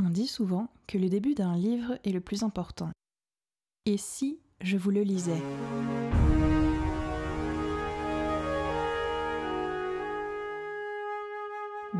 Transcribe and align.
On 0.00 0.10
dit 0.10 0.28
souvent 0.28 0.68
que 0.86 0.96
le 0.96 1.08
début 1.08 1.34
d'un 1.34 1.56
livre 1.56 1.98
est 2.04 2.12
le 2.12 2.20
plus 2.20 2.44
important. 2.44 2.90
Et 3.84 3.96
si 3.96 4.38
je 4.60 4.76
vous 4.76 4.92
le 4.92 5.02
lisais? 5.02 5.42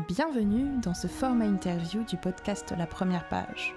Bienvenue 0.07 0.79
dans 0.81 0.93
ce 0.93 1.07
format 1.07 1.45
interview 1.45 2.05
du 2.05 2.15
podcast 2.15 2.73
La 2.77 2.87
Première 2.87 3.27
Page. 3.27 3.75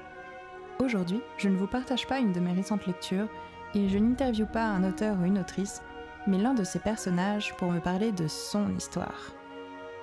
Aujourd'hui, 0.79 1.21
je 1.37 1.49
ne 1.49 1.57
vous 1.57 1.67
partage 1.67 2.07
pas 2.07 2.21
une 2.21 2.33
de 2.33 2.39
mes 2.39 2.53
récentes 2.53 2.87
lectures 2.87 3.29
et 3.75 3.89
je 3.89 3.99
n'interviewe 3.99 4.47
pas 4.47 4.67
un 4.67 4.89
auteur 4.89 5.19
ou 5.19 5.25
une 5.25 5.39
autrice, 5.41 5.83
mais 6.29 6.39
l'un 6.39 6.55
de 6.55 6.63
ses 6.63 6.79
personnages 6.79 7.57
pour 7.57 7.73
me 7.73 7.81
parler 7.81 8.13
de 8.13 8.29
son 8.29 8.73
histoire. 8.77 9.35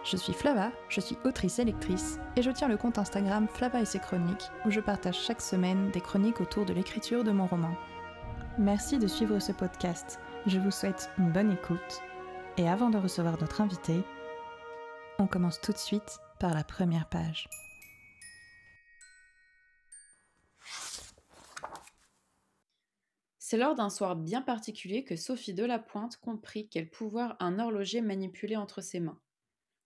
Je 0.05 0.15
suis 0.15 0.33
Flava, 0.33 0.71
je 0.87 1.01
suis 1.01 1.17
autrice 1.25 1.59
et 1.59 1.65
lectrice, 1.65 2.19
et 2.37 2.41
je 2.41 2.51
tiens 2.51 2.69
le 2.69 2.77
compte 2.77 2.97
Instagram 2.97 3.47
Flava 3.47 3.81
et 3.81 3.85
ses 3.85 3.99
chroniques, 3.99 4.49
où 4.65 4.71
je 4.71 4.79
partage 4.79 5.19
chaque 5.19 5.41
semaine 5.41 5.91
des 5.91 5.99
chroniques 5.99 6.39
autour 6.39 6.65
de 6.65 6.73
l'écriture 6.73 7.25
de 7.25 7.31
mon 7.31 7.45
roman. 7.45 7.75
Merci 8.57 8.97
de 8.97 9.07
suivre 9.07 9.39
ce 9.39 9.51
podcast, 9.51 10.19
je 10.47 10.57
vous 10.57 10.71
souhaite 10.71 11.09
une 11.17 11.31
bonne 11.31 11.51
écoute, 11.51 12.01
et 12.57 12.69
avant 12.69 12.89
de 12.89 12.97
recevoir 12.97 13.39
notre 13.41 13.59
invité, 13.59 14.01
on 15.19 15.27
commence 15.27 15.59
tout 15.59 15.73
de 15.73 15.77
suite 15.77 16.19
par 16.39 16.53
la 16.53 16.63
première 16.63 17.09
page. 17.09 17.49
C'est 23.37 23.57
lors 23.57 23.75
d'un 23.75 23.89
soir 23.89 24.15
bien 24.15 24.41
particulier 24.41 25.03
que 25.03 25.17
Sophie 25.17 25.53
Delapointe 25.53 26.17
comprit 26.17 26.69
quel 26.69 26.89
pouvoir 26.89 27.35
un 27.39 27.59
horloger 27.59 27.99
manipulait 27.99 28.55
entre 28.55 28.79
ses 28.79 28.99
mains. 28.99 29.19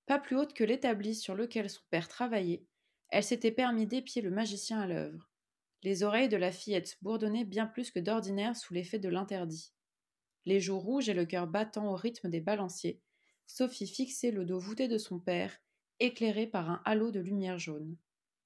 Pas 0.06 0.20
plus 0.20 0.36
haute 0.36 0.54
que 0.54 0.64
l'établi 0.64 1.16
sur 1.16 1.36
lequel 1.36 1.70
son 1.70 1.82
père 1.90 2.08
travaillait, 2.08 2.66
elle 3.10 3.24
s'était 3.24 3.52
permis 3.52 3.88
d'épier 3.88 4.22
le 4.22 4.32
magicien 4.32 4.80
à 4.80 4.88
l'œuvre. 4.88 5.30
Les 5.84 6.04
oreilles 6.04 6.30
de 6.30 6.38
la 6.38 6.52
fillette 6.52 6.98
bourdonnaient 7.02 7.46
bien 7.46 7.68
plus 7.68 7.92
que 7.92 8.00
d'ordinaire 8.00 8.56
sous 8.56 8.74
l'effet 8.74 9.00
de 9.00 9.10
l'interdit. 9.10 9.74
Les 10.46 10.60
joues 10.60 10.80
rouges 10.80 11.10
et 11.10 11.14
le 11.14 11.26
cœur 11.26 11.48
battant 11.48 11.92
au 11.92 11.96
rythme 11.96 12.30
des 12.30 12.42
balanciers, 12.42 13.02
Sophie 13.46 13.88
fixait 13.88 14.32
le 14.32 14.46
dos 14.46 14.60
voûté 14.60 14.88
de 14.88 14.98
son 14.98 15.20
père, 15.20 15.60
éclairé 16.00 16.48
par 16.48 16.70
un 16.70 16.82
halo 16.86 17.12
de 17.12 17.20
lumière 17.20 17.60
jaune. 17.60 17.98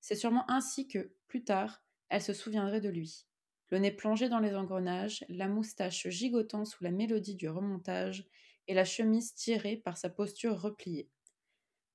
C'est 0.01 0.15
sûrement 0.15 0.49
ainsi 0.49 0.87
que, 0.87 1.13
plus 1.27 1.43
tard, 1.43 1.81
elle 2.09 2.21
se 2.21 2.33
souviendrait 2.33 2.81
de 2.81 2.89
lui. 2.89 3.25
Le 3.69 3.79
nez 3.79 3.91
plongé 3.91 4.29
dans 4.29 4.39
les 4.39 4.55
engrenages, 4.55 5.25
la 5.29 5.47
moustache 5.47 6.07
gigotant 6.09 6.65
sous 6.65 6.83
la 6.83 6.91
mélodie 6.91 7.35
du 7.35 7.49
remontage, 7.49 8.25
et 8.67 8.73
la 8.73 8.85
chemise 8.85 9.33
tirée 9.33 9.77
par 9.77 9.97
sa 9.97 10.09
posture 10.09 10.59
repliée. 10.59 11.09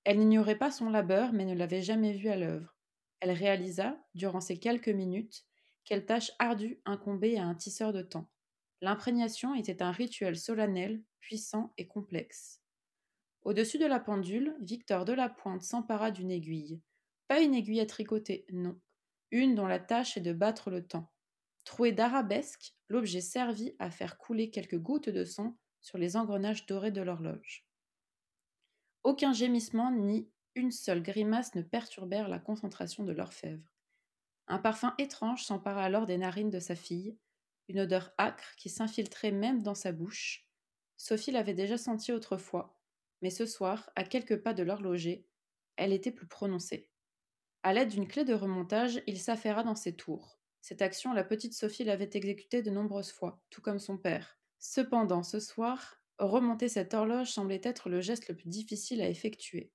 Elle 0.04 0.18
n'ignorait 0.18 0.58
pas 0.58 0.70
son 0.70 0.90
labeur, 0.90 1.32
mais 1.32 1.44
ne 1.44 1.54
l'avait 1.54 1.82
jamais 1.82 2.12
vu 2.12 2.28
à 2.28 2.36
l'œuvre. 2.36 2.74
Elle 3.20 3.30
réalisa, 3.30 3.96
durant 4.14 4.40
ces 4.40 4.58
quelques 4.58 4.88
minutes, 4.88 5.44
quelle 5.84 6.06
tâche 6.06 6.32
ardue 6.38 6.80
incombait 6.84 7.38
à 7.38 7.44
un 7.44 7.54
tisseur 7.54 7.92
de 7.92 8.02
temps. 8.02 8.28
L'imprégnation 8.80 9.54
était 9.54 9.82
un 9.82 9.92
rituel 9.92 10.36
solennel, 10.36 11.02
puissant 11.20 11.72
et 11.78 11.86
complexe. 11.86 12.60
Au-dessus 13.42 13.78
de 13.78 13.86
la 13.86 14.00
pendule, 14.00 14.56
Victor 14.60 15.04
Delapointe 15.04 15.62
s'empara 15.62 16.10
d'une 16.10 16.30
aiguille. 16.30 16.80
Pas 17.28 17.40
une 17.40 17.54
aiguille 17.54 17.80
à 17.80 17.86
tricoter, 17.86 18.44
non. 18.52 18.78
Une 19.30 19.54
dont 19.54 19.66
la 19.66 19.78
tâche 19.78 20.16
est 20.16 20.20
de 20.20 20.32
battre 20.32 20.70
le 20.70 20.86
temps. 20.86 21.12
Troué 21.64 21.92
d'arabesques, 21.92 22.74
l'objet 22.88 23.20
servit 23.20 23.74
à 23.78 23.90
faire 23.90 24.18
couler 24.18 24.50
quelques 24.50 24.78
gouttes 24.78 25.08
de 25.08 25.24
sang 25.24 25.56
sur 25.80 25.98
les 25.98 26.16
engrenages 26.16 26.66
dorés 26.66 26.90
de 26.90 27.02
l'horloge. 27.02 27.64
Aucun 29.04 29.32
gémissement 29.32 29.90
ni 29.90 30.30
une 30.54 30.70
seule 30.70 31.02
grimace 31.02 31.54
ne 31.54 31.62
perturbèrent 31.62 32.28
la 32.28 32.38
concentration 32.38 33.04
de 33.04 33.12
l'orfèvre. 33.12 33.72
Un 34.46 34.58
parfum 34.58 34.94
étrange 34.98 35.44
s'empara 35.44 35.82
alors 35.82 36.06
des 36.06 36.18
narines 36.18 36.50
de 36.50 36.60
sa 36.60 36.76
fille, 36.76 37.16
une 37.68 37.80
odeur 37.80 38.12
âcre 38.18 38.54
qui 38.56 38.68
s'infiltrait 38.68 39.32
même 39.32 39.62
dans 39.62 39.74
sa 39.74 39.92
bouche. 39.92 40.46
Sophie 40.96 41.32
l'avait 41.32 41.54
déjà 41.54 41.78
sentie 41.78 42.12
autrefois, 42.12 42.78
mais 43.22 43.30
ce 43.30 43.46
soir, 43.46 43.90
à 43.96 44.04
quelques 44.04 44.42
pas 44.42 44.52
de 44.52 44.62
l'horloger, 44.62 45.26
elle 45.76 45.92
était 45.92 46.12
plus 46.12 46.26
prononcée. 46.26 46.90
À 47.62 47.72
l'aide 47.72 47.88
d'une 47.88 48.08
clé 48.08 48.24
de 48.24 48.34
remontage, 48.34 49.02
il 49.06 49.18
s'affaira 49.20 49.62
dans 49.62 49.76
ses 49.76 49.96
tours. 49.96 50.38
Cette 50.60 50.82
action, 50.82 51.12
la 51.12 51.24
petite 51.24 51.54
Sophie 51.54 51.84
l'avait 51.84 52.10
exécutée 52.12 52.62
de 52.62 52.70
nombreuses 52.70 53.10
fois, 53.10 53.42
tout 53.50 53.62
comme 53.62 53.78
son 53.78 53.96
père. 53.96 54.38
Cependant, 54.58 55.22
ce 55.22 55.40
soir, 55.40 56.01
Remonter 56.18 56.68
cette 56.68 56.94
horloge 56.94 57.32
semblait 57.32 57.60
être 57.64 57.88
le 57.88 58.00
geste 58.00 58.28
le 58.28 58.36
plus 58.36 58.48
difficile 58.48 59.00
à 59.00 59.08
effectuer. 59.08 59.72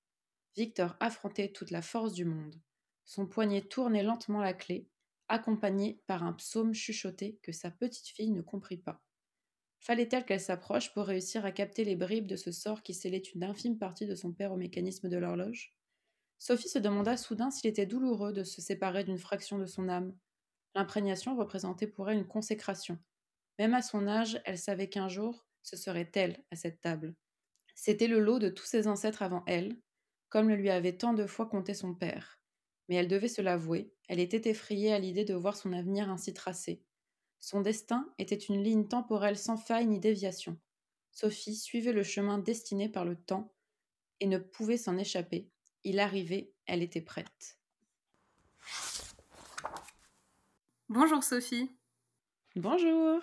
Victor 0.56 0.96
affrontait 1.00 1.52
toute 1.52 1.70
la 1.70 1.82
force 1.82 2.12
du 2.12 2.24
monde. 2.24 2.60
Son 3.04 3.26
poignet 3.26 3.62
tournait 3.62 4.02
lentement 4.02 4.40
la 4.40 4.54
clé, 4.54 4.88
accompagné 5.28 6.02
par 6.06 6.22
un 6.24 6.32
psaume 6.32 6.74
chuchoté 6.74 7.38
que 7.42 7.52
sa 7.52 7.70
petite 7.70 8.08
fille 8.08 8.30
ne 8.30 8.42
comprit 8.42 8.78
pas. 8.78 9.02
Fallait-elle 9.80 10.24
qu'elle 10.24 10.40
s'approche 10.40 10.92
pour 10.92 11.06
réussir 11.06 11.44
à 11.44 11.52
capter 11.52 11.84
les 11.84 11.96
bribes 11.96 12.26
de 12.26 12.36
ce 12.36 12.50
sort 12.50 12.82
qui 12.82 12.94
scellait 12.94 13.18
une 13.18 13.44
infime 13.44 13.78
partie 13.78 14.06
de 14.06 14.14
son 14.14 14.32
père 14.32 14.52
au 14.52 14.56
mécanisme 14.56 15.08
de 15.08 15.16
l'horloge? 15.16 15.74
Sophie 16.38 16.68
se 16.68 16.78
demanda 16.78 17.16
soudain 17.16 17.50
s'il 17.50 17.70
était 17.70 17.86
douloureux 17.86 18.32
de 18.32 18.44
se 18.44 18.60
séparer 18.60 19.04
d'une 19.04 19.18
fraction 19.18 19.58
de 19.58 19.66
son 19.66 19.88
âme. 19.88 20.16
L'imprégnation 20.74 21.36
représentait 21.36 21.86
pour 21.86 22.10
elle 22.10 22.18
une 22.18 22.26
consécration. 22.26 22.98
Même 23.58 23.74
à 23.74 23.82
son 23.82 24.06
âge, 24.06 24.40
elle 24.44 24.58
savait 24.58 24.88
qu'un 24.88 25.08
jour, 25.08 25.47
ce 25.68 25.76
serait 25.76 26.10
elle 26.14 26.42
à 26.50 26.56
cette 26.56 26.80
table. 26.80 27.14
C'était 27.74 28.08
le 28.08 28.20
lot 28.20 28.38
de 28.38 28.48
tous 28.48 28.64
ses 28.64 28.88
ancêtres 28.88 29.22
avant 29.22 29.44
elle, 29.46 29.76
comme 30.30 30.48
le 30.48 30.56
lui 30.56 30.70
avait 30.70 30.96
tant 30.96 31.12
de 31.12 31.26
fois 31.26 31.46
compté 31.46 31.74
son 31.74 31.94
père. 31.94 32.40
Mais 32.88 32.96
elle 32.96 33.08
devait 33.08 33.28
se 33.28 33.42
l'avouer, 33.42 33.92
elle 34.08 34.18
était 34.18 34.48
effrayée 34.48 34.92
à 34.92 34.98
l'idée 34.98 35.24
de 35.24 35.34
voir 35.34 35.56
son 35.56 35.72
avenir 35.72 36.10
ainsi 36.10 36.32
tracé. 36.32 36.82
Son 37.38 37.60
destin 37.60 38.12
était 38.18 38.34
une 38.34 38.62
ligne 38.62 38.88
temporelle 38.88 39.36
sans 39.36 39.56
faille 39.56 39.86
ni 39.86 40.00
déviation. 40.00 40.58
Sophie 41.12 41.56
suivait 41.56 41.92
le 41.92 42.02
chemin 42.02 42.38
destiné 42.38 42.88
par 42.88 43.04
le 43.04 43.16
temps 43.16 43.52
et 44.20 44.26
ne 44.26 44.38
pouvait 44.38 44.78
s'en 44.78 44.96
échapper. 44.96 45.50
Il 45.84 46.00
arrivait, 46.00 46.52
elle 46.66 46.82
était 46.82 47.00
prête. 47.00 47.58
Bonjour 50.88 51.22
Sophie. 51.22 51.70
Bonjour. 52.56 53.20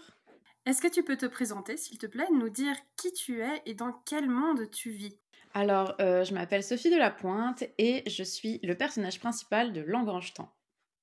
Est-ce 0.66 0.82
que 0.82 0.88
tu 0.88 1.04
peux 1.04 1.16
te 1.16 1.28
présenter, 1.28 1.78
s'il 1.78 2.00
te 2.00 2.08
plaît, 2.08 2.28
nous 2.32 2.50
dire 2.50 2.76
qui 2.98 3.14
tu 3.14 3.42
es 3.42 3.62
et 3.68 3.76
dans 3.76 3.94
quel 4.06 4.28
monde 4.28 4.70
tu 4.72 4.90
vis? 4.90 5.16
Alors, 5.54 5.94
euh, 6.02 6.24
je 6.24 6.34
m'appelle 6.34 6.64
Sophie 6.64 6.90
Delapointe 6.90 7.64
et 7.78 8.04
je 8.10 8.24
suis 8.24 8.60
le 8.64 8.76
personnage 8.76 9.20
principal 9.20 9.74
de 9.74 9.82
Langrange 9.82 10.34
Temps. 10.34 10.52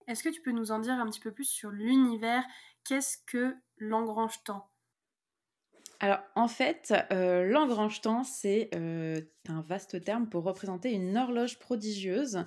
Est-ce 0.08 0.24
que 0.24 0.30
tu 0.30 0.42
peux 0.42 0.50
nous 0.50 0.72
en 0.72 0.80
dire 0.80 0.94
un 0.94 1.06
petit 1.06 1.20
peu 1.20 1.30
plus 1.30 1.44
sur 1.44 1.70
l'univers? 1.70 2.42
Qu'est-ce 2.84 3.18
que 3.24 3.54
Langrange 3.78 4.42
Temps? 4.42 4.68
Alors 6.00 6.18
en 6.34 6.48
fait, 6.48 6.92
euh, 7.12 7.44
Langrange 7.44 8.00
Temps, 8.00 8.24
c'est 8.24 8.68
euh, 8.74 9.20
un 9.48 9.60
vaste 9.60 10.02
terme 10.02 10.28
pour 10.28 10.42
représenter 10.42 10.90
une 10.90 11.16
horloge 11.16 11.60
prodigieuse 11.60 12.44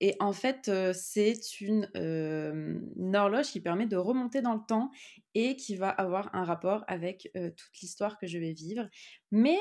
et 0.00 0.16
en 0.20 0.32
fait, 0.32 0.70
c'est 0.92 1.60
une, 1.60 1.90
horloge 3.14 3.50
qui 3.50 3.60
permet 3.60 3.86
de 3.86 3.96
remonter 3.96 4.42
dans 4.42 4.54
le 4.54 4.64
temps 4.66 4.90
et 5.34 5.56
qui 5.56 5.76
va 5.76 5.88
avoir 5.88 6.34
un 6.34 6.44
rapport 6.44 6.84
avec 6.86 7.30
toute 7.34 7.80
l'histoire 7.80 8.18
que 8.18 8.26
je 8.26 8.38
vais 8.38 8.52
vivre. 8.52 8.88
Mais 9.32 9.58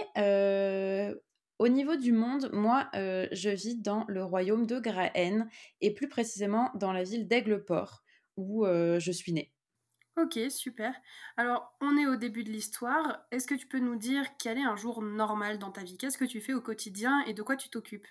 au 1.60 1.68
niveau 1.68 1.96
du 1.96 2.12
monde, 2.12 2.50
moi, 2.54 2.90
je 2.94 3.50
vis 3.50 3.78
dans 3.78 4.06
le 4.08 4.24
royaume 4.24 4.68
de 4.68 4.80
Graen 4.80 5.48
et 5.82 5.94
plus 5.94 6.08
précisément 6.08 6.72
dans 6.76 6.92
la 6.92 7.04
ville 7.04 7.28
d'Aigleport 7.28 8.04
où 8.36 8.66
je 8.66 9.12
suis 9.12 9.34
née. 9.34 9.52
Ok, 10.18 10.40
super. 10.50 10.96
Alors, 11.38 11.78
on 11.80 11.96
est 11.96 12.08
au 12.08 12.16
début 12.16 12.44
de 12.44 12.50
l'histoire. 12.50 13.28
Est-ce 13.30 13.46
que 13.46 13.54
tu 13.54 13.68
peux 13.68 13.78
nous 13.78 13.96
dire 13.96 14.26
quel 14.40 14.58
est 14.58 14.64
un 14.64 14.76
jour 14.76 15.04
normal 15.04 15.60
dans 15.60 15.72
ta 15.72 15.84
vie? 15.84 15.96
Qu'est-ce 15.96 16.18
que 16.18 16.26
tu 16.26 16.42
fais 16.42 16.54
au 16.54 16.62
quotidien 16.62 17.24
et 17.28 17.36
de 17.36 17.44
quoi 17.44 17.56
tu 17.56 17.70
t'occupes? 17.70 18.08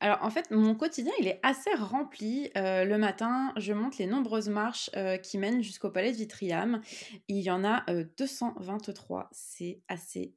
Alors 0.00 0.18
en 0.22 0.30
fait, 0.30 0.50
mon 0.50 0.74
quotidien, 0.74 1.12
il 1.18 1.26
est 1.26 1.40
assez 1.42 1.70
rempli. 1.74 2.50
Euh, 2.56 2.84
le 2.84 2.98
matin, 2.98 3.52
je 3.56 3.72
monte 3.72 3.98
les 3.98 4.06
nombreuses 4.06 4.48
marches 4.48 4.90
euh, 4.96 5.16
qui 5.16 5.38
mènent 5.38 5.62
jusqu'au 5.62 5.90
palais 5.90 6.12
de 6.12 6.16
Vitriam. 6.16 6.80
Il 7.28 7.40
y 7.40 7.50
en 7.50 7.64
a 7.64 7.84
223. 8.18 9.20
Euh, 9.20 9.24
C'est 9.32 9.80
assez 9.88 10.34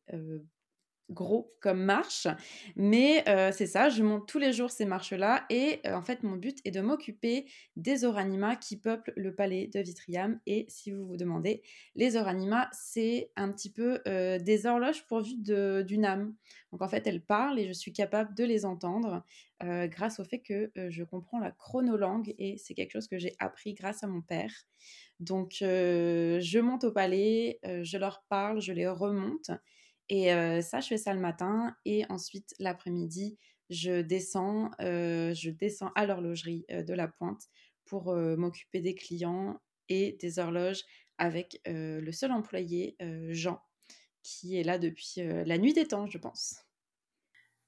gros 1.09 1.53
comme 1.59 1.83
marche. 1.83 2.27
Mais 2.75 3.27
euh, 3.27 3.51
c'est 3.51 3.65
ça, 3.65 3.89
je 3.89 4.03
monte 4.03 4.27
tous 4.27 4.39
les 4.39 4.53
jours 4.53 4.69
ces 4.69 4.85
marches-là. 4.85 5.45
Et 5.49 5.79
euh, 5.85 5.95
en 5.95 6.01
fait, 6.01 6.23
mon 6.23 6.35
but 6.35 6.59
est 6.65 6.71
de 6.71 6.81
m'occuper 6.81 7.45
des 7.75 8.05
oranimas 8.05 8.55
qui 8.55 8.77
peuplent 8.77 9.13
le 9.15 9.33
palais 9.33 9.67
de 9.67 9.79
Vitriam. 9.79 10.39
Et 10.45 10.65
si 10.69 10.91
vous 10.91 11.05
vous 11.05 11.17
demandez, 11.17 11.61
les 11.95 12.15
oranimas, 12.15 12.69
c'est 12.71 13.31
un 13.35 13.51
petit 13.51 13.71
peu 13.71 14.01
euh, 14.07 14.39
des 14.39 14.65
horloges 14.65 15.05
pourvues 15.07 15.37
d'une 15.37 16.05
âme. 16.05 16.35
Donc 16.71 16.81
en 16.81 16.87
fait, 16.87 17.05
elles 17.07 17.21
parlent 17.21 17.59
et 17.59 17.67
je 17.67 17.73
suis 17.73 17.93
capable 17.93 18.35
de 18.35 18.43
les 18.43 18.65
entendre 18.65 19.23
grâce 19.61 20.21
au 20.21 20.23
fait 20.23 20.39
que 20.39 20.71
je 20.75 21.03
comprends 21.03 21.39
la 21.39 21.51
chronolangue. 21.51 22.33
Et 22.37 22.57
c'est 22.57 22.73
quelque 22.73 22.93
chose 22.93 23.09
que 23.09 23.17
j'ai 23.17 23.35
appris 23.39 23.73
grâce 23.73 24.05
à 24.05 24.07
mon 24.07 24.21
père. 24.21 24.51
Donc 25.19 25.57
je 25.59 26.59
monte 26.59 26.85
au 26.85 26.91
palais, 26.91 27.59
je 27.63 27.97
leur 27.97 28.23
parle, 28.29 28.61
je 28.61 28.71
les 28.71 28.87
remonte. 28.87 29.51
Et 30.09 30.29
ça, 30.61 30.79
je 30.79 30.87
fais 30.87 30.97
ça 30.97 31.13
le 31.13 31.19
matin. 31.19 31.75
Et 31.85 32.05
ensuite, 32.09 32.53
l'après-midi, 32.59 33.37
je 33.69 34.01
descends, 34.01 34.71
je 34.79 35.49
descends 35.49 35.91
à 35.95 36.05
l'horlogerie 36.05 36.65
de 36.69 36.93
la 36.93 37.07
pointe 37.07 37.43
pour 37.85 38.13
m'occuper 38.15 38.81
des 38.81 38.95
clients 38.95 39.61
et 39.87 40.17
des 40.19 40.39
horloges 40.39 40.83
avec 41.17 41.61
le 41.65 42.11
seul 42.11 42.31
employé, 42.31 42.97
Jean, 43.29 43.61
qui 44.23 44.59
est 44.59 44.63
là 44.63 44.79
depuis 44.79 45.15
la 45.17 45.57
nuit 45.57 45.73
des 45.73 45.87
temps, 45.87 46.07
je 46.07 46.17
pense. 46.17 46.55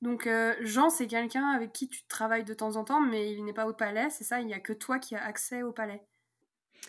Donc 0.02 0.28
Jean, 0.62 0.90
c'est 0.90 1.06
quelqu'un 1.06 1.48
avec 1.50 1.74
qui 1.74 1.88
tu 1.88 2.08
travailles 2.08 2.44
de 2.44 2.56
temps 2.56 2.76
en 2.76 2.84
temps, 2.84 3.02
mais 3.02 3.34
il 3.34 3.46
n'est 3.46 3.54
pas 3.54 3.68
au 3.68 3.74
palais, 3.74 4.10
c'est 4.10 4.24
ça? 4.24 4.42
Il 4.42 4.48
n'y 4.48 4.54
a 4.56 4.60
que 4.60 4.74
toi 4.74 4.98
qui 4.98 5.16
as 5.16 5.24
accès 5.24 5.62
au 5.62 5.72
palais? 5.72 6.02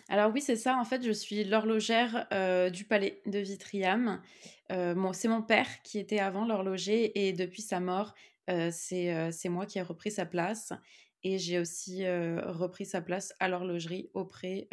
Alors 0.08 0.32
oui, 0.32 0.40
c'est 0.40 0.56
ça. 0.56 0.76
En 0.76 0.84
fait, 0.84 1.02
je 1.02 1.12
suis 1.12 1.44
l'horlogère 1.44 2.26
du 2.72 2.84
palais 2.84 3.22
de 3.26 3.38
Vitriam. 3.38 4.22
c'est 4.68 5.28
mon 5.28 5.42
père 5.42 5.82
qui 5.82 5.98
était 5.98 6.18
avant 6.18 6.44
l'horloger 6.44 7.26
et 7.26 7.32
depuis 7.32 7.62
sa 7.62 7.80
mort, 7.80 8.14
c'est 8.46 9.48
moi 9.48 9.66
qui 9.66 9.78
ai 9.78 9.82
repris 9.82 10.10
sa 10.10 10.26
place. 10.26 10.72
Et 11.24 11.38
j'ai 11.38 11.58
aussi 11.58 12.06
repris 12.06 12.84
sa 12.84 13.00
place 13.00 13.32
à 13.38 13.48
l'horlogerie 13.48 14.10
auprès 14.12 14.68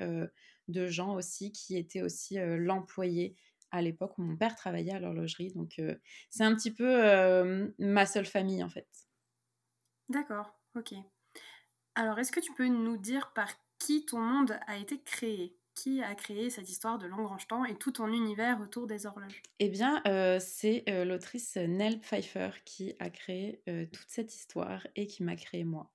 de 0.67 0.87
Jean 0.87 1.15
aussi, 1.15 1.51
qui 1.51 1.77
était 1.77 2.01
aussi 2.01 2.37
l'employé 2.39 3.35
à 3.71 3.81
l'époque 3.81 4.17
où 4.17 4.23
mon 4.23 4.35
père 4.35 4.55
travaillait 4.55 4.93
à 4.93 4.99
l'horlogerie. 4.99 5.51
Donc 5.53 5.79
c'est 6.29 6.43
un 6.43 6.55
petit 6.55 6.71
peu 6.71 7.71
ma 7.77 8.05
seule 8.05 8.25
famille 8.25 8.63
en 8.63 8.69
fait. 8.69 8.87
D'accord, 10.09 10.53
ok. 10.75 10.93
Alors 11.95 12.17
est-ce 12.19 12.31
que 12.31 12.39
tu 12.39 12.53
peux 12.53 12.67
nous 12.67 12.97
dire 12.97 13.31
par 13.33 13.49
qui 13.79 14.05
ton 14.05 14.19
monde 14.19 14.59
a 14.67 14.77
été 14.77 15.01
créé 15.01 15.55
qui 15.75 16.03
a 16.03 16.13
créé 16.13 16.49
cette 16.49 16.69
histoire 16.69 16.97
de 16.97 17.07
Langrange-Temps 17.07 17.63
et 17.63 17.73
tout 17.73 17.91
ton 17.91 18.07
univers 18.07 18.59
autour 18.59 18.85
des 18.85 19.05
horloges? 19.05 19.41
Eh 19.59 19.69
bien, 19.69 20.03
c'est 20.41 20.83
l'autrice 21.05 21.55
Nell 21.55 22.01
Pfeiffer 22.01 22.49
qui 22.65 22.95
a 22.99 23.09
créé 23.09 23.61
toute 23.65 24.09
cette 24.09 24.35
histoire 24.35 24.85
et 24.97 25.07
qui 25.07 25.23
m'a 25.23 25.37
créé 25.37 25.63
moi. 25.63 25.89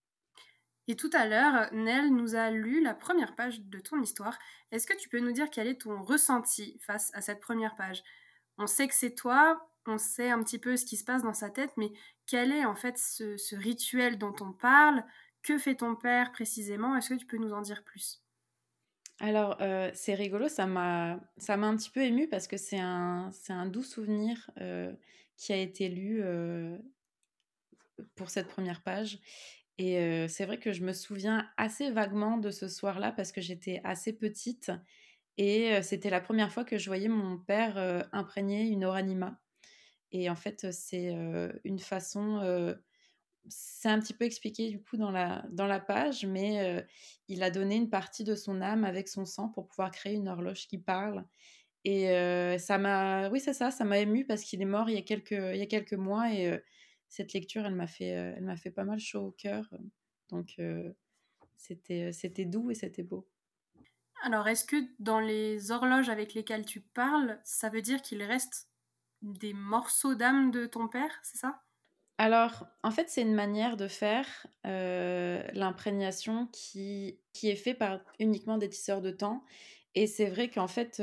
Et 0.87 0.97
tout 0.97 1.11
à 1.15 1.27
l'heure, 1.27 1.73
Nell 1.73 2.15
nous 2.15 2.35
a 2.35 2.51
lu 2.51 2.83
la 2.83 2.95
première 2.95 3.35
page 3.35 3.61
de 3.61 3.79
ton 3.79 4.01
histoire. 4.03 4.39
Est-ce 4.71 4.87
que 4.87 4.97
tu 4.97 5.09
peux 5.09 5.21
nous 5.21 5.33
dire 5.33 5.49
quel 5.51 5.67
est 5.67 5.81
ton 5.81 6.03
ressenti 6.03 6.79
face 6.81 7.11
à 7.15 7.23
cette 7.23 7.41
première 7.41 7.75
page? 7.75 8.03
On 8.59 8.67
sait 8.67 8.87
que 8.87 8.95
c'est 8.95 9.15
toi, 9.15 9.71
on 9.87 9.99
sait 9.99 10.31
un 10.31 10.43
petit 10.43 10.59
peu 10.59 10.77
ce 10.77 10.85
qui 10.85 10.97
se 10.97 11.05
passe 11.05 11.23
dans 11.23 11.33
sa 11.33 11.49
tête, 11.49 11.73
mais 11.77 11.93
quel 12.27 12.53
est 12.53 12.67
en 12.67 12.75
fait 12.75 12.99
ce, 12.99 13.55
rituel 13.57 14.19
dont 14.19 14.35
on 14.41 14.53
parle? 14.53 15.05
Que 15.45 15.59
fait 15.59 15.75
ton 15.75 15.95
père 15.95 16.33
précisément? 16.33 16.97
Est-ce 16.97 17.11
que 17.11 17.19
tu 17.19 17.27
peux 17.27 17.37
nous 17.37 17.53
en 17.53 17.61
dire 17.61 17.85
plus? 17.85 18.25
Alors, 19.21 19.59
euh, 19.61 19.91
c'est 19.93 20.15
rigolo, 20.15 20.49
ça 20.49 20.67
m'a, 20.67 21.21
ça 21.37 21.59
m'a 21.59 21.67
un 21.67 21.77
petit 21.77 21.91
peu 21.91 22.01
ému 22.01 22.29
parce 22.29 22.49
que 22.49 22.57
c'est 22.57 22.81
un, 22.81 23.31
c'est 23.31 23.53
un 23.53 23.67
doux 23.67 23.83
souvenir 23.83 24.51
euh, 24.61 24.93
qui 25.37 25.53
a 25.53 25.57
été 25.57 25.89
lu 25.89 26.21
euh, 26.23 26.79
pour 28.17 28.31
cette 28.31 28.49
première 28.49 28.83
page. 28.83 29.19
Et 29.77 30.29
c'est 30.29 30.47
vrai 30.47 30.61
que 30.61 30.73
je 30.73 30.85
me 30.85 30.93
souviens 30.93 31.51
assez 31.57 31.91
vaguement 31.91 32.37
de 32.39 32.53
ce 32.53 32.69
soir-là 32.69 33.11
parce 33.11 33.33
que 33.33 33.41
j'étais 33.41 33.81
assez 33.83 34.13
petite 34.13 34.71
et 35.37 35.83
c'était 35.83 36.11
la 36.11 36.21
première 36.21 36.53
fois 36.53 36.65
que 36.65 36.79
je 36.79 36.87
voyais 36.89 37.09
mon 37.09 37.39
père 37.39 38.07
imprégner 38.13 38.69
une 38.69 38.85
oranima. 38.85 39.41
Et 40.13 40.31
en 40.31 40.37
fait, 40.37 40.71
c'est 40.71 41.13
une 41.65 41.81
façon, 41.81 42.77
c'est 43.49 43.89
un 43.89 44.01
petit 44.01 44.15
peu 44.15 44.25
expliqué 44.25 44.71
du 44.71 44.81
coup 44.83 44.97
dans 44.97 45.11
la, 45.11 45.45
dans 45.51 45.67
la 45.67 45.81
page, 45.81 46.25
mais 46.27 46.87
il 47.29 47.43
a 47.43 47.51
donné 47.51 47.77
une 47.77 47.91
partie 47.91 48.25
de 48.25 48.35
son 48.35 48.61
âme 48.63 48.85
avec 48.85 49.09
son 49.09 49.25
sang 49.27 49.49
pour 49.49 49.69
pouvoir 49.69 49.91
créer 49.91 50.15
une 50.15 50.29
horloge 50.29 50.67
qui 50.67 50.79
parle. 50.79 51.27
Et 51.85 52.09
ça 52.59 52.79
m'a, 52.79 53.29
oui, 53.31 53.41
c'est 53.41 53.55
ça, 53.55 53.71
ça 53.71 53.85
m'a 53.85 53.99
ému 53.99 54.27
parce 54.27 54.43
qu'il 54.45 54.63
est 54.63 54.67
mort 54.67 54.91
il 54.91 54.95
y 54.97 54.99
a 54.99 55.03
quelques, 55.03 55.33
il 55.33 55.57
y 55.59 55.63
a 55.63 55.67
quelques 55.67 55.95
mois 55.95 56.33
et 56.33 56.61
cette 57.09 57.33
lecture, 57.35 57.67
elle 57.67 57.75
m'a 57.75 57.87
fait, 57.87 58.07
elle 58.07 58.45
m'a 58.45 58.57
fait 58.57 58.71
pas 58.71 58.85
mal 58.85 58.99
chaud 58.99 59.27
au 59.29 59.33
cœur. 59.33 59.69
Donc, 60.31 60.57
c'était, 61.57 62.13
c'était 62.13 62.45
doux 62.45 62.71
et 62.71 62.75
c'était 62.75 63.03
beau. 63.03 63.29
Alors, 64.23 64.49
est-ce 64.49 64.65
que 64.65 64.77
dans 64.99 65.21
les 65.21 65.71
horloges 65.71 66.09
avec 66.09 66.35
lesquelles 66.35 66.67
tu 66.67 66.81
parles, 66.81 67.41
ça 67.45 67.69
veut 67.69 67.83
dire 67.83 68.03
qu'il 68.03 68.23
reste 68.25 68.69
des 69.23 69.53
morceaux 69.55 70.15
d'âme 70.17 70.51
de 70.51 70.67
ton 70.67 70.89
père, 70.89 71.21
c'est 71.23 71.39
ça? 71.39 71.63
Alors, 72.19 72.67
en 72.83 72.91
fait, 72.91 73.09
c'est 73.09 73.23
une 73.23 73.35
manière 73.35 73.77
de 73.77 73.89
faire 73.89 74.47
l'imprégnation 74.65 76.47
qui, 76.53 77.19
qui 77.33 77.49
est 77.51 77.57
fait 77.57 77.75
par 77.75 78.01
uniquement 78.19 78.59
des 78.59 78.69
tisseurs 78.69 79.03
de 79.03 79.11
temps. 79.11 79.45
Et 79.95 80.07
c'est 80.07 80.31
vrai 80.31 80.49
qu'en 80.49 80.69
fait, 80.69 81.03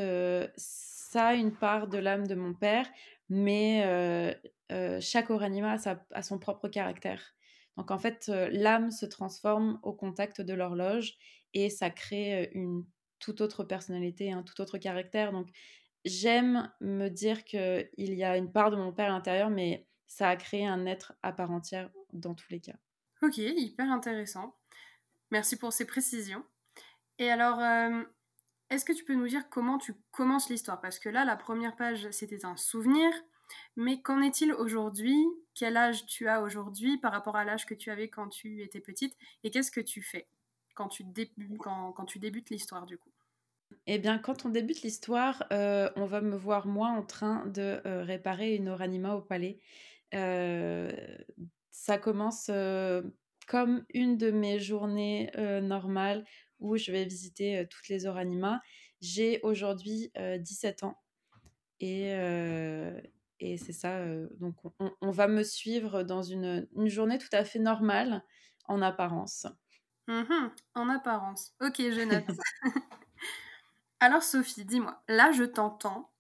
ça 0.56 1.28
a 1.28 1.34
une 1.34 1.52
part 1.52 1.88
de 1.88 1.98
l'âme 1.98 2.28
de 2.28 2.36
mon 2.36 2.54
père, 2.54 2.88
mais 3.30 4.40
chaque 5.02 5.30
oranima 5.30 5.76
a, 6.12 6.22
son 6.24 6.40
propre 6.40 6.70
caractère. 6.70 7.34
Donc 7.78 7.92
en 7.92 7.98
fait, 7.98 8.32
l'âme 8.52 8.92
se 8.92 9.06
transforme 9.06 9.80
au 9.84 9.94
contact 9.94 10.42
de 10.42 10.54
l'horloge 10.54 11.16
et 11.54 11.70
ça 11.70 11.90
crée 11.90 12.52
une 12.54 12.86
toute 13.20 13.42
autre 13.42 13.64
personnalité, 13.64 14.32
un 14.32 14.44
tout 14.44 14.60
autre 14.62 14.78
caractère. 14.78 15.32
Donc 15.32 15.50
j'aime 16.06 16.72
me 16.80 17.10
dire 17.10 17.44
qu'il 17.44 17.90
y 17.98 18.24
a 18.24 18.38
une 18.38 18.52
part 18.52 18.72
de 18.72 18.78
mon 18.78 18.92
père 18.92 19.10
à 19.10 19.14
l'intérieur, 19.14 19.50
mais 19.50 19.88
ça 20.12 20.28
a 20.28 20.36
créé 20.36 20.68
un 20.68 20.86
être 20.86 21.14
à 21.24 21.32
part 21.32 21.52
entière 21.52 21.90
dans 22.12 22.34
tous 22.34 22.50
les 22.50 22.60
cas. 22.60 22.76
Ok, 23.22 23.38
hyper 23.38 23.90
intéressant. 23.90 24.58
Merci 25.32 25.56
pour 25.56 25.72
ces 25.72 25.86
précisions. 25.86 26.44
Et 27.18 27.32
alors, 27.32 27.62
est-ce 28.70 28.84
que 28.84 28.92
tu 28.92 29.06
peux 29.06 29.16
nous 29.16 29.30
dire 29.30 29.50
comment 29.50 29.78
tu 29.78 29.94
commences 30.12 30.50
l'histoire? 30.50 30.82
Parce 30.82 31.00
que 31.00 31.08
là, 31.08 31.24
la 31.24 31.38
première 31.38 31.78
page, 31.78 32.12
c'était 32.12 32.46
un 32.46 32.58
souvenir. 32.58 33.10
Mais 33.78 34.02
qu'en 34.02 34.22
est-il 34.22 34.52
aujourd'hui? 34.52 35.16
Quel 35.54 35.78
âge 35.78 36.06
tu 36.08 36.28
as 36.28 36.42
aujourd'hui 36.42 36.98
par 36.98 37.14
rapport 37.14 37.38
à 37.38 37.46
l'âge 37.46 37.66
que 37.66 37.74
tu 37.74 37.90
avais 37.90 38.10
quand 38.10 38.28
tu 38.28 38.62
étais 38.62 38.82
petite? 38.82 39.16
Et 39.46 39.50
qu'est-ce 39.50 39.72
que 39.72 39.80
tu 39.80 40.02
fais 40.02 40.28
quand 40.76 40.90
tu, 40.90 41.06
quand, 41.60 42.06
tu 42.06 42.20
débutes 42.20 42.50
l'histoire 42.50 42.86
du 42.86 42.98
coup? 42.98 43.12
Eh 43.88 43.98
bien, 43.98 44.18
quand 44.18 44.46
on 44.46 44.50
débute 44.50 44.82
l'histoire, 44.82 45.46
euh, 45.54 45.90
on 45.96 46.06
va 46.06 46.20
me 46.20 46.36
voir 46.36 46.68
moi 46.68 46.90
en 46.90 47.02
train 47.02 47.46
de 47.46 47.82
euh, 47.86 48.04
réparer 48.04 48.56
une 48.56 48.68
oranima 48.68 49.16
au 49.16 49.22
palais. 49.22 49.60
Euh, 50.14 50.92
ça 51.70 51.98
commence 51.98 52.52
comme 53.48 53.86
une 53.94 54.18
de 54.18 54.32
mes 54.32 54.60
journées 54.60 55.32
normales 55.62 56.26
où 56.60 56.78
je 56.78 56.92
vais 56.92 57.06
visiter 57.06 57.66
toutes 57.70 57.88
les 57.88 58.06
oranimas. 58.06 58.60
J'ai 59.02 59.40
aujourd'hui 59.44 60.12
17 60.16 60.84
ans 60.84 60.98
et, 61.80 62.14
et 63.42 63.58
c'est 63.58 63.74
ça, 63.74 63.98
euh, 63.98 64.28
donc 64.40 64.56
on, 65.02 65.10
va 65.10 65.28
me 65.28 65.44
suivre 65.44 66.04
dans 66.04 66.22
une, 66.22 66.68
journée 66.86 67.18
tout 67.18 67.28
à 67.32 67.44
fait 67.44 67.58
normale 67.58 68.24
en 68.66 68.84
apparence. 68.84 69.48
Mmh 70.08 70.50
en 70.76 70.90
apparence. 70.90 71.54
Ok, 71.60 71.78
je 71.80 72.06
note. 72.06 72.38
Alors 74.00 74.22
Sophie, 74.22 74.64
dis-moi, 74.64 75.02
là 75.08 75.32
je 75.32 75.44
t'entends, 75.44 76.12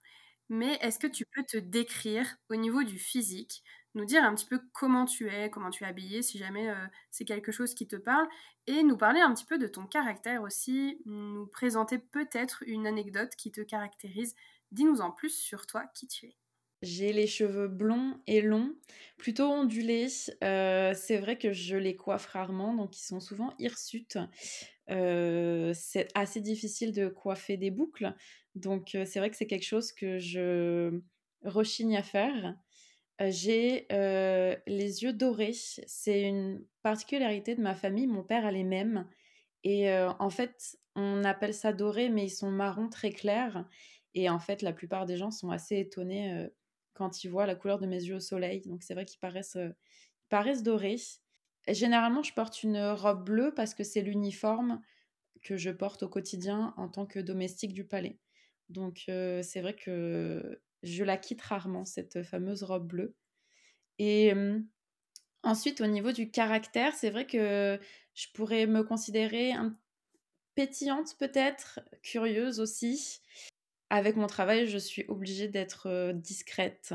mais 0.50 0.80
est-ce 0.82 0.98
que 0.98 1.06
tu 1.06 1.25
peux 1.25 1.44
te 1.44 1.58
décrire 1.58 2.38
au 2.50 2.56
niveau 2.56 2.84
du 2.84 2.98
physique, 2.98 3.63
nous 3.93 4.05
dire 4.05 4.24
un 4.24 4.33
petit 4.33 4.45
peu 4.45 4.60
comment 4.74 5.05
tu 5.05 5.29
es, 5.29 5.50
comment 5.50 5.69
tu 5.69 5.83
es 5.83 5.88
habillée, 5.88 6.21
si 6.21 6.38
jamais 6.38 6.69
euh, 6.69 6.75
c'est 7.10 7.25
quelque 7.25 7.51
chose 7.51 7.74
qui 7.74 7.88
te 7.88 7.95
parle, 7.95 8.27
et 8.67 8.83
nous 8.83 8.98
parler 8.98 9.19
un 9.19 9.33
petit 9.33 9.45
peu 9.45 9.57
de 9.57 9.67
ton 9.67 9.86
caractère 9.86 10.43
aussi, 10.43 11.01
nous 11.05 11.48
présenter 11.48 11.98
peut-être 11.98 12.63
une 12.67 12.88
anecdote 12.88 13.36
qui 13.36 13.51
te 13.51 13.62
caractérise. 13.62 14.36
Dis-nous 14.71 15.01
en 15.01 15.12
plus 15.12 15.36
sur 15.36 15.65
toi, 15.65 15.86
qui 15.93 16.07
tu 16.07 16.27
es. 16.27 16.36
J'ai 16.81 17.13
les 17.13 17.27
cheveux 17.27 17.67
blonds 17.67 18.19
et 18.25 18.41
longs, 18.41 18.74
plutôt 19.17 19.48
ondulés. 19.48 20.07
Euh, 20.43 20.93
c'est 20.95 21.17
vrai 21.17 21.38
que 21.38 21.51
je 21.51 21.75
les 21.75 21.95
coiffe 21.95 22.25
rarement, 22.27 22.74
donc 22.74 22.98
ils 22.98 23.05
sont 23.05 23.19
souvent 23.19 23.53
hirsutes. 23.60 24.17
Euh, 24.89 25.74
c'est 25.75 26.07
assez 26.15 26.41
difficile 26.41 26.91
de 26.91 27.07
coiffer 27.07 27.57
des 27.57 27.69
boucles, 27.69 28.15
donc 28.55 28.98
c'est 29.05 29.19
vrai 29.19 29.29
que 29.29 29.36
c'est 29.36 29.48
quelque 29.48 29.65
chose 29.65 29.91
que 29.91 30.17
je 30.17 31.00
rechigne 31.43 31.98
à 31.98 32.03
faire. 32.03 32.55
J'ai 33.30 33.88
les 33.90 35.04
yeux 35.04 35.13
dorés, 35.13 35.54
c'est 35.54 36.22
une 36.22 36.63
particularité 36.82 37.56
de 37.56 37.62
ma 37.62 37.75
famille, 37.75 38.08
mon 38.08 38.24
père 38.24 38.46
a 38.46 38.51
les 38.51 38.63
mêmes. 38.63 39.08
Et 39.63 39.94
en 39.94 40.30
fait, 40.30 40.78
on 40.96 41.24
appelle 41.24 41.54
ça 41.54 41.74
doré, 41.74 42.10
mais 42.10 42.25
ils 42.25 42.32
sont 42.32 42.50
marrons 42.50 42.90
très 42.90 43.12
clairs. 43.12 43.66
Et 44.13 44.30
en 44.30 44.40
fait, 44.40 44.62
la 44.62 44.74
plupart 44.74 45.06
des 45.06 45.18
gens 45.18 45.32
sont 45.32 45.51
assez 45.51 45.78
étonnés 45.78 46.50
quand 46.94 47.24
ils 47.24 47.30
voient 47.30 47.46
la 47.46 47.56
couleur 47.56 47.80
de 47.80 47.88
mes 47.88 48.04
yeux 48.04 48.16
au 48.16 48.20
soleil. 48.20 48.62
Donc 48.62 48.84
c'est 48.84 48.94
vrai 48.94 49.06
qu'ils 49.06 49.20
paraissent, 49.20 49.56
euh, 49.56 50.62
dorés. 50.62 50.98
généralement, 51.68 52.24
je 52.24 52.34
porte 52.34 52.63
une 52.63 52.80
robe 52.80 53.25
bleue 53.25 53.54
parce 53.56 53.74
que 53.74 53.84
c'est 53.84 54.01
l'uniforme 54.01 54.82
que 55.42 55.58
je 55.58 55.72
porte 55.72 56.04
au 56.04 56.10
quotidien 56.10 56.74
en 56.78 56.88
tant 56.88 57.06
que 57.06 57.20
domestique 57.20 57.74
du 57.74 57.86
palais. 57.86 58.20
Donc 58.70 59.06
euh, 59.10 59.42
c'est 59.42 59.62
vrai 59.62 59.75
que 59.75 60.62
je 60.84 61.04
la 61.04 61.18
quitte 61.18 61.42
rarement, 61.42 61.86
cette 61.86 62.24
fameuse 62.24 62.64
robe 62.64 62.88
bleue. 62.88 63.16
Et 64.00 64.34
ensuite, 65.44 65.82
au 65.82 65.88
niveau 65.88 66.12
du 66.12 66.32
caractère, 66.32 66.94
c'est 66.94 67.10
vrai 67.10 67.26
que 67.28 67.80
je 68.14 68.28
pourrais 68.34 68.66
me 68.66 68.84
considérer 68.84 69.54
pétillante 70.56 71.16
peut-être, 71.18 71.80
curieuse 72.02 72.60
aussi 72.60 73.22
avec 73.90 74.16
mon 74.16 74.28
travail, 74.28 74.68
je 74.68 74.78
suis 74.78 75.06
obligée 75.10 75.50
d'être 75.50 76.14
discrète. 76.14 76.94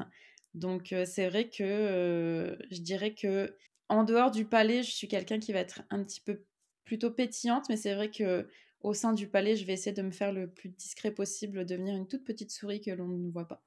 Donc 0.55 0.95
c'est 1.05 1.29
vrai 1.29 1.51
que 1.51 2.59
je 2.71 2.81
dirais 2.81 3.15
que 3.15 3.55
en 3.89 4.03
dehors 4.03 4.31
du 4.31 4.47
palais, 4.47 4.83
je 4.83 4.91
suis 4.91 5.07
quelqu'un 5.07 5.39
qui 5.39 5.53
va 5.53 5.61
être 5.61 5.83
un 5.91 6.03
petit 6.03 6.21
peu 6.23 6.43
plutôt 6.85 7.11
pétillante, 7.11 7.69
mais 7.69 7.77
c'est 7.77 7.95
vrai 7.95 8.11
que 8.11 8.49
au 8.81 8.95
sein 8.95 9.13
du 9.13 9.29
palais, 9.29 9.57
je 9.57 9.67
vais 9.67 9.75
essayer 9.75 9.95
de 9.95 10.03
me 10.03 10.11
faire 10.11 10.33
le 10.33 10.49
plus 10.49 10.71
discret 10.71 11.11
possible, 11.11 11.67
devenir 11.67 11.95
une 11.95 12.09
toute 12.09 12.25
petite 12.25 12.51
souris 12.51 12.81
que 12.81 12.91
l'on 12.91 13.09
ne 13.09 13.31
voit 13.31 13.47
pas. 13.47 13.63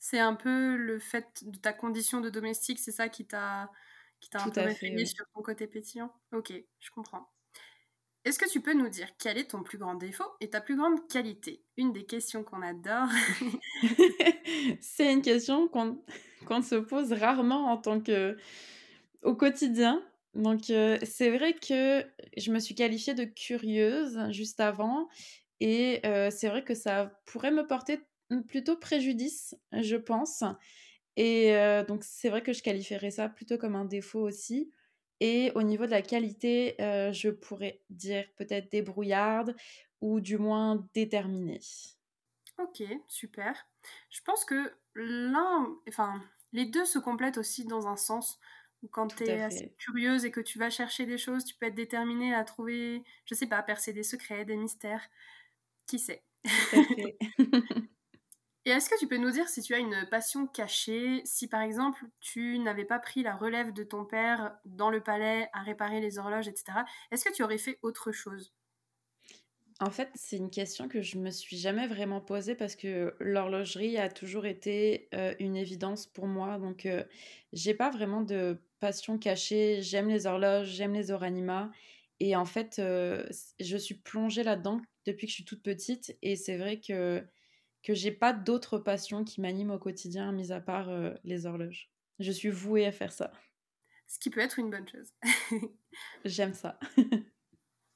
C'est 0.00 0.18
un 0.18 0.34
peu 0.34 0.76
le 0.76 0.98
fait 0.98 1.44
de 1.44 1.58
ta 1.58 1.72
condition 1.72 2.20
de 2.20 2.30
domestique, 2.30 2.78
c'est 2.78 2.90
ça 2.90 3.08
qui 3.08 3.26
t'a 3.26 3.70
qui 4.20 4.30
t'a 4.30 4.42
un 4.42 4.50
peu 4.50 4.60
réveillé 4.60 5.06
sur 5.06 5.24
ton 5.34 5.42
côté 5.42 5.66
pétillant? 5.66 6.12
Ok, 6.32 6.52
je 6.80 6.90
comprends. 6.90 7.30
Est-ce 8.24 8.38
que 8.38 8.50
tu 8.50 8.60
peux 8.60 8.74
nous 8.74 8.88
dire 8.88 9.08
quel 9.18 9.38
est 9.38 9.50
ton 9.50 9.62
plus 9.62 9.78
grand 9.78 9.94
défaut 9.94 10.30
et 10.40 10.50
ta 10.50 10.60
plus 10.60 10.76
grande 10.76 11.06
qualité? 11.08 11.64
Une 11.78 11.92
des 11.92 12.04
questions 12.04 12.44
qu'on 12.44 12.60
adore. 12.60 13.08
c'est 14.80 15.10
une 15.10 15.22
question 15.22 15.68
qu'on 15.68 16.62
se 16.62 16.74
pose 16.74 17.12
rarement 17.12 17.70
en 17.70 17.78
tant 17.78 18.00
que 18.00 18.36
au 19.22 19.34
quotidien. 19.34 20.02
Donc 20.34 20.70
euh, 20.70 20.98
c'est 21.02 21.30
vrai 21.30 21.54
que 21.54 22.04
je 22.36 22.52
me 22.52 22.58
suis 22.58 22.74
qualifiée 22.74 23.14
de 23.14 23.24
curieuse 23.24 24.18
juste 24.30 24.60
avant 24.60 25.08
et 25.60 26.00
euh, 26.06 26.30
c'est 26.30 26.48
vrai 26.48 26.62
que 26.62 26.74
ça 26.74 27.12
pourrait 27.26 27.50
me 27.50 27.66
porter 27.66 28.00
plutôt 28.48 28.76
préjudice, 28.76 29.56
je 29.72 29.96
pense. 29.96 30.44
Et 31.16 31.56
euh, 31.56 31.84
donc 31.84 32.04
c'est 32.04 32.30
vrai 32.30 32.42
que 32.42 32.52
je 32.52 32.62
qualifierais 32.62 33.10
ça 33.10 33.28
plutôt 33.28 33.58
comme 33.58 33.76
un 33.76 33.84
défaut 33.84 34.20
aussi. 34.20 34.70
Et 35.20 35.52
au 35.54 35.62
niveau 35.62 35.84
de 35.84 35.90
la 35.90 36.00
qualité, 36.00 36.76
je 36.78 37.28
pourrais 37.28 37.82
dire 37.90 38.24
peut-être 38.36 38.72
débrouillarde 38.72 39.54
ou 40.00 40.20
du 40.20 40.38
moins 40.38 40.88
déterminée. 40.94 41.60
Ok, 42.58 42.82
super. 43.08 43.66
Je 44.10 44.20
pense 44.22 44.44
que 44.44 44.72
l'un, 44.94 45.68
enfin, 45.88 46.22
les 46.52 46.66
deux 46.66 46.84
se 46.84 46.98
complètent 46.98 47.38
aussi 47.38 47.64
dans 47.64 47.86
un 47.86 47.96
sens 47.96 48.38
où 48.82 48.88
quand 48.88 49.08
tu 49.08 49.24
es 49.24 49.42
assez 49.42 49.74
curieuse 49.78 50.24
et 50.24 50.30
que 50.30 50.40
tu 50.40 50.58
vas 50.58 50.70
chercher 50.70 51.06
des 51.06 51.18
choses, 51.18 51.44
tu 51.44 51.54
peux 51.54 51.66
être 51.66 51.74
déterminée 51.74 52.34
à 52.34 52.44
trouver, 52.44 53.02
je 53.24 53.34
sais 53.34 53.46
pas, 53.46 53.58
à 53.58 53.62
percer 53.62 53.92
des 53.92 54.02
secrets, 54.02 54.44
des 54.44 54.56
mystères. 54.56 55.08
Qui 55.86 55.98
sait? 55.98 56.24
Et 58.64 58.70
est-ce 58.70 58.88
que 58.90 58.98
tu 58.98 59.06
peux 59.08 59.16
nous 59.16 59.30
dire 59.30 59.48
si 59.48 59.62
tu 59.62 59.74
as 59.74 59.78
une 59.78 60.06
passion 60.10 60.46
cachée, 60.46 61.22
si 61.24 61.48
par 61.48 61.62
exemple 61.62 62.04
tu 62.20 62.58
n'avais 62.58 62.84
pas 62.84 62.98
pris 62.98 63.22
la 63.22 63.34
relève 63.36 63.72
de 63.72 63.84
ton 63.84 64.04
père 64.04 64.58
dans 64.64 64.90
le 64.90 65.02
palais 65.02 65.48
à 65.52 65.62
réparer 65.62 66.00
les 66.00 66.18
horloges, 66.18 66.48
etc., 66.48 66.84
est-ce 67.10 67.24
que 67.24 67.32
tu 67.32 67.42
aurais 67.42 67.58
fait 67.58 67.78
autre 67.82 68.12
chose? 68.12 68.54
En 69.82 69.90
fait, 69.90 70.10
c'est 70.14 70.36
une 70.36 70.50
question 70.50 70.88
que 70.88 71.00
je 71.00 71.16
me 71.16 71.30
suis 71.30 71.56
jamais 71.56 71.86
vraiment 71.86 72.20
posée 72.20 72.54
parce 72.54 72.76
que 72.76 73.14
l'horlogerie 73.18 73.96
a 73.96 74.10
toujours 74.10 74.44
été 74.44 75.08
euh, 75.14 75.34
une 75.38 75.56
évidence 75.56 76.06
pour 76.06 76.26
moi. 76.26 76.58
Donc, 76.58 76.84
euh, 76.84 77.04
j'ai 77.54 77.72
pas 77.74 77.90
vraiment 77.90 78.20
de 78.20 78.58
passion 78.78 79.16
cachée. 79.18 79.80
J'aime 79.80 80.08
les 80.08 80.26
horloges, 80.26 80.68
j'aime 80.68 80.92
les 80.92 81.10
oranima. 81.10 81.70
Et 82.20 82.36
en 82.36 82.44
fait, 82.44 82.78
euh, 82.78 83.26
je 83.58 83.76
suis 83.78 83.94
plongée 83.94 84.42
là-dedans 84.42 84.82
depuis 85.06 85.26
que 85.26 85.30
je 85.30 85.36
suis 85.36 85.44
toute 85.46 85.62
petite. 85.62 86.14
Et 86.20 86.36
c'est 86.36 86.58
vrai 86.58 86.78
que 86.80 87.24
que 87.82 87.94
j'ai 87.94 88.12
pas 88.12 88.32
d'autres 88.32 88.78
passions 88.78 89.24
qui 89.24 89.40
m'animent 89.40 89.72
au 89.72 89.78
quotidien, 89.78 90.32
mis 90.32 90.52
à 90.52 90.60
part 90.60 90.88
euh, 90.88 91.14
les 91.24 91.46
horloges. 91.46 91.90
Je 92.18 92.32
suis 92.32 92.50
vouée 92.50 92.86
à 92.86 92.92
faire 92.92 93.12
ça. 93.12 93.32
Ce 94.06 94.18
qui 94.18 94.30
peut 94.30 94.40
être 94.40 94.58
une 94.58 94.70
bonne 94.70 94.88
chose. 94.88 95.12
J'aime 96.24 96.54
ça. 96.54 96.78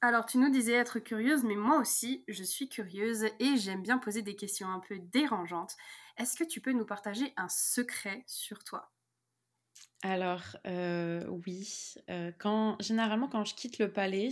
Alors, 0.01 0.25
tu 0.25 0.37
nous 0.37 0.49
disais 0.49 0.73
être 0.73 0.99
curieuse, 0.99 1.43
mais 1.43 1.55
moi 1.55 1.79
aussi, 1.79 2.23
je 2.27 2.43
suis 2.43 2.69
curieuse 2.69 3.25
et 3.39 3.57
j'aime 3.57 3.81
bien 3.81 3.97
poser 3.97 4.21
des 4.21 4.35
questions 4.35 4.69
un 4.69 4.79
peu 4.79 4.99
dérangeantes. 4.99 5.75
Est-ce 6.17 6.37
que 6.37 6.43
tu 6.43 6.61
peux 6.61 6.73
nous 6.73 6.85
partager 6.85 7.33
un 7.37 7.49
secret 7.49 8.23
sur 8.27 8.63
toi? 8.63 8.91
Alors, 10.03 10.57
euh, 10.67 11.25
oui. 11.27 11.95
Euh, 12.09 12.31
quand, 12.37 12.79
généralement, 12.79 13.27
quand 13.27 13.45
je 13.45 13.55
quitte 13.55 13.79
le 13.79 13.91
palais, 13.91 14.29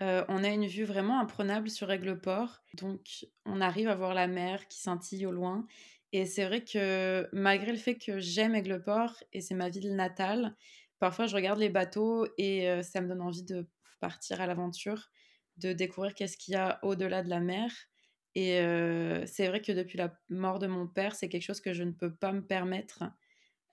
euh, 0.00 0.24
on 0.28 0.44
a 0.44 0.48
une 0.48 0.66
vue 0.66 0.84
vraiment 0.84 1.20
imprenable 1.20 1.70
sur 1.70 1.90
Aigleport. 1.90 2.62
Donc, 2.74 3.26
on 3.44 3.60
arrive 3.60 3.88
à 3.88 3.96
voir 3.96 4.14
la 4.14 4.28
mer 4.28 4.68
qui 4.68 4.78
scintille 4.78 5.26
au 5.26 5.32
loin. 5.32 5.66
Et 6.12 6.24
c'est 6.24 6.46
vrai 6.46 6.64
que 6.64 7.28
malgré 7.32 7.72
le 7.72 7.78
fait 7.78 7.96
que 7.96 8.18
j'aime 8.18 8.54
Aigleport 8.54 9.22
et 9.32 9.40
c'est 9.40 9.54
ma 9.54 9.68
ville 9.68 9.94
natale, 9.94 10.56
parfois 11.00 11.26
je 11.26 11.34
regarde 11.34 11.58
les 11.58 11.68
bateaux 11.68 12.26
et 12.38 12.68
euh, 12.68 12.82
ça 12.82 13.00
me 13.00 13.08
donne 13.08 13.20
envie 13.20 13.42
de 13.42 13.68
partir 14.00 14.40
à 14.40 14.46
l'aventure, 14.46 15.10
de 15.56 15.72
découvrir 15.72 16.14
qu'est-ce 16.14 16.36
qu'il 16.36 16.54
y 16.54 16.56
a 16.56 16.78
au-delà 16.82 17.22
de 17.22 17.28
la 17.28 17.40
mer. 17.40 17.70
Et 18.34 18.60
euh, 18.60 19.26
c'est 19.26 19.48
vrai 19.48 19.60
que 19.60 19.72
depuis 19.72 19.98
la 19.98 20.16
mort 20.30 20.60
de 20.60 20.68
mon 20.68 20.86
père, 20.86 21.16
c'est 21.16 21.28
quelque 21.28 21.42
chose 21.42 21.60
que 21.60 21.72
je 21.72 21.82
ne 21.82 21.92
peux 21.92 22.14
pas 22.14 22.32
me 22.32 22.46
permettre. 22.46 23.02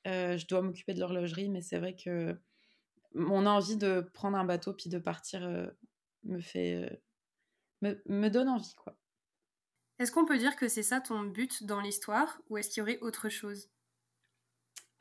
je 0.05 0.45
dois 0.47 0.61
m'occuper 0.63 0.93
de 0.95 0.99
l'horlogerie, 0.99 1.49
mais 1.49 1.61
c'est 1.61 1.77
vrai 1.77 1.95
que 1.95 2.35
mon 3.13 3.45
envie 3.45 3.77
de 3.77 4.01
prendre 4.13 4.37
un 4.37 4.43
bateau 4.43 4.73
puis 4.73 4.89
de 4.89 4.97
partir 4.97 5.71
me 6.25 6.39
fait 6.41 7.01
me, 7.81 8.01
me 8.07 8.29
donne 8.29 8.49
envie 8.49 8.75
quoi. 8.75 8.97
Est-ce 9.99 10.11
qu'on 10.11 10.25
peut 10.25 10.37
dire 10.37 10.55
que 10.55 10.67
c'est 10.67 10.83
ça 10.83 10.99
ton 10.99 11.21
but 11.23 11.63
dans 11.63 11.79
l'histoire 11.79 12.41
ou 12.49 12.57
est-ce 12.57 12.69
qu'il 12.69 12.81
y 12.81 12.81
aurait 12.81 12.99
autre 12.99 13.29
chose? 13.29 13.69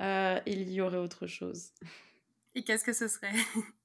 Euh, 0.01 0.41
Il 0.47 0.71
y 0.71 0.81
aurait 0.81 0.99
autre 0.99 1.27
chose. 1.27 1.73
Et 2.55 2.63
qu'est-ce 2.63 2.85
que 2.85 2.93
ce 2.93 3.09
serait? 3.09 3.33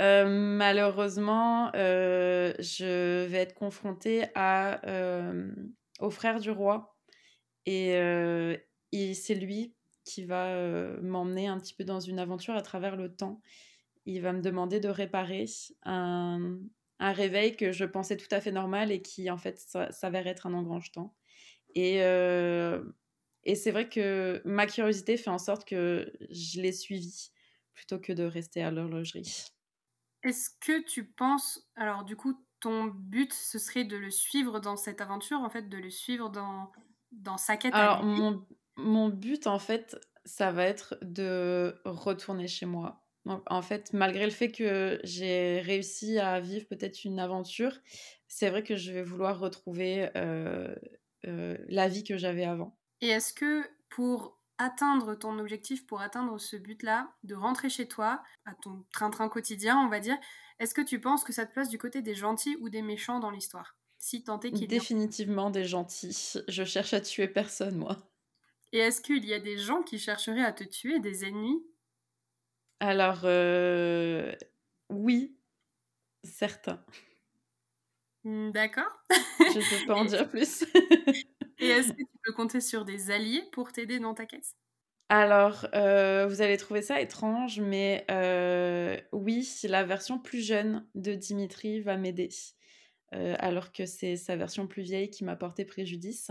Euh, 0.00 0.28
Malheureusement, 0.28 1.72
euh, 1.74 2.54
je 2.60 3.26
vais 3.26 3.38
être 3.38 3.56
confrontée 3.56 4.26
à, 4.36 4.80
au 5.98 6.10
frère 6.10 6.38
du 6.38 6.52
roi 6.52 6.96
et, 7.66 7.94
et 8.92 9.14
c'est 9.14 9.34
lui 9.34 9.74
qui 10.04 10.24
va 10.24 10.54
m'emmener 11.00 11.48
un 11.48 11.58
petit 11.58 11.74
peu 11.74 11.82
dans 11.82 11.98
une 11.98 12.20
aventure 12.20 12.54
à 12.54 12.62
travers 12.62 12.94
le 12.94 13.12
temps 13.12 13.42
il 14.08 14.22
va 14.22 14.32
me 14.32 14.40
demander 14.40 14.80
de 14.80 14.88
réparer 14.88 15.44
un, 15.84 16.58
réveil 16.98 17.56
que 17.56 17.72
je 17.72 17.84
pensais 17.84 18.16
tout 18.16 18.28
à 18.30 18.40
fait 18.40 18.50
normal 18.50 18.90
et 18.90 19.02
qui 19.02 19.30
en 19.30 19.36
fait 19.36 19.58
s'avère 19.58 20.26
être 20.26 20.46
un 20.46 20.54
engrange-temps. 20.54 21.14
Et, 21.74 22.02
euh, 22.02 22.82
et 23.44 23.54
c'est 23.54 23.70
vrai 23.70 23.88
que 23.88 24.40
ma 24.46 24.66
curiosité 24.66 25.18
fait 25.18 25.30
en 25.30 25.38
sorte 25.38 25.68
que 25.68 26.10
je 26.30 26.60
l'ai 26.60 26.72
suivi 26.72 27.30
plutôt 27.74 27.98
que 27.98 28.12
de 28.14 28.24
rester 28.24 28.62
à 28.62 28.70
l'horlogerie. 28.70 29.44
Est-ce 30.22 30.50
que 30.58 30.82
tu 30.84 31.04
penses, 31.04 31.70
alors 31.76 32.02
du 32.02 32.16
coup, 32.16 32.42
ton 32.60 32.86
but, 32.86 33.32
ce 33.32 33.58
serait 33.58 33.84
de 33.84 33.96
le 33.96 34.10
suivre 34.10 34.58
dans 34.58 34.76
cette 34.76 35.00
aventure, 35.00 35.38
en 35.40 35.50
fait, 35.50 35.68
de 35.68 35.76
le 35.76 35.90
suivre 35.90 36.30
dans, 36.30 36.72
dans 37.12 37.36
sa 37.36 37.56
quête 37.56 37.74
Alors, 37.74 38.02
mon, 38.02 38.44
mon 38.76 39.10
but, 39.10 39.46
en 39.46 39.60
fait, 39.60 39.96
ça 40.24 40.50
va 40.50 40.64
être 40.64 40.98
de 41.02 41.80
retourner 41.84 42.48
chez 42.48 42.66
moi 42.66 43.04
en 43.46 43.62
fait, 43.62 43.92
malgré 43.92 44.24
le 44.24 44.30
fait 44.30 44.50
que 44.50 45.00
j'ai 45.04 45.60
réussi 45.60 46.18
à 46.18 46.40
vivre 46.40 46.66
peut-être 46.66 47.04
une 47.04 47.18
aventure, 47.18 47.72
c'est 48.26 48.50
vrai 48.50 48.62
que 48.62 48.76
je 48.76 48.92
vais 48.92 49.02
vouloir 49.02 49.38
retrouver 49.38 50.10
euh, 50.16 50.74
euh, 51.26 51.56
la 51.68 51.88
vie 51.88 52.04
que 52.04 52.16
j'avais 52.16 52.44
avant. 52.44 52.78
Et 53.00 53.08
est-ce 53.08 53.32
que 53.32 53.64
pour 53.88 54.38
atteindre 54.58 55.14
ton 55.14 55.38
objectif, 55.38 55.86
pour 55.86 56.00
atteindre 56.00 56.38
ce 56.38 56.56
but-là, 56.56 57.12
de 57.22 57.34
rentrer 57.34 57.68
chez 57.68 57.86
toi, 57.86 58.22
à 58.44 58.54
ton 58.54 58.84
train-train 58.92 59.28
quotidien, 59.28 59.78
on 59.78 59.88
va 59.88 60.00
dire, 60.00 60.16
est-ce 60.58 60.74
que 60.74 60.80
tu 60.80 61.00
penses 61.00 61.22
que 61.22 61.32
ça 61.32 61.46
te 61.46 61.52
place 61.52 61.68
du 61.68 61.78
côté 61.78 62.02
des 62.02 62.14
gentils 62.14 62.56
ou 62.60 62.68
des 62.68 62.82
méchants 62.82 63.20
dans 63.20 63.30
l'histoire? 63.30 63.76
Si 63.98 64.22
tant 64.22 64.40
est 64.40 64.52
qu'il 64.52 64.68
Définitivement 64.68 65.50
des 65.50 65.64
gentils. 65.64 66.34
Je 66.48 66.64
cherche 66.64 66.94
à 66.94 67.00
tuer 67.00 67.28
personne, 67.28 67.76
moi. 67.76 67.98
Et 68.72 68.78
est-ce 68.78 69.00
qu'il 69.00 69.24
y 69.24 69.34
a 69.34 69.40
des 69.40 69.58
gens 69.58 69.82
qui 69.82 69.98
chercheraient 69.98 70.44
à 70.44 70.52
te 70.52 70.64
tuer, 70.64 70.98
des 71.00 71.24
ennemis? 71.24 71.62
Alors, 72.80 73.20
euh, 73.24 74.34
oui, 74.90 75.38
certain. 76.24 76.84
Mmh, 78.24 78.50
d'accord. 78.52 79.02
Je 79.46 79.58
ne 79.60 79.64
peux 79.64 79.80
pas 79.80 79.96
en 79.96 80.04
dire 80.04 80.28
plus. 80.30 80.64
Et 81.60 81.68
est-ce 81.68 81.92
que 81.92 82.02
tu 82.02 82.18
peux 82.24 82.32
compter 82.32 82.60
sur 82.60 82.84
des 82.84 83.10
alliés 83.10 83.42
pour 83.52 83.72
t'aider 83.72 83.98
dans 84.00 84.14
ta 84.14 84.26
quête? 84.26 84.56
Alors, 85.10 85.66
euh, 85.74 86.26
vous 86.26 86.42
allez 86.42 86.58
trouver 86.58 86.82
ça 86.82 87.00
étrange, 87.00 87.60
mais 87.60 88.04
euh, 88.10 88.98
oui, 89.12 89.48
la 89.64 89.82
version 89.84 90.18
plus 90.18 90.42
jeune 90.46 90.86
de 90.94 91.14
Dimitri 91.14 91.80
va 91.80 91.96
m'aider. 91.96 92.28
alors 93.12 93.72
que 93.72 93.86
c'est 93.86 94.16
sa 94.16 94.36
version 94.36 94.66
plus 94.66 94.82
vieille 94.82 95.08
qui 95.10 95.24
m'a 95.24 95.36
porté 95.36 95.64
préjudice. 95.64 96.30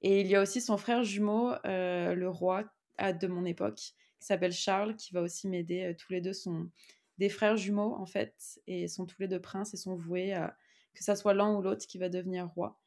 Et 0.00 0.20
il 0.22 0.26
y 0.26 0.36
a 0.36 0.40
aussi 0.42 0.60
son 0.62 0.78
frère 0.78 1.04
jumeau, 1.04 1.52
le 1.64 2.26
roi 2.28 2.64
de 2.98 3.26
mon 3.26 3.44
époque, 3.44 3.92
s'appelle 4.26 4.52
Charles, 4.52 4.96
qui 4.96 5.12
va 5.12 5.22
aussi 5.22 5.48
m'aider. 5.48 5.84
Euh, 5.84 5.94
tous 5.94 6.12
les 6.12 6.20
deux 6.20 6.32
sont 6.32 6.70
des 7.18 7.28
frères 7.28 7.56
jumeaux, 7.56 7.94
en 7.94 8.06
fait, 8.06 8.60
et 8.66 8.88
sont 8.88 9.06
tous 9.06 9.20
les 9.20 9.28
deux 9.28 9.40
princes 9.40 9.74
et 9.74 9.76
sont 9.76 9.94
voués 9.94 10.32
à 10.32 10.56
que 10.94 11.02
ça 11.02 11.16
soit 11.16 11.34
l'un 11.34 11.54
ou 11.56 11.62
l'autre 11.62 11.86
qui 11.86 11.98
va 11.98 12.08
devenir 12.08 12.48
roi. 12.48 12.80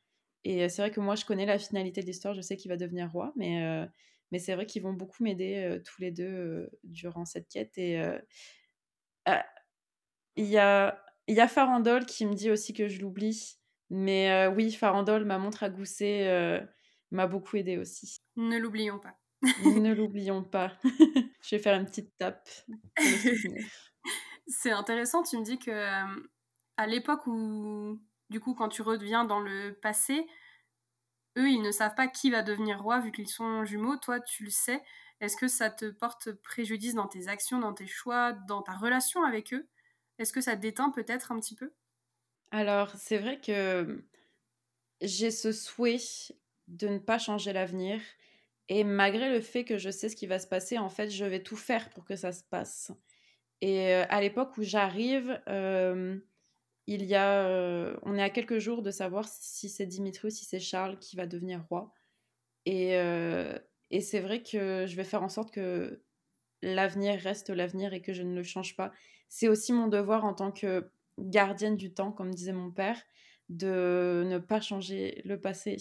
Et 0.44 0.64
euh, 0.64 0.70
c'est 0.70 0.82
vrai 0.82 0.92
que 0.92 1.00
moi, 1.00 1.16
je 1.16 1.26
connais 1.26 1.46
la 1.46 1.60
finalité 1.60 2.02
de 2.02 2.08
l'histoire, 2.08 2.34
je 2.34 2.42
sais 2.42 2.58
qu'il 2.58 2.70
va 2.70 2.78
devenir 2.78 3.12
roi, 3.12 3.34
mais, 3.36 3.64
euh, 3.64 3.86
mais 4.32 4.40
c'est 4.40 4.56
vrai 4.56 4.66
qu'ils 4.66 4.82
vont 4.82 4.94
beaucoup 4.94 5.24
m'aider 5.24 5.80
tous 5.86 6.02
les 6.02 6.12
deux 6.12 6.70
durant 6.84 7.26
cette 7.26 7.50
quête. 7.50 7.78
Et 7.78 8.02
il 10.36 10.46
y, 10.46 10.58
a, 10.58 11.04
y 11.28 11.40
a 11.40 11.48
Farandole 11.48 12.06
qui 12.06 12.26
me 12.26 12.34
dit 12.34 12.52
aussi 12.52 12.74
que 12.74 12.88
je 12.88 13.02
l'oublie, 13.02 13.58
mais 13.90 14.48
oui, 14.48 14.72
Farandole, 14.72 15.26
ma 15.26 15.38
montre 15.38 15.64
à 15.64 15.70
gousset, 15.70 16.66
m'a 17.12 17.28
beaucoup 17.28 17.58
aidé 17.58 17.78
aussi. 17.78 18.18
Ne 18.36 18.58
l'oublions 18.58 19.00
pas. 19.00 19.18
Ne 19.66 19.94
l'oublions 19.96 20.44
pas. 20.44 20.74
Je 21.42 21.56
vais 21.56 21.62
faire 21.62 21.80
une 21.80 21.86
petite 21.86 22.18
tape. 22.18 22.48
C'est 24.48 24.72
intéressant, 24.72 25.24
tu 25.24 25.38
me 25.38 25.44
dis 25.44 25.60
que 25.60 25.72
à 26.78 26.88
l'époque 26.88 27.28
où, 27.28 28.00
du 28.30 28.40
coup, 28.40 28.54
quand 28.54 28.70
tu 28.70 28.82
reviens 28.82 29.26
dans 29.26 29.40
le 29.40 29.74
passé, 29.74 30.26
eux, 31.38 31.50
ils 31.50 31.62
ne 31.62 31.72
savent 31.72 31.96
pas 31.96 32.08
qui 32.08 32.32
va 32.32 32.44
devenir 32.44 32.82
roi 32.82 33.00
vu 33.00 33.12
qu'ils 33.12 33.28
sont 33.28 33.66
jumeaux. 33.66 33.98
Toi, 33.98 34.20
tu 34.20 34.44
le 34.44 34.50
sais. 34.50 34.82
Est-ce 35.20 35.36
que 35.36 35.48
ça 35.48 35.70
te 35.70 35.86
porte 35.90 36.32
préjudice 36.32 36.94
dans 36.94 37.08
tes 37.08 37.28
actions, 37.28 37.60
dans 37.60 37.74
tes 37.74 37.88
choix, 37.88 38.34
dans 38.34 38.62
ta 38.62 38.74
relation 38.74 39.24
avec 39.24 39.54
eux? 39.54 39.68
Est-ce 40.20 40.34
que 40.34 40.42
ça 40.42 40.56
déteint 40.56 40.92
peut-être 40.92 41.32
un 41.32 41.40
petit 41.40 41.56
peu? 41.56 41.74
Alors, 42.52 42.92
c'est 42.96 43.18
vrai 43.18 43.40
que 43.42 44.04
j'ai 45.02 45.32
ce 45.32 45.52
souhait 45.52 46.00
de 46.68 46.88
ne 46.88 47.00
pas 47.00 47.20
changer 47.20 47.54
l'avenir. 47.54 48.02
Et 48.70 48.84
malgré 48.84 49.30
le 49.30 49.42
fait 49.42 49.64
que 49.64 49.78
je 49.78 49.90
sais 49.90 50.10
ce 50.10 50.16
qui 50.16 50.28
va 50.28 50.40
se 50.40 50.48
passer, 50.48 50.78
en 50.78 50.90
fait, 50.90 51.10
je 51.10 51.26
vais 51.26 51.42
tout 51.42 51.56
faire 51.56 51.90
pour 51.90 52.04
que 52.04 52.16
ça 52.16 52.32
se 52.32 52.44
passe. 52.44 52.92
Et 53.62 53.94
euh, 53.94 54.06
à 54.10 54.22
l'époque 54.22 54.58
où 54.58 54.64
j'arrive, 54.64 55.42
euh, 55.48 56.20
il 56.86 57.06
y 57.06 57.16
a, 57.16 57.48
euh, 57.48 57.98
on 58.04 58.16
est 58.16 58.22
à 58.22 58.30
quelques 58.30 58.60
jours 58.60 58.82
de 58.82 58.92
savoir 58.92 59.28
si 59.28 59.70
c'est 59.70 59.86
Dimitri 59.86 60.28
ou 60.28 60.32
si 60.32 60.46
c'est 60.46 60.60
Charles 60.60 61.00
qui 61.00 61.16
va 61.16 61.26
devenir 61.26 61.66
roi. 61.70 61.94
Et, 62.66 62.96
et 63.92 64.02
c'est 64.02 64.20
vrai 64.20 64.44
que 64.44 64.86
je 64.86 64.96
vais 64.98 65.06
faire 65.06 65.24
en 65.24 65.30
sorte 65.30 65.52
que 65.52 66.04
l'avenir 66.62 67.18
reste 67.18 67.50
l'avenir 67.50 67.94
et 67.94 68.02
que 68.02 68.12
je 68.12 68.24
ne 68.24 68.36
le 68.36 68.44
change 68.44 68.76
pas. 68.76 68.92
C'est 69.30 69.48
aussi 69.48 69.72
mon 69.72 69.88
devoir 69.88 70.26
en 70.26 70.34
tant 70.34 70.52
que 70.52 70.92
gardienne 71.18 71.78
du 71.78 71.94
temps, 71.94 72.12
comme 72.12 72.34
disait 72.34 72.52
mon 72.52 72.70
père, 72.70 73.02
de 73.48 74.26
ne 74.28 74.38
pas 74.38 74.60
changer 74.60 75.22
le 75.24 75.40
passé 75.40 75.78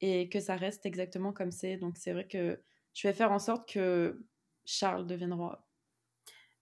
et 0.00 0.28
que 0.28 0.40
ça 0.40 0.56
reste 0.56 0.86
exactement 0.86 1.32
comme 1.32 1.50
c'est. 1.52 1.76
Donc 1.76 1.96
c'est 1.98 2.12
vrai 2.12 2.26
que 2.28 2.62
je 2.94 3.08
vais 3.08 3.14
faire 3.14 3.32
en 3.32 3.38
sorte 3.38 3.68
que 3.72 4.26
Charles 4.64 5.06
devienne 5.06 5.32
roi. 5.34 5.68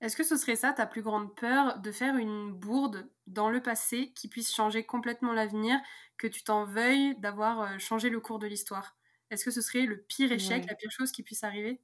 Est-ce 0.01 0.17
que 0.17 0.25
ce 0.25 0.37
serait 0.37 0.57
ça 0.57 0.73
ta 0.73 0.87
plus 0.87 1.03
grande 1.03 1.35
peur 1.37 1.79
de 1.81 1.91
faire 1.91 2.17
une 2.17 2.53
bourde 2.53 3.11
dans 3.27 3.51
le 3.51 3.63
passé 3.63 4.13
qui 4.15 4.29
puisse 4.29 4.55
changer 4.55 4.85
complètement 4.85 5.33
l'avenir, 5.33 5.79
que 6.19 6.27
tu 6.27 6.43
t'en 6.45 6.65
veuilles 6.67 7.17
d'avoir 7.19 7.61
euh, 7.63 7.79
changé 7.79 8.11
le 8.11 8.21
cours 8.21 8.39
de 8.39 8.47
l'histoire? 8.47 8.97
Est-ce 9.31 9.45
que 9.45 9.51
ce 9.51 9.63
serait 9.63 9.87
le 9.87 10.03
pire 10.03 10.33
échec, 10.33 10.65
la 10.69 10.77
pire 10.77 10.91
chose 10.91 11.13
qui 11.13 11.23
puisse 11.23 11.45
arriver? 11.45 11.83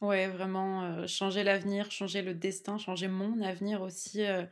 Ouais, 0.00 0.26
vraiment, 0.28 0.82
euh, 0.82 1.06
changer 1.06 1.44
l'avenir, 1.44 1.90
changer 1.92 2.22
le 2.22 2.34
destin, 2.34 2.76
changer 2.76 3.06
mon 3.06 3.40
avenir 3.40 3.82
aussi. 3.82 4.24
Euh, 4.24 4.46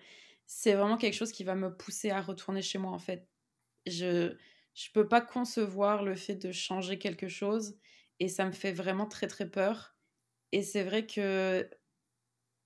c'est 0.46 0.74
vraiment 0.74 0.96
quelque 0.96 1.14
chose 1.14 1.32
qui 1.32 1.42
va 1.42 1.56
me 1.56 1.76
pousser 1.76 2.10
à 2.10 2.20
retourner 2.22 2.62
chez 2.62 2.78
moi 2.78 2.92
en 2.92 2.98
fait. 3.00 3.28
Je 3.86 4.36
je 4.74 4.88
peux 4.92 5.08
pas 5.08 5.20
concevoir 5.20 6.02
le 6.04 6.14
fait 6.16 6.36
de 6.36 6.52
changer 6.52 6.98
quelque 6.98 7.28
chose 7.28 7.78
et 8.20 8.28
ça 8.28 8.46
me 8.46 8.52
fait 8.52 8.72
vraiment 8.72 9.06
très 9.06 9.26
très 9.26 9.50
peur. 9.50 9.96
Et 10.52 10.62
c'est 10.62 10.84
vrai 10.84 11.06
que 11.06 11.68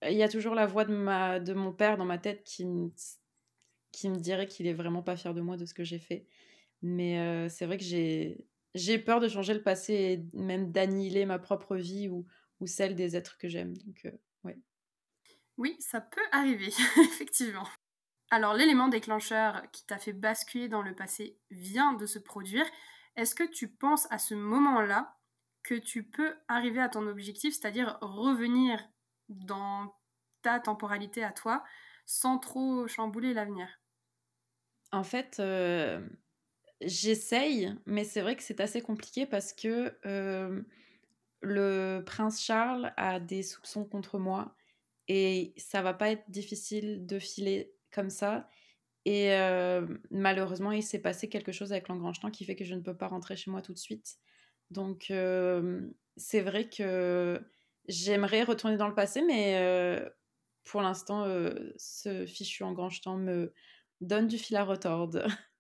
il 0.02 0.16
y 0.16 0.23
a 0.23 0.28
toujours 0.28 0.54
la 0.54 0.66
voix 0.66 0.84
de 0.84 0.94
ma 0.94 1.40
de 1.40 1.52
mon 1.54 1.73
père 1.73 1.96
dans 1.96 2.04
ma 2.04 2.18
tête 2.18 2.44
qui 2.44 2.64
me, 2.66 2.90
qui 3.92 4.08
me 4.11 4.16
dirait 4.18 4.46
qu'il 4.49 4.66
est 4.66 4.73
vraiment 4.75 5.02
pas 5.02 5.16
fier 5.16 5.34
de 5.34 5.40
moi 5.40 5.56
de 5.56 5.66
ce 5.66 5.75
que 5.75 5.84
j'ai 5.84 5.99
fait. 5.99 6.26
Mais 6.82 7.20
euh, 7.20 7.49
c'est 7.49 7.66
vrai 7.66 7.78
que 7.78 7.84
j'ai 7.84 8.49
j'ai 8.75 8.99
peur 8.99 9.20
de 9.20 9.28
changer 9.28 9.54
le 9.54 9.62
passé 9.62 9.94
et 9.94 10.38
même 10.38 10.73
d'annihiler 10.73 11.26
ma 11.26 11.38
propre 11.40 11.76
vie 11.76 12.08
ou, 12.08 12.26
ou 12.61 12.66
celle 12.66 12.96
des 12.96 13.16
êtres 13.16 13.38
que 13.38 13.49
j'aime. 13.49 13.76
Donc 13.78 14.04
euh, 14.06 14.12
ouais. 14.44 14.58
Oui, 15.56 15.76
ça 15.80 16.00
peut 16.00 16.20
arriver, 16.32 16.68
effectivement. 16.99 17.66
Alors, 18.34 18.54
l'élément 18.54 18.88
déclencheur 18.88 19.62
qui 19.70 19.86
t'a 19.86 19.96
fait 19.96 20.12
basculer 20.12 20.68
dans 20.68 20.82
le 20.82 20.92
passé 20.92 21.38
vient 21.52 21.92
de 21.92 22.04
se 22.04 22.18
produire. 22.18 22.66
Est-ce 23.14 23.32
que 23.32 23.44
tu 23.44 23.68
penses 23.68 24.08
à 24.10 24.18
ce 24.18 24.34
moment-là 24.34 25.14
que 25.62 25.76
tu 25.76 26.02
peux 26.02 26.34
arriver 26.48 26.80
à 26.80 26.88
ton 26.88 27.06
objectif, 27.06 27.54
c'est-à-dire 27.54 27.96
revenir 28.00 28.82
dans 29.28 29.94
ta 30.42 30.58
temporalité 30.58 31.22
à 31.22 31.30
toi 31.30 31.62
sans 32.06 32.38
trop 32.38 32.88
chambouler 32.88 33.34
l'avenir? 33.34 33.68
En 34.90 35.04
fait, 35.04 35.36
euh, 35.38 36.04
j'essaye, 36.80 37.72
mais 37.86 38.02
c'est 38.02 38.20
vrai 38.20 38.34
que 38.34 38.42
c'est 38.42 38.58
assez 38.58 38.82
compliqué 38.82 39.26
parce 39.26 39.52
que 39.52 39.97
euh, 40.06 40.60
le 41.40 42.02
prince 42.04 42.42
Charles 42.42 42.92
a 42.97 43.20
des 43.20 43.44
soupçons 43.44 43.84
contre 43.84 44.18
moi 44.18 44.56
et 45.06 45.54
ça 45.56 45.82
va 45.82 45.94
pas 45.94 46.10
être 46.10 46.28
difficile 46.32 47.06
de 47.06 47.20
filer 47.20 47.70
comme 47.95 48.11
ça. 48.11 48.49
Et 49.04 49.33
euh, 49.33 49.87
malheureusement, 50.11 50.73
il 50.73 50.83
s'est 50.83 51.00
passé 51.00 51.28
quelque 51.28 51.52
chose 51.52 51.73
avec 51.73 51.89
l'engrangetant 51.89 52.30
qui 52.30 52.45
fait 52.45 52.57
que 52.57 52.65
je 52.65 52.75
ne 52.75 52.80
peux 52.80 52.97
pas 52.97 53.09
rentrer 53.09 53.37
chez 53.37 53.50
moi 53.50 53.63
tout 53.63 53.73
de 53.75 53.78
suite. 53.78 54.17
Donc, 54.71 55.11
euh, 55.11 55.91
c'est 56.17 56.41
vrai 56.41 56.69
que 56.69 57.41
j'aimerais 57.87 58.43
retourner 58.43 58.76
dans 58.76 58.89
le 58.89 58.95
passé, 58.95 59.23
mais 59.23 59.57
euh, 59.59 60.09
pour 60.65 60.80
l'instant, 60.83 61.26
ce 61.76 62.25
fichu 62.26 62.65
engrangetant 62.65 63.17
me 63.17 63.52
donne 64.00 64.26
du 64.26 64.39
fil 64.39 64.57
à 64.57 64.65
retordre. 64.65 65.26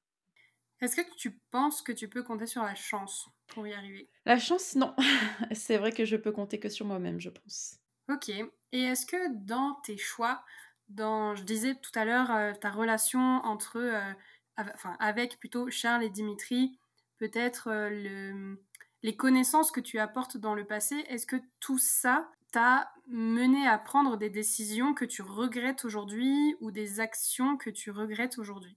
Est-ce 0.80 0.96
que 0.96 1.16
tu 1.16 1.38
penses 1.50 1.82
que 1.82 1.92
tu 1.92 2.08
peux 2.08 2.22
compter 2.22 2.46
sur 2.46 2.62
la 2.62 2.74
chance 2.74 3.28
pour 3.46 3.66
y 3.66 3.72
arriver? 3.72 4.10
La 4.26 4.38
chance, 4.38 4.74
non. 4.74 4.94
c'est 5.52 5.78
vrai 5.78 5.92
que 5.92 6.04
je 6.04 6.16
peux 6.16 6.32
compter 6.32 6.60
que 6.60 6.68
sur 6.68 6.86
moi-même, 6.86 7.20
je 7.20 7.30
pense. 7.30 7.78
Ok. 8.10 8.28
Et 8.28 8.80
est-ce 8.80 9.06
que 9.06 9.34
dans 9.44 9.74
tes 9.84 9.96
choix, 9.96 10.44
dans, 10.88 11.34
je 11.34 11.44
disais 11.44 11.74
tout 11.74 11.92
à 11.94 12.04
l'heure, 12.04 12.30
euh, 12.30 12.52
ta 12.52 12.70
relation 12.70 13.20
entre, 13.20 13.78
euh, 13.78 14.12
enfin, 14.58 14.96
avec 15.00 15.38
plutôt 15.38 15.70
Charles 15.70 16.04
et 16.04 16.10
Dimitri, 16.10 16.78
peut-être 17.18 17.68
euh, 17.70 18.56
les 19.02 19.16
connaissances 19.16 19.70
que 19.70 19.80
tu 19.80 19.98
apportes 19.98 20.36
dans 20.36 20.54
le 20.54 20.64
passé, 20.64 20.96
est-ce 21.08 21.26
que 21.26 21.36
tout 21.60 21.78
ça 21.78 22.30
t'a 22.52 22.92
mené 23.08 23.66
à 23.66 23.78
prendre 23.78 24.16
des 24.16 24.30
décisions 24.30 24.94
que 24.94 25.04
tu 25.04 25.22
regrettes 25.22 25.84
aujourd'hui 25.84 26.56
ou 26.60 26.70
des 26.70 27.00
actions 27.00 27.56
que 27.56 27.70
tu 27.70 27.90
regrettes 27.90 28.38
aujourd'hui? 28.38 28.76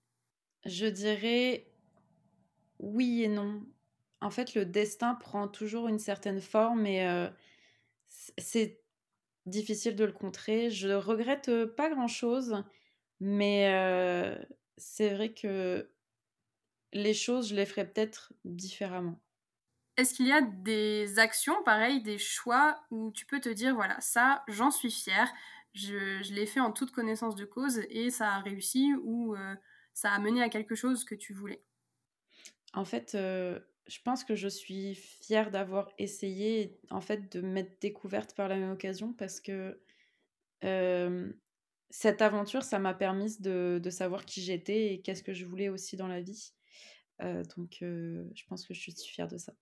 Je 0.65 0.88
dirais 0.88 1.67
oui 2.80 3.24
et 3.24 3.28
non. 3.28 3.63
En 4.20 4.32
fait, 4.32 4.56
le 4.56 4.65
destin 4.65 5.13
prend 5.13 5.48
toujours 5.48 5.88
une 5.88 6.00
certaine 6.00 6.41
forme 6.41 6.88
et 6.88 7.30
c'est 8.08 8.82
difficile 9.47 9.95
de 9.95 10.05
le 10.05 10.12
contrer. 10.13 10.69
Je 10.69 10.89
regrette 10.89 11.51
pas 11.75 11.89
grand-chose, 11.89 12.63
mais 13.19 13.67
c'est 14.77 15.13
vrai 15.13 15.33
que 15.33 15.91
les 16.91 17.13
choses, 17.13 17.47
je 17.47 17.55
les 17.55 17.65
ferais 17.65 17.89
peut-être 17.89 18.33
différemment. 18.43 19.21
Est-ce 19.97 20.13
qu'il 20.13 20.27
y 20.27 20.31
a 20.31 20.41
des 20.41 21.17
actions, 21.19 21.63
pareil, 21.63 22.01
des 22.03 22.19
choix 22.19 22.83
où 22.91 23.12
tu 23.12 23.25
peux 23.25 23.39
te 23.39 23.49
dire, 23.49 23.73
voilà, 23.75 23.99
ça, 23.99 24.43
j'en 24.47 24.69
suis 24.69 24.91
fière, 24.91 25.31
je, 25.73 26.21
je 26.23 26.33
l'ai 26.33 26.45
fait 26.45 26.60
en 26.60 26.71
toute 26.71 26.91
connaissance 26.91 27.36
de 27.36 27.45
cause 27.45 27.79
et 27.89 28.12
ça 28.12 28.33
a 28.36 28.39
réussi 28.41 28.93
ou 29.03 29.36
ça 29.93 30.12
a 30.12 30.19
mené 30.19 30.43
à 30.43 30.49
quelque 30.49 30.75
chose 30.75 31.03
que 31.03 31.15
tu 31.15 31.33
voulais? 31.33 31.63
En 32.73 32.86
fait, 32.86 33.15
je 33.88 34.00
pense 34.04 34.23
que 34.23 34.36
je 34.36 34.47
suis 34.47 34.95
fière 34.95 35.52
d'avoir 35.52 35.89
essayé, 35.97 36.80
en 36.89 37.02
fait, 37.02 37.32
de 37.32 37.41
m'être 37.41 37.82
découverte 37.82 38.36
par 38.36 38.47
la 38.47 38.58
même 38.58 38.71
occasion 38.71 39.13
parce 39.13 39.39
que 39.39 39.80
cette 41.89 42.21
aventure, 42.21 42.63
ça 42.63 42.80
m'a 42.80 42.93
permis 42.93 43.39
de, 43.39 43.80
de, 43.82 43.89
savoir 43.89 44.26
qui 44.26 44.41
j'étais 44.41 44.93
et 44.93 45.02
qu'est-ce 45.02 45.23
que 45.23 45.34
je 45.34 45.45
voulais 45.45 45.69
aussi 45.69 45.95
dans 45.95 46.08
la 46.08 46.21
vie. 46.21 46.54
donc, 47.56 47.78
je 47.82 48.43
pense 48.47 48.65
que 48.65 48.73
je 48.73 48.80
suis 48.80 48.93
fière 48.93 49.28
de 49.28 49.38
ça. 49.38 49.54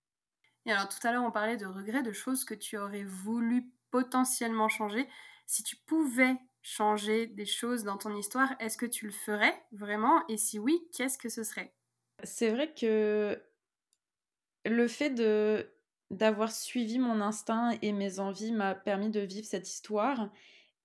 Et 0.66 0.72
alors, 0.72 0.88
tout 0.88 1.06
à 1.06 1.12
l'heure, 1.12 1.22
on 1.22 1.30
parlait 1.30 1.56
de 1.56 1.66
regrets, 1.66 2.02
de 2.02 2.12
choses 2.12 2.44
que 2.44 2.54
tu 2.54 2.76
aurais 2.76 3.04
voulu 3.04 3.70
potentiellement 3.92 4.68
changer. 4.68 5.08
Si 5.46 5.62
tu 5.62 5.76
pouvais 5.76 6.34
changer 6.60 7.28
des 7.28 7.46
choses 7.46 7.84
dans 7.84 7.96
ton 7.96 8.14
histoire, 8.16 8.54
est-ce 8.58 8.76
que 8.76 8.86
tu 8.86 9.06
le 9.06 9.12
ferais 9.12 9.54
vraiment? 9.70 10.26
Et 10.28 10.36
si 10.36 10.58
oui, 10.58 10.88
qu'est-ce 10.92 11.18
que 11.18 11.28
ce 11.28 11.44
serait? 11.44 11.72
C'est 12.24 12.50
vrai 12.50 12.74
que 12.74 13.40
le 14.68 14.88
fait 14.88 15.10
de 15.10 15.72
d'avoir 16.10 16.52
suivi 16.52 17.00
mon 17.00 17.20
instinct 17.20 17.76
et 17.82 17.92
mes 17.92 18.20
envies 18.20 18.52
m'a 18.52 18.76
permis 18.76 19.10
de 19.10 19.20
vivre 19.20 19.46
cette 19.46 19.68
histoire. 19.68 20.30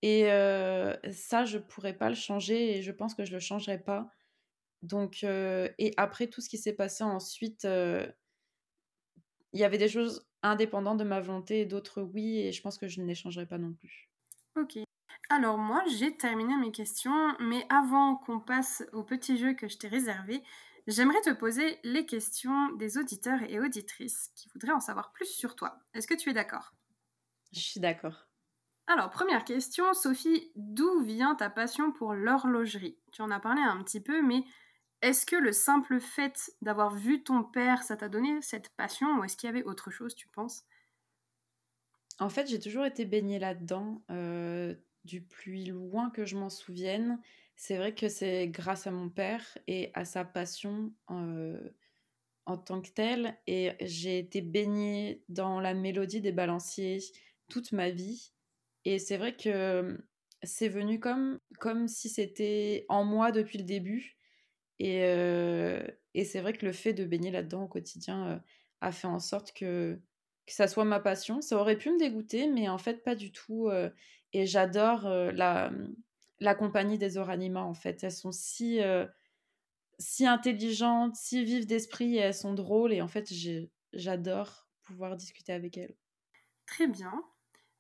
Et 0.02 0.32
euh, 0.32 0.96
ça, 1.12 1.46
je 1.46 1.60
pourrais 1.60 1.94
pas 1.94 2.10
le 2.10 2.16
changer 2.16 2.78
et 2.78 2.82
je 2.82 2.92
pense 2.92 3.14
que 3.14 3.24
je 3.24 3.32
le 3.32 3.40
changerai 3.40 3.78
pas. 3.78 4.10
Donc, 4.82 5.24
euh, 5.24 5.70
et 5.78 5.94
après 5.98 6.28
tout 6.28 6.42
ce 6.42 6.50
qui 6.50 6.58
s'est 6.58 6.74
passé 6.74 7.04
ensuite, 7.04 7.66
euh, 7.66 8.08
il 9.54 9.60
y 9.60 9.64
avait 9.64 9.78
des 9.78 9.90
choses 9.90 10.28
indépendantes 10.42 10.98
de 10.98 11.04
ma 11.04 11.20
volonté 11.20 11.62
et 11.62 11.66
d'autres 11.66 12.02
oui, 12.02 12.40
et 12.40 12.52
je 12.52 12.62
pense 12.64 12.80
que 12.80 12.88
je 12.88 13.00
ne 13.00 13.06
les 13.06 13.14
changerai 13.14 13.46
pas 13.46 13.60
non 13.60 13.74
plus. 13.74 14.10
Ok. 14.56 14.80
Alors 15.30 15.58
moi, 15.58 15.84
j'ai 16.00 16.18
terminé 16.18 16.58
mes 16.58 16.72
questions, 16.72 17.36
mais 17.40 17.64
avant 17.70 18.16
qu'on 18.16 18.40
passe 18.40 18.84
au 18.92 19.04
petit 19.04 19.38
jeu 19.38 19.54
que 19.54 19.68
je 19.68 19.78
t'ai 19.78 19.88
réservé, 19.88 20.42
J'aimerais 20.92 21.22
te 21.22 21.30
poser 21.30 21.80
les 21.84 22.06
questions 22.06 22.74
des 22.74 22.98
auditeurs 22.98 23.42
et 23.44 23.62
auditrices 23.62 24.30
qui 24.36 24.50
voudraient 24.50 24.74
en 24.74 24.82
savoir 24.82 25.14
plus 25.14 25.28
sur 25.28 25.56
toi. 25.56 25.80
Est-ce 25.94 26.06
que 26.06 26.16
tu 26.16 26.30
es 26.30 26.34
d'accord? 26.34 26.74
Je 27.54 27.62
suis 27.62 27.80
d'accord. 27.80 28.28
Alors, 28.88 29.10
première 29.10 29.46
question, 29.46 29.94
Sophie, 29.94 30.52
d'où 30.58 31.00
vient 31.00 31.36
ta 31.36 31.50
passion 31.50 31.94
pour 31.94 32.14
l'horlogerie? 32.14 33.00
Tu 33.14 33.22
en 33.22 33.32
as 33.32 33.40
parlé 33.40 33.62
un 33.62 33.82
petit 33.82 34.02
peu, 34.02 34.22
mais 34.22 34.44
est-ce 35.02 35.26
que 35.26 35.38
le 35.38 35.54
simple 35.54 36.02
fait 36.02 36.52
d'avoir 36.62 36.94
vu 36.94 37.24
ton 37.24 37.46
père, 37.46 37.84
ça 37.84 37.96
t'a 37.96 38.10
donné 38.10 38.42
cette 38.42 38.68
passion 38.76 39.18
ou 39.18 39.24
est-ce 39.24 39.38
qu'il 39.38 39.48
y 39.48 39.50
avait 39.50 39.64
autre 39.64 39.92
chose, 39.92 40.14
tu 40.14 40.28
penses? 40.28 40.66
En 42.20 42.28
fait, 42.28 42.48
j'ai 42.48 42.60
toujours 42.60 42.86
été 42.86 43.06
baignée 43.06 43.40
là-dedans. 43.40 44.04
Euh, 44.12 44.76
du 45.04 45.22
plus 45.22 45.66
loin 45.66 46.10
que 46.10 46.26
je 46.26 46.38
m'en 46.38 46.50
souvienne, 46.50 47.20
c'est 47.56 47.78
vrai 47.78 47.94
que 47.94 48.10
c'est 48.10 48.48
grâce 48.48 48.88
à 48.88 48.92
mon 48.92 49.10
père 49.10 49.58
et 49.68 49.92
à 49.94 50.06
sa 50.06 50.26
passion 50.26 50.94
en 51.08 52.58
tant 52.58 52.82
que 52.82 52.90
telle. 52.90 53.38
Et 53.48 53.72
j'ai 53.82 54.20
été 54.20 54.42
baignée 54.42 55.24
dans 55.30 55.60
la 55.60 55.74
mélodie 55.74 56.22
des 56.22 56.32
balanciers 56.32 57.00
toute 57.50 57.72
ma 57.72 57.90
vie. 57.90 58.34
Et 58.86 58.98
c'est 58.98 59.18
vrai 59.18 59.36
que 59.36 60.04
c'est 60.42 60.70
venu 60.70 61.00
comme, 61.00 61.40
comme 61.60 61.88
si 61.88 62.10
c'était 62.10 62.86
en 62.90 63.04
moi 63.04 63.32
depuis 63.32 63.60
le 63.60 63.64
début. 63.64 64.18
Et, 64.80 65.04
et 66.14 66.26
c'est 66.26 66.42
vrai 66.42 66.54
que 66.54 66.66
le 66.66 66.72
fait 66.72 66.94
de 66.94 67.06
baigner 67.06 67.30
là-dedans 67.30 67.64
au 67.64 67.68
quotidien 67.68 68.44
a 68.82 68.92
fait 68.92 69.08
en 69.08 69.20
sorte 69.20 69.54
que, 69.54 70.02
que 70.46 70.54
ça 70.54 70.68
soit 70.68 70.86
ma 70.86 71.00
passion. 71.00 71.42
Ça 71.42 71.58
aurait 71.58 71.78
pu 71.78 71.92
me 71.92 72.00
dégoûter, 72.00 72.48
mais 72.48 72.70
en 72.70 72.78
fait, 72.78 73.04
pas 73.04 73.16
du 73.16 73.32
tout. 73.32 73.70
et 74.34 74.46
j'adore 74.46 75.04
la, 75.08 75.72
la 76.40 76.56
compagnie 76.56 76.98
des 76.98 77.18
Oranima, 77.18 77.62
en 77.64 77.74
fait. 77.74 78.04
Elles 78.04 78.12
sont 78.12 78.32
si 78.32 78.80
si 80.00 80.26
intelligentes, 80.28 81.16
si 81.16 81.44
vives 81.46 81.66
d'esprit 81.66 82.18
elles 82.18 82.34
sont 82.34 82.54
drôles. 82.54 82.92
Et 82.94 83.02
en 83.02 83.08
fait, 83.08 83.32
j'adore 83.94 84.68
pouvoir 84.84 85.16
discuter 85.16 85.54
avec 85.54 85.78
elles. 85.78 85.96
Très 86.66 86.88
bien. 86.88 87.24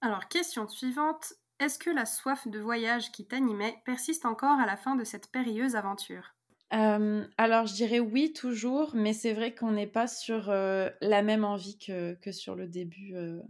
Alors, 0.01 0.27
question 0.27 0.67
suivante. 0.67 1.33
Est-ce 1.59 1.79
que 1.79 1.89
la 1.89 2.05
soif 2.05 2.47
de 2.47 2.59
voyage 2.59 3.11
qui 3.11 3.27
t'animait 3.27 3.81
persiste 3.85 4.25
encore 4.25 4.59
à 4.59 4.65
la 4.67 4.77
fin 4.77 4.95
de 4.95 5.03
cette 5.03 5.31
périlleuse 5.31 5.75
aventure? 5.75 6.35
Euh, 6.73 7.25
alors, 7.37 7.67
je 7.67 7.73
dirais 7.73 7.99
oui, 7.99 8.33
toujours, 8.33 8.95
mais 8.95 9.13
c'est 9.13 9.33
vrai 9.33 9.53
qu'on 9.53 9.71
n'est 9.71 9.87
pas 9.87 10.07
sur 10.07 10.49
euh, 10.49 10.89
la 11.01 11.21
même 11.21 11.43
envie 11.43 11.77
que, 11.77 12.13
que 12.15 12.31
sur 12.31 12.55
le 12.55 12.67
début. 12.67 13.15
Euh, 13.15 13.41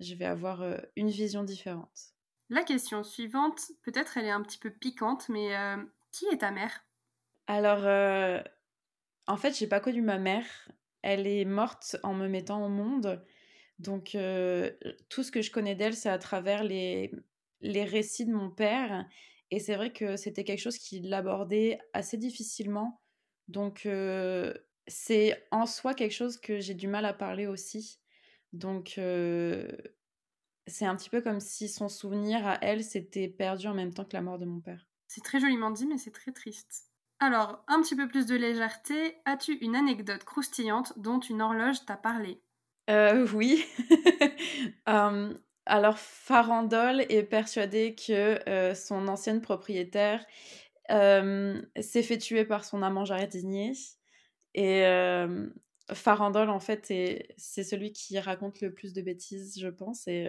je 0.00 0.14
vais 0.14 0.24
avoir 0.24 0.64
une 0.96 1.08
vision 1.08 1.44
différente. 1.44 2.12
La 2.50 2.62
question 2.62 3.04
suivante, 3.04 3.60
peut-être 3.82 4.18
elle 4.18 4.26
est 4.26 4.30
un 4.30 4.42
petit 4.42 4.58
peu 4.58 4.70
piquante, 4.70 5.28
mais 5.28 5.54
qui 6.10 6.26
est 6.26 6.38
ta 6.38 6.50
mère? 6.50 6.84
Alors, 7.46 7.84
en 9.26 9.36
fait, 9.36 9.56
j'ai 9.56 9.68
pas 9.68 9.80
connu 9.80 10.02
ma 10.02 10.18
mère. 10.18 10.44
Elle 11.02 11.26
est 11.26 11.44
morte 11.44 11.96
en 12.02 12.12
me 12.12 12.28
mettant 12.28 12.64
au 12.66 12.68
monde. 12.68 13.24
Donc, 13.78 14.16
tout 15.08 15.22
ce 15.22 15.30
que 15.30 15.42
je 15.42 15.52
connais 15.52 15.76
d'elle, 15.76 15.94
c'est 15.94 16.10
à 16.10 16.18
travers 16.18 16.64
les, 16.64 17.12
les 17.60 17.84
récits 17.84 18.26
de 18.26 18.32
mon 18.32 18.50
père. 18.50 19.06
Et 19.54 19.60
c'est 19.60 19.76
vrai 19.76 19.92
que 19.92 20.16
c'était 20.16 20.42
quelque 20.42 20.58
chose 20.58 20.78
qu'il 20.78 21.14
abordait 21.14 21.78
assez 21.92 22.16
difficilement. 22.16 23.00
Donc, 23.46 23.86
euh, 23.86 24.52
c'est 24.88 25.46
en 25.52 25.64
soi 25.64 25.94
quelque 25.94 26.10
chose 26.10 26.38
que 26.38 26.58
j'ai 26.58 26.74
du 26.74 26.88
mal 26.88 27.04
à 27.04 27.12
parler 27.12 27.46
aussi. 27.46 28.00
Donc, 28.52 28.98
c'est 30.66 30.86
un 30.86 30.96
petit 30.96 31.08
peu 31.08 31.20
comme 31.20 31.38
si 31.38 31.68
son 31.68 31.88
souvenir 31.88 32.44
à 32.44 32.58
elle 32.62 32.82
s'était 32.82 33.28
perdu 33.28 33.68
en 33.68 33.74
même 33.74 33.94
temps 33.94 34.04
que 34.04 34.14
la 34.16 34.22
mort 34.22 34.38
de 34.38 34.44
mon 34.44 34.60
père. 34.60 34.88
C'est 35.06 35.22
très 35.22 35.38
joliment 35.38 35.70
dit, 35.70 35.86
mais 35.86 35.98
c'est 35.98 36.10
très 36.10 36.32
triste. 36.32 36.90
Alors, 37.20 37.62
un 37.68 37.80
petit 37.80 37.94
peu 37.94 38.08
plus 38.08 38.26
de 38.26 38.34
légèreté, 38.34 39.20
as-tu 39.24 39.52
une 39.58 39.76
anecdote 39.76 40.24
croustillante 40.24 40.98
dont 40.98 41.20
une 41.20 41.42
horloge 41.42 41.84
t'a 41.86 41.96
parlé? 41.96 42.42
Euh, 42.90 43.26
Oui. 43.32 43.64
alors, 45.66 45.98
Farandole 45.98 47.06
est 47.08 47.22
persuadé 47.22 47.94
que 47.94 48.38
euh, 48.48 48.74
son 48.74 49.08
ancienne 49.08 49.40
propriétaire 49.40 50.24
s'est 50.90 52.02
fait 52.02 52.18
tuer 52.18 52.44
par 52.44 52.64
son 52.64 52.82
amant 52.82 53.04
jardinier. 53.04 53.72
Et 54.54 54.84
Farandole, 55.92 56.50
en 56.50 56.60
fait, 56.60 56.92
c'est 57.36 57.64
celui 57.64 57.92
qui 57.92 58.18
raconte 58.18 58.60
le 58.60 58.72
plus 58.74 58.92
de 58.92 59.00
bêtises, 59.00 59.58
je 59.58 59.68
pense. 59.68 60.06
Et 60.08 60.28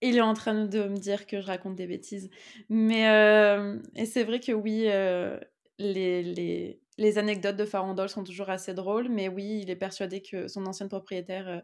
il 0.00 0.16
est 0.16 0.20
en 0.20 0.34
train 0.34 0.64
de 0.64 0.84
me 0.84 0.96
dire 0.96 1.26
que 1.26 1.40
je 1.40 1.46
raconte 1.46 1.76
des 1.76 1.86
bêtises. 1.86 2.30
Mais 2.68 3.08
euh, 3.08 3.78
et 3.96 4.06
c'est 4.06 4.24
vrai 4.24 4.40
que 4.40 4.52
oui, 4.52 4.84
euh, 4.86 5.38
les, 5.78 6.22
les, 6.22 6.80
les, 6.98 7.18
anecdotes 7.18 7.56
de 7.56 7.64
Farandole 7.64 8.08
sont 8.08 8.24
toujours 8.24 8.50
assez 8.50 8.74
drôles. 8.74 9.08
Mais 9.08 9.28
oui, 9.28 9.60
il 9.62 9.70
est 9.70 9.76
persuadé 9.76 10.22
que 10.22 10.48
son 10.48 10.66
ancienne 10.66 10.88
propriétaire 10.88 11.48
euh, 11.48 11.60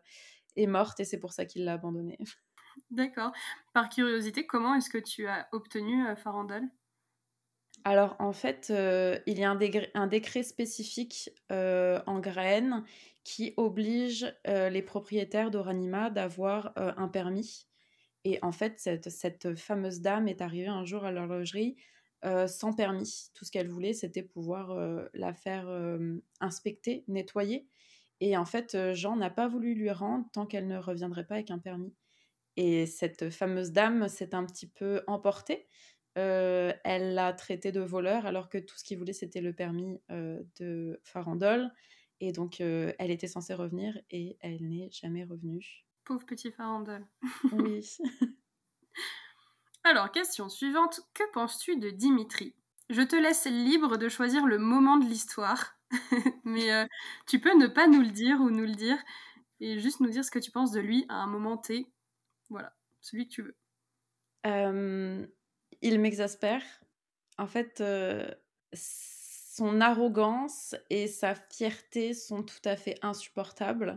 est 0.56 0.66
morte 0.66 1.00
et 1.00 1.04
c'est 1.04 1.18
pour 1.18 1.32
ça 1.32 1.44
qu'il 1.44 1.64
l'a 1.64 1.74
abandonnée. 1.74 2.18
D'accord. 2.90 3.32
Par 3.72 3.88
curiosité, 3.88 4.46
comment 4.46 4.74
est-ce 4.74 4.90
que 4.90 4.98
tu 4.98 5.26
as 5.26 5.48
obtenu 5.52 6.04
Farandole? 6.16 6.68
Alors 7.84 8.16
en 8.18 8.32
fait, 8.32 8.72
il 9.26 9.38
y 9.38 9.44
a 9.44 9.50
un, 9.50 9.58
un 9.94 10.06
décret 10.06 10.42
spécifique 10.42 11.30
en 11.50 12.18
graines 12.18 12.84
qui 13.22 13.54
oblige 13.56 14.34
les 14.46 14.82
propriétaires 14.82 15.50
d'Oranima 15.50 16.10
d'avoir 16.10 16.72
un 16.76 17.08
permis 17.08 17.66
et 18.24 18.38
en 18.42 18.52
fait, 18.52 18.78
cette, 18.78 19.54
fameuse 19.54 20.00
dame 20.00 20.28
est 20.28 20.40
arrivée 20.40 20.68
un 20.68 20.84
jour 20.84 21.04
à 21.04 21.12
l'horlogerie 21.12 21.76
euh, 22.24 22.46
sans 22.46 22.72
permis. 22.72 23.30
Tout 23.34 23.44
ce 23.44 23.50
qu'elle 23.50 23.68
voulait, 23.68 23.92
c'était 23.92 24.22
pouvoir 24.22 24.70
euh, 24.70 25.06
la 25.12 25.34
faire 25.34 25.68
euh, 25.68 26.22
inspecter, 26.40 27.04
nettoyer. 27.06 27.66
Et 28.20 28.36
en 28.36 28.44
fait, 28.44 28.76
Jean 28.92 29.16
n'a 29.16 29.30
pas 29.30 29.48
voulu 29.48 29.74
lui 29.74 29.90
rendre 29.90 30.26
tant 30.32 30.46
qu'elle 30.46 30.66
ne 30.66 30.78
reviendrait 30.78 31.26
pas 31.26 31.34
avec 31.34 31.50
un 31.50 31.58
permis. 31.58 31.94
Et 32.56 32.86
cette 32.86 33.30
fameuse 33.30 33.72
dame 33.72 34.08
s'est 34.08 34.34
un 34.34 34.44
petit 34.44 34.68
peu 34.68 35.02
emportée. 35.06 35.66
elle 36.14 37.14
l'a 37.14 37.32
traité 37.32 37.72
de 37.72 37.80
voleur 37.80 38.26
alors 38.26 38.48
que 38.48 38.58
tout 38.58 38.78
ce 38.78 38.84
qu'il 38.84 38.98
voulait, 38.98 39.12
c'était 39.12 39.40
le 39.40 39.52
permis 39.52 40.00
de 40.08 41.00
Farandole. 41.02 41.70
Et 42.20 42.32
donc, 42.32 42.60
elle 42.60 43.10
était 43.10 43.26
censée 43.26 43.54
revenir 43.54 44.00
et 44.10 44.38
elle 44.40 44.68
n'est 44.68 44.90
jamais 44.92 45.24
revenue. 45.24 45.84
Pauvre 46.04 46.26
petit 46.26 46.52
farandole. 46.52 47.06
Oui. 47.52 47.96
Alors, 49.84 50.12
question 50.12 50.48
suivante. 50.48 51.00
Que 51.14 51.22
penses-tu 51.32 51.76
de 51.76 51.90
Dimitri? 51.90 52.54
Je 52.90 53.00
te 53.00 53.16
laisse 53.16 53.46
libre 53.46 53.96
de 53.96 54.08
choisir 54.10 54.46
le 54.46 54.58
moment 54.58 54.98
de 54.98 55.06
l'histoire, 55.06 55.78
mais 56.44 56.72
euh, 56.72 56.86
tu 57.26 57.40
peux 57.40 57.56
ne 57.56 57.66
pas 57.66 57.86
nous 57.86 58.00
le 58.00 58.10
dire 58.10 58.40
ou 58.40 58.50
nous 58.50 58.64
le 58.64 58.74
dire 58.74 58.98
et 59.60 59.78
juste 59.78 60.00
nous 60.00 60.10
dire 60.10 60.24
ce 60.24 60.30
que 60.30 60.38
tu 60.38 60.50
penses 60.50 60.72
de 60.72 60.80
lui 60.80 61.06
à 61.08 61.14
un 61.16 61.26
moment 61.26 61.56
T. 61.56 61.86
Voilà, 62.50 62.74
celui 63.00 63.28
que 63.28 63.34
tu 63.34 63.42
veux. 63.42 63.56
Euh, 64.46 65.26
il 65.82 66.00
m'exaspère. 66.00 66.62
En 67.38 67.46
fait, 67.46 67.80
euh, 67.80 68.28
son 68.74 69.80
arrogance 69.80 70.74
et 70.90 71.06
sa 71.08 71.34
fierté 71.34 72.14
sont 72.14 72.42
tout 72.42 72.62
à 72.64 72.76
fait 72.76 72.98
insupportables. 73.02 73.96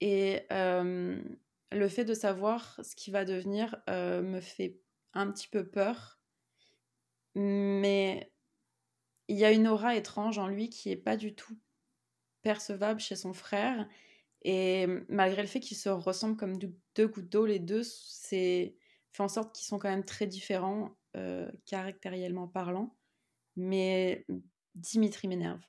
Et 0.00 0.46
le 0.50 1.88
fait 1.88 2.04
de 2.04 2.14
savoir 2.14 2.80
ce 2.82 2.96
qui 2.96 3.10
va 3.10 3.24
devenir 3.24 3.76
me 3.88 4.40
fait 4.40 4.80
un 5.12 5.30
petit 5.30 5.48
peu 5.48 5.66
peur. 5.66 6.18
Mais 7.34 8.29
il 9.30 9.38
y 9.38 9.44
a 9.44 9.52
une 9.52 9.68
aura 9.68 9.94
étrange 9.94 10.38
en 10.38 10.48
lui 10.48 10.68
qui 10.68 10.88
n'est 10.88 10.96
pas 10.96 11.16
du 11.16 11.34
tout 11.34 11.56
percevable 12.42 13.00
chez 13.00 13.14
son 13.14 13.32
frère. 13.32 13.88
Et 14.42 14.86
malgré 15.08 15.40
le 15.40 15.48
fait 15.48 15.60
qu'ils 15.60 15.76
se 15.76 15.88
ressemblent 15.88 16.36
comme 16.36 16.58
deux 16.58 17.06
gouttes 17.06 17.28
d'eau, 17.28 17.46
les 17.46 17.60
deux, 17.60 17.84
c'est 17.84 18.74
fait 19.12 19.22
en 19.22 19.28
sorte 19.28 19.54
qu'ils 19.54 19.66
sont 19.66 19.78
quand 19.78 19.88
même 19.88 20.04
très 20.04 20.26
différents, 20.26 20.96
caractériellement 21.64 22.48
parlant. 22.48 22.96
Mais 23.56 24.26
Dimitri 24.74 25.28
m'énerve. 25.28 25.60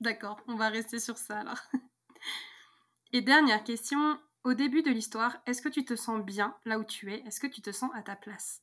D'accord, 0.00 0.40
on 0.46 0.56
va 0.56 0.68
rester 0.68 0.98
sur 0.98 1.16
ça 1.16 1.38
alors. 1.38 1.62
Et 3.12 3.22
dernière 3.22 3.64
question, 3.64 4.18
au 4.44 4.52
début 4.52 4.82
de 4.82 4.90
l'histoire, 4.90 5.40
est-ce 5.46 5.62
que 5.62 5.68
tu 5.68 5.84
te 5.84 5.96
sens 5.96 6.22
bien 6.24 6.56
là 6.64 6.78
où 6.78 6.84
tu 6.84 7.12
es? 7.12 7.20
Est-ce 7.26 7.40
que 7.40 7.46
tu 7.46 7.62
te 7.62 7.72
sens 7.72 7.90
à 7.94 8.02
ta 8.02 8.16
place? 8.16 8.62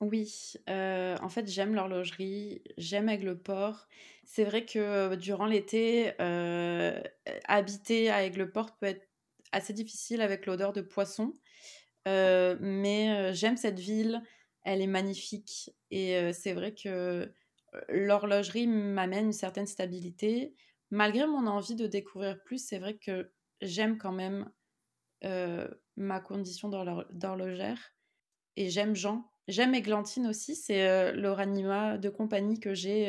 Oui, 0.00 0.54
euh, 0.68 1.16
en 1.22 1.28
fait 1.28 1.46
j'aime 1.48 1.74
l'horlogerie, 1.74 2.62
j'aime 2.76 3.08
Aigleport. 3.08 3.86
C'est 4.24 4.44
vrai 4.44 4.64
que 4.66 4.78
euh, 4.78 5.16
durant 5.16 5.46
l'été, 5.46 6.12
euh, 6.20 7.00
habiter 7.46 8.10
à 8.10 8.24
Aigleport 8.24 8.76
peut 8.76 8.86
être 8.86 9.08
assez 9.52 9.72
difficile 9.72 10.20
avec 10.20 10.46
l'odeur 10.46 10.72
de 10.72 10.80
poisson, 10.82 11.32
mais 12.06 13.32
j'aime 13.34 13.56
cette 13.56 13.78
ville, 13.78 14.22
elle 14.64 14.82
est 14.82 14.86
magnifique 14.88 15.70
et 15.90 16.32
c'est 16.32 16.54
vrai 16.54 16.74
que 16.74 17.32
l'horlogerie 17.88 18.66
m'amène 18.66 19.26
une 19.26 19.32
certaine 19.32 19.66
stabilité 19.66 20.54
malgré 20.90 21.26
mon 21.26 21.46
envie 21.46 21.76
de 21.76 21.86
découvrir 21.86 22.42
plus, 22.42 22.58
c'est 22.58 22.78
vrai 22.78 22.96
que 22.96 23.32
j'aime 23.60 23.96
quand 23.96 24.12
même 24.12 24.50
ma 25.96 26.20
condition 26.20 26.68
d'horlogère 26.68 27.94
et 28.56 28.70
j'aime 28.70 28.96
Jean. 28.96 29.30
J'aime 29.48 29.74
Églantine 29.74 30.26
aussi, 30.26 30.56
c'est 30.56 30.88
euh, 30.88 31.12
l'oranima 31.12 31.98
de 31.98 32.08
compagnie 32.08 32.60
que 32.60 32.74
j'ai 32.74 33.08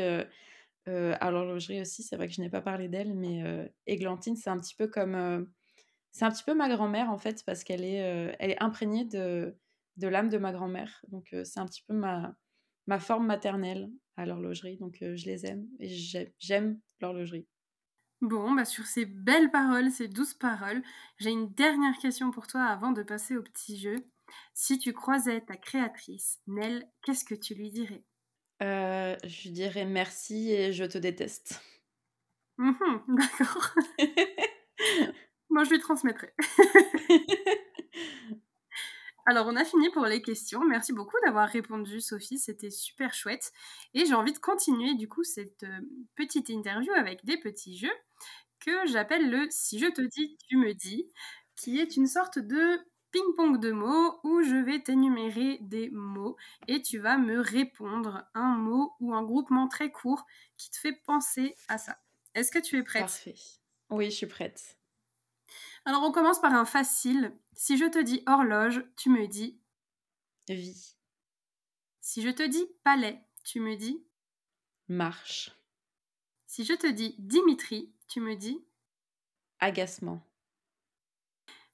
euh, 0.88 1.16
à 1.20 1.32
l'horlogerie 1.32 1.82
aussi. 1.82 2.04
C'est 2.04 2.16
vrai 2.16 2.28
que 2.28 2.34
je 2.34 2.42
n'ai 2.42 2.50
pas 2.50 2.62
parlé 2.62 2.88
d'elle, 2.90 3.14
mais 3.14 3.72
Églantine, 3.88 4.36
c'est 4.36 4.50
un 4.50 4.60
petit 4.60 4.76
peu 4.76 4.88
comme. 4.88 5.48
c'est 6.12 6.26
un 6.26 6.32
petit 6.32 6.44
peu 6.44 6.54
ma 6.54 6.70
grand-mère 6.70 7.10
en 7.10 7.18
fait, 7.18 7.44
parce 7.46 7.64
qu'elle 7.64 7.84
est, 7.84 8.36
est 8.40 8.62
imprégnée 8.62 9.06
de, 9.06 9.58
de 9.98 10.08
l'âme 10.08 10.30
de 10.30 10.38
ma 10.38 10.52
grand-mère. 10.52 11.02
Donc 11.10 11.34
c'est 11.44 11.60
un 11.60 11.66
petit 11.66 11.84
peu 11.88 11.94
ma, 11.94 12.36
ma 12.88 13.00
forme 13.00 13.26
maternelle 13.26 13.90
à 14.18 14.26
l'horlogerie. 14.26 14.78
Donc 14.78 14.98
je 15.02 15.26
les 15.26 15.46
aime 15.46 15.68
et 15.80 15.90
j'aime 16.40 16.80
l'horlogerie. 17.02 17.48
Bon, 18.22 18.52
bah 18.54 18.66
sur 18.66 18.86
ces 18.88 19.06
belles 19.06 19.52
paroles, 19.52 19.92
ces 19.92 20.08
douces 20.08 20.34
paroles, 20.34 20.82
j'ai 21.18 21.30
une 21.32 21.54
dernière 21.54 21.98
question 21.98 22.32
pour 22.32 22.48
toi 22.48 22.64
avant 22.64 22.92
de 22.92 23.04
passer 23.04 23.38
au 23.38 23.44
petit 23.44 23.78
jeu. 23.78 23.96
Si 24.54 24.78
tu 24.80 24.94
croisais 24.94 25.42
ta 25.42 25.58
créatrice, 25.58 26.40
Nell, 26.48 26.88
qu'est-ce 27.04 27.26
que 27.26 27.36
tu 27.36 27.56
lui 27.56 27.72
dirais? 27.72 28.04
Euh, 28.64 29.16
Je 29.24 29.44
lui 29.44 29.52
dirais 29.52 29.86
merci 29.86 30.52
et 30.52 30.74
je 30.74 30.86
te 30.86 30.98
déteste. 30.98 31.62
Mhm, 32.58 33.04
d'accord. 33.08 33.76
Moi, 35.50 35.64
je 35.64 35.70
lui 35.72 35.80
transmettrai. 35.80 36.34
Alors, 39.28 39.48
on 39.48 39.56
a 39.56 39.66
fini 39.66 39.90
pour 39.90 40.06
les 40.06 40.22
questions. 40.22 40.64
Merci 40.64 40.94
beaucoup 40.94 41.18
d'avoir 41.26 41.50
répondu, 41.50 42.00
Sophie. 42.00 42.38
C'était 42.38 42.70
super 42.70 43.14
chouette. 43.14 43.52
Et 43.94 44.06
j'ai 44.06 44.14
envie 44.14 44.34
de 44.34 44.38
continuer, 44.38 44.94
du 44.96 45.10
coup, 45.10 45.24
cette 45.24 45.64
euh, 45.64 45.80
petite 46.16 46.50
interview 46.50 46.92
avec 46.94 47.26
des 47.26 47.38
petits 47.40 47.78
jeux 47.78 47.94
que 48.60 48.86
j'appelle 48.88 49.30
le 49.30 49.48
Si 49.50 49.80
je 49.80 49.88
te 49.88 50.02
dis, 50.02 50.38
tu 50.48 50.58
me 50.58 50.74
dis, 50.74 51.12
qui 51.56 51.80
est 51.80 51.98
une 51.98 52.08
sorte 52.08 52.38
de 52.38 52.80
ping-pong 53.16 53.62
de 53.62 53.72
mots 53.72 54.20
où 54.26 54.42
je 54.42 54.56
vais 54.56 54.82
t'énumérer 54.82 55.58
des 55.62 55.90
mots 55.90 56.36
et 56.68 56.82
tu 56.82 57.00
vas 57.00 57.18
me 57.18 57.40
répondre 57.40 58.28
un 58.34 58.58
mot 58.58 58.92
ou 59.00 59.14
un 59.14 59.24
groupement 59.24 59.70
très 59.70 59.90
court 59.90 60.26
qui 60.58 60.70
te 60.70 60.76
fait 60.76 60.92
penser 61.06 61.56
à 61.70 61.78
ça. 61.78 61.98
Est-ce 62.34 62.52
que 62.52 62.60
tu 62.60 62.78
es 62.78 62.84
prête? 62.84 63.04
Parfait. 63.04 63.36
Oui, 63.90 64.12
je 64.12 64.18
suis 64.18 64.26
prête. 64.26 64.78
Alors 65.86 66.04
on 66.04 66.12
commence 66.12 66.42
par 66.42 66.54
un 66.54 66.66
facile. 66.66 67.34
Si 67.54 67.78
je 67.78 67.86
te 67.86 68.00
dis 68.00 68.22
horloge, 68.26 68.84
tu 68.98 69.10
me 69.10 69.28
dis 69.28 69.62
vie. 70.50 70.98
Si 72.02 72.22
je 72.22 72.30
te 72.30 72.44
dis 72.44 72.68
palais, 72.84 73.24
tu 73.46 73.62
me 73.62 73.78
dis 73.78 74.06
marche. 74.90 75.58
Si 76.48 76.66
je 76.66 76.74
te 76.74 76.88
dis 76.88 77.16
Dimitri, 77.18 77.94
tu 78.10 78.20
me 78.20 78.36
dis 78.36 78.62
agacement. 79.60 80.22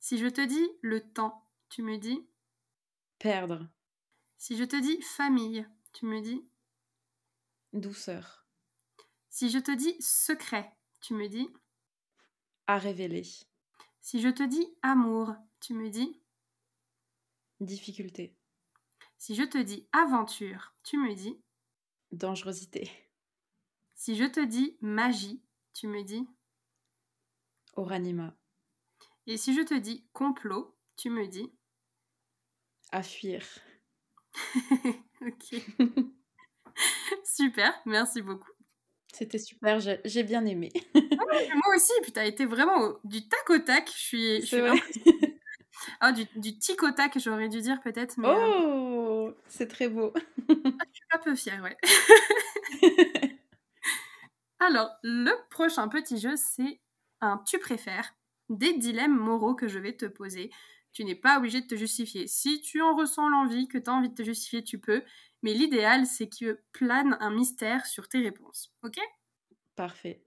Si 0.01 0.17
je 0.17 0.25
te 0.25 0.41
dis 0.41 0.67
le 0.81 0.99
temps, 1.13 1.47
tu 1.69 1.83
me 1.83 1.97
dis 1.97 2.27
perdre. 3.19 3.69
Si 4.39 4.57
je 4.57 4.63
te 4.63 4.75
dis 4.75 4.99
famille, 5.03 5.63
tu 5.93 6.07
me 6.07 6.21
dis 6.21 6.43
douceur. 7.71 8.47
Si 9.29 9.51
je 9.51 9.59
te 9.59 9.69
dis 9.71 9.95
secret, 10.01 10.75
tu 11.01 11.13
me 11.13 11.27
dis 11.27 11.47
à 12.65 12.79
révéler. 12.79 13.23
Si 14.01 14.19
je 14.19 14.29
te 14.29 14.41
dis 14.41 14.75
amour, 14.81 15.35
tu 15.59 15.75
me 15.75 15.87
dis 15.89 16.19
difficulté. 17.59 18.35
Si 19.19 19.35
je 19.35 19.43
te 19.43 19.59
dis 19.59 19.87
aventure, 19.91 20.73
tu 20.81 20.97
me 20.97 21.13
dis 21.13 21.39
dangerosité. 22.11 22.89
Si 23.93 24.15
je 24.15 24.25
te 24.25 24.43
dis 24.43 24.77
magie, 24.81 25.43
tu 25.73 25.85
me 25.85 26.03
dis 26.03 26.27
oranima. 27.75 28.35
Et 29.27 29.37
si 29.37 29.55
je 29.55 29.61
te 29.61 29.73
dis 29.73 30.05
complot, 30.13 30.75
tu 30.97 31.09
me 31.09 31.27
dis 31.27 31.51
à 32.91 33.03
fuir. 33.03 33.43
ok. 35.21 35.61
Super, 37.23 37.73
merci 37.85 38.21
beaucoup. 38.21 38.51
C'était 39.13 39.39
super, 39.39 39.79
j'ai 40.05 40.23
bien 40.23 40.45
aimé. 40.45 40.71
Moi 40.95 41.75
aussi, 41.75 41.91
puis 42.01 42.13
t'as 42.13 42.25
été 42.25 42.45
vraiment 42.45 42.97
du 43.03 43.27
tac 43.27 43.49
au 43.49 43.59
tac. 43.59 43.89
Je 43.93 43.99
suis. 43.99 44.41
Je 44.45 44.79
ah, 45.99 46.11
du, 46.11 46.25
du 46.35 46.57
tic 46.57 46.81
au 46.83 46.91
tac, 46.91 47.17
j'aurais 47.19 47.49
dû 47.49 47.59
dire 47.61 47.81
peut-être. 47.81 48.17
Mais, 48.17 48.29
euh, 48.29 48.33
oh, 48.33 49.33
c'est 49.47 49.67
très 49.67 49.89
beau. 49.89 50.13
ah, 50.15 50.21
je 50.49 50.93
suis 50.93 51.05
un 51.11 51.17
peu 51.17 51.35
fière, 51.35 51.61
ouais. 51.61 51.77
Alors, 54.59 54.91
le 55.03 55.31
prochain 55.49 55.87
petit 55.87 56.17
jeu, 56.19 56.35
c'est 56.35 56.79
un 57.19 57.39
tu 57.45 57.59
préfères, 57.59 58.13
des 58.51 58.77
dilemmes 58.77 59.17
moraux 59.17 59.55
que 59.55 59.67
je 59.67 59.79
vais 59.79 59.95
te 59.97 60.05
poser. 60.05 60.51
Tu 60.93 61.05
n'es 61.05 61.15
pas 61.15 61.37
obligé 61.39 61.61
de 61.61 61.67
te 61.67 61.75
justifier. 61.75 62.27
Si 62.27 62.61
tu 62.61 62.81
en 62.81 62.95
ressens 62.95 63.29
l'envie, 63.29 63.67
que 63.67 63.77
tu 63.77 63.89
as 63.89 63.93
envie 63.93 64.09
de 64.09 64.15
te 64.15 64.23
justifier, 64.23 64.63
tu 64.63 64.79
peux. 64.79 65.03
Mais 65.41 65.53
l'idéal, 65.53 66.05
c'est 66.05 66.29
que 66.29 66.61
plane 66.73 67.17
un 67.21 67.31
mystère 67.31 67.85
sur 67.85 68.07
tes 68.09 68.19
réponses. 68.21 68.73
Ok? 68.83 68.99
Parfait. 69.75 70.25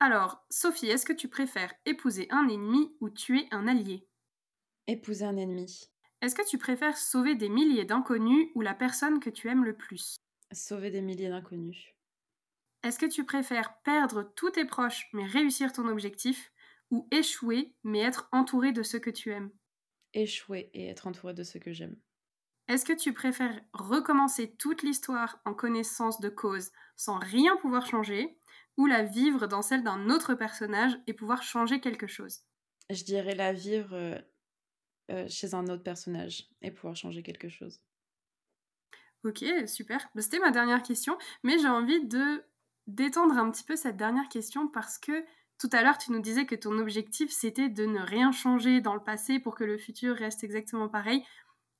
Alors, 0.00 0.44
Sophie, 0.50 0.88
est-ce 0.90 1.06
que 1.06 1.12
tu 1.12 1.28
préfères 1.28 1.72
épouser 1.86 2.26
un 2.30 2.48
ennemi 2.48 2.96
ou 3.00 3.10
tuer 3.10 3.46
un 3.52 3.68
allié? 3.68 4.08
Épouser 4.88 5.24
un 5.24 5.36
ennemi. 5.36 5.88
Est-ce 6.20 6.36
que 6.36 6.48
tu 6.48 6.58
préfères 6.58 6.96
sauver 6.96 7.34
des 7.34 7.48
milliers 7.48 7.84
d'inconnus 7.84 8.50
ou 8.54 8.60
la 8.60 8.74
personne 8.74 9.18
que 9.18 9.30
tu 9.30 9.48
aimes 9.48 9.64
le 9.64 9.76
plus? 9.76 10.16
Sauver 10.52 10.90
des 10.90 11.00
milliers 11.00 11.30
d'inconnus. 11.30 11.94
Est-ce 12.82 12.98
que 12.98 13.06
tu 13.06 13.24
préfères 13.24 13.80
perdre 13.82 14.32
tous 14.34 14.50
tes 14.50 14.64
proches 14.64 15.08
mais 15.12 15.24
réussir 15.24 15.72
ton 15.72 15.86
objectif? 15.86 16.52
Ou 16.90 17.08
échouer 17.10 17.74
mais 17.84 18.00
être 18.00 18.28
entouré 18.32 18.72
de 18.72 18.82
ceux 18.82 18.98
que 18.98 19.10
tu 19.10 19.30
aimes 19.32 19.50
Échouer 20.14 20.70
et 20.72 20.88
être 20.88 21.06
entouré 21.06 21.34
de 21.34 21.42
ceux 21.42 21.60
que 21.60 21.72
j'aime. 21.72 21.96
Est-ce 22.68 22.84
que 22.84 22.92
tu 22.92 23.12
préfères 23.12 23.60
recommencer 23.72 24.54
toute 24.56 24.82
l'histoire 24.82 25.40
en 25.44 25.54
connaissance 25.54 26.20
de 26.20 26.28
cause 26.28 26.70
sans 26.96 27.18
rien 27.18 27.56
pouvoir 27.56 27.86
changer 27.86 28.38
ou 28.76 28.86
la 28.86 29.02
vivre 29.02 29.46
dans 29.46 29.62
celle 29.62 29.82
d'un 29.82 30.10
autre 30.10 30.34
personnage 30.34 30.92
et 31.06 31.14
pouvoir 31.14 31.42
changer 31.42 31.80
quelque 31.80 32.06
chose? 32.06 32.40
Je 32.90 33.04
dirais 33.04 33.34
la 33.34 33.52
vivre 33.52 33.94
euh, 33.94 34.18
euh, 35.10 35.26
chez 35.28 35.54
un 35.54 35.66
autre 35.68 35.82
personnage 35.82 36.48
et 36.62 36.70
pouvoir 36.70 36.96
changer 36.96 37.22
quelque 37.22 37.48
chose. 37.48 37.80
Ok, 39.24 39.44
super. 39.66 40.08
Bah, 40.14 40.22
c'était 40.22 40.38
ma 40.38 40.50
dernière 40.50 40.82
question, 40.82 41.18
mais 41.42 41.58
j'ai 41.58 41.68
envie 41.68 42.06
de 42.06 42.44
d'étendre 42.86 43.36
un 43.36 43.50
petit 43.50 43.64
peu 43.64 43.76
cette 43.76 43.98
dernière 43.98 44.30
question 44.30 44.66
parce 44.66 44.96
que 44.96 45.24
tout 45.58 45.68
à 45.72 45.82
l'heure, 45.82 45.98
tu 45.98 46.12
nous 46.12 46.20
disais 46.20 46.46
que 46.46 46.54
ton 46.54 46.78
objectif, 46.78 47.30
c'était 47.32 47.68
de 47.68 47.84
ne 47.84 48.00
rien 48.00 48.30
changer 48.32 48.80
dans 48.80 48.94
le 48.94 49.02
passé 49.02 49.40
pour 49.40 49.54
que 49.54 49.64
le 49.64 49.76
futur 49.76 50.14
reste 50.16 50.44
exactement 50.44 50.88
pareil. 50.88 51.24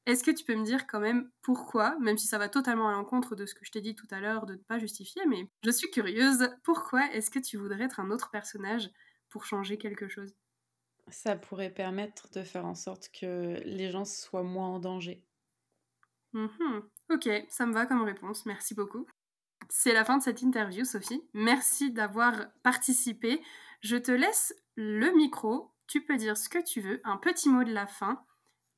Est-ce 0.07 0.25
que 0.25 0.31
tu 0.31 0.45
peux 0.45 0.57
me 0.57 0.65
dire 0.65 0.87
quand 0.87 1.01
même 1.01 1.31
pourquoi, 1.43 1.99
même 2.01 2.17
si 2.17 2.27
ça 2.27 2.39
va 2.39 2.49
totalement 2.49 2.89
à 2.89 2.93
l'encontre 2.93 3.37
de 3.37 3.47
ce 3.47 3.55
que 3.55 3.65
je 3.65 3.71
t'ai 3.71 3.81
dit 3.81 3.95
tout 3.95 4.07
à 4.11 4.21
l'heure 4.21 4.47
de 4.47 4.55
ne 4.55 4.59
pas 4.59 4.79
justifier, 4.79 5.23
mais 5.27 5.49
je 5.63 5.71
suis 5.71 5.91
curieuse, 5.91 6.49
pourquoi 6.65 7.13
est-ce 7.13 7.31
que 7.31 7.39
tu 7.39 7.57
voudrais 7.57 7.85
être 7.85 8.01
un 8.01 8.11
autre 8.11 8.31
personnage 8.31 8.91
pour 9.29 9.45
changer 9.45 9.77
quelque 9.77 10.09
chose? 10.09 10.35
Ça 11.09 11.37
pourrait 11.37 11.71
permettre 11.71 12.31
de 12.31 12.43
faire 12.43 12.67
en 12.67 12.75
sorte 12.75 13.11
que 13.11 13.61
les 13.65 13.91
gens 13.91 14.05
soient 14.05 14.43
moins 14.43 14.69
en 14.69 14.79
danger. 14.79 15.23
Mmh 16.33 16.81
ok, 17.11 17.29
ça 17.49 17.67
me 17.67 17.73
va 17.73 17.87
comme 17.87 18.03
réponse, 18.03 18.45
merci 18.45 18.75
beaucoup. 18.75 19.07
C'est 19.69 19.93
la 19.93 20.05
fin 20.05 20.19
de 20.19 20.23
cette 20.23 20.43
interview, 20.43 20.85
Sophie. 20.85 21.23
Merci 21.35 21.91
d'avoir 21.93 22.51
participé. 22.63 23.43
Je 23.81 23.97
te 23.97 24.11
laisse 24.11 24.55
le 24.75 25.15
micro. 25.17 25.73
Tu 25.87 26.05
peux 26.05 26.17
dire 26.17 26.37
ce 26.37 26.49
que 26.49 26.63
tu 26.63 26.81
veux, 26.81 27.01
un 27.05 27.17
petit 27.17 27.49
mot 27.49 27.65
de 27.65 27.73
la 27.73 27.87
fin. 27.87 28.25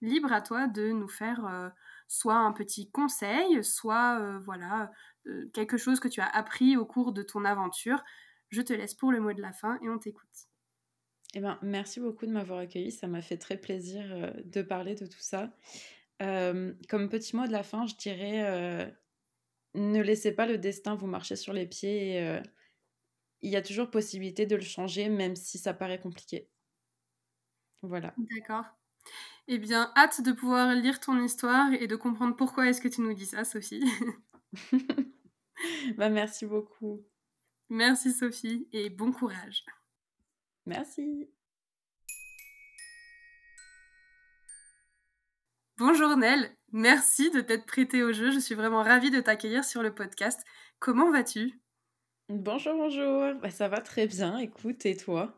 Libre 0.00 0.32
à 0.32 0.40
toi 0.40 0.66
de 0.66 0.90
nous 0.90 1.08
faire 1.08 1.44
euh, 1.46 1.68
soit 2.08 2.36
un 2.36 2.52
petit 2.52 2.90
conseil, 2.90 3.62
soit 3.62 4.18
euh, 4.20 4.38
voilà 4.38 4.90
euh, 5.26 5.50
quelque 5.52 5.76
chose 5.76 6.00
que 6.00 6.08
tu 6.08 6.20
as 6.20 6.28
appris 6.28 6.76
au 6.76 6.86
cours 6.86 7.12
de 7.12 7.22
ton 7.22 7.44
aventure. 7.44 8.02
Je 8.48 8.62
te 8.62 8.72
laisse 8.72 8.94
pour 8.94 9.12
le 9.12 9.20
mot 9.20 9.32
de 9.32 9.42
la 9.42 9.52
fin 9.52 9.78
et 9.82 9.88
on 9.88 9.98
t'écoute. 9.98 10.28
Eh 11.34 11.40
ben, 11.40 11.58
merci 11.62 12.00
beaucoup 12.00 12.26
de 12.26 12.32
m'avoir 12.32 12.60
accueilli. 12.60 12.90
Ça 12.90 13.06
m'a 13.06 13.22
fait 13.22 13.36
très 13.36 13.56
plaisir 13.56 14.32
de 14.44 14.62
parler 14.62 14.94
de 14.94 15.06
tout 15.06 15.20
ça. 15.20 15.52
comme 16.18 17.08
petit 17.08 17.36
mot 17.36 17.46
de 17.46 17.52
la 17.52 17.62
fin, 17.62 17.86
je 17.86 17.94
dirais 17.94 18.92
ne 19.74 20.00
laissez 20.00 20.32
pas 20.32 20.46
le 20.46 20.58
destin 20.58 20.96
vous 20.96 21.06
marcher 21.06 21.36
sur 21.36 21.52
les 21.52 21.66
pieds. 21.66 22.40
Il 23.42 23.50
y 23.50 23.56
a 23.56 23.62
toujours 23.62 23.90
possibilité 23.90 24.46
de 24.46 24.56
le 24.56 24.62
changer, 24.62 25.08
même 25.08 25.36
si 25.36 25.58
ça 25.58 25.74
paraît 25.74 26.00
compliqué. 26.00 26.48
Voilà. 27.82 28.14
D'accord. 28.16 28.64
Eh 29.48 29.58
bien, 29.58 29.92
hâte 29.96 30.20
de 30.22 30.32
pouvoir 30.32 30.74
lire 30.74 31.00
ton 31.00 31.22
histoire 31.22 31.72
et 31.72 31.86
de 31.86 31.96
comprendre 31.96 32.36
pourquoi 32.36 32.68
est-ce 32.68 32.80
que 32.80 32.88
tu 32.88 33.00
nous 33.00 33.14
dis 33.14 33.26
ça, 33.26 33.44
Sophie. 33.44 33.82
bah, 35.96 36.10
merci 36.10 36.46
beaucoup. 36.46 37.04
Merci, 37.68 38.12
Sophie, 38.12 38.68
et 38.72 38.90
bon 38.90 39.12
courage. 39.12 39.64
Merci. 40.66 41.30
Bonjour 45.78 46.14
Nel, 46.14 46.54
merci 46.72 47.30
de 47.30 47.40
t'être 47.40 47.64
prêtée 47.64 48.02
au 48.02 48.12
jeu. 48.12 48.30
Je 48.30 48.38
suis 48.38 48.54
vraiment 48.54 48.82
ravie 48.82 49.10
de 49.10 49.20
t'accueillir 49.20 49.64
sur 49.64 49.82
le 49.82 49.94
podcast. 49.94 50.44
Comment 50.78 51.10
vas-tu? 51.10 51.58
Bonjour, 52.32 52.74
bonjour. 52.74 53.34
Bah, 53.42 53.50
ça 53.50 53.66
va 53.66 53.80
très 53.80 54.06
bien. 54.06 54.38
Écoute, 54.38 54.86
et 54.86 54.96
toi? 54.96 55.34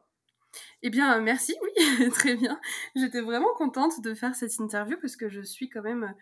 Eh 0.82 0.90
bien, 0.90 1.18
merci, 1.22 1.54
oui, 1.62 2.10
très 2.10 2.36
bien. 2.36 2.60
J'étais 2.94 3.22
vraiment 3.22 3.54
contente 3.54 4.02
de 4.02 4.12
faire 4.12 4.34
cette 4.34 4.58
interview 4.58 4.98
parce 5.00 5.16
que 5.16 5.30
je 5.30 5.40
suis 5.40 5.70
quand 5.70 5.80
même 5.80 6.14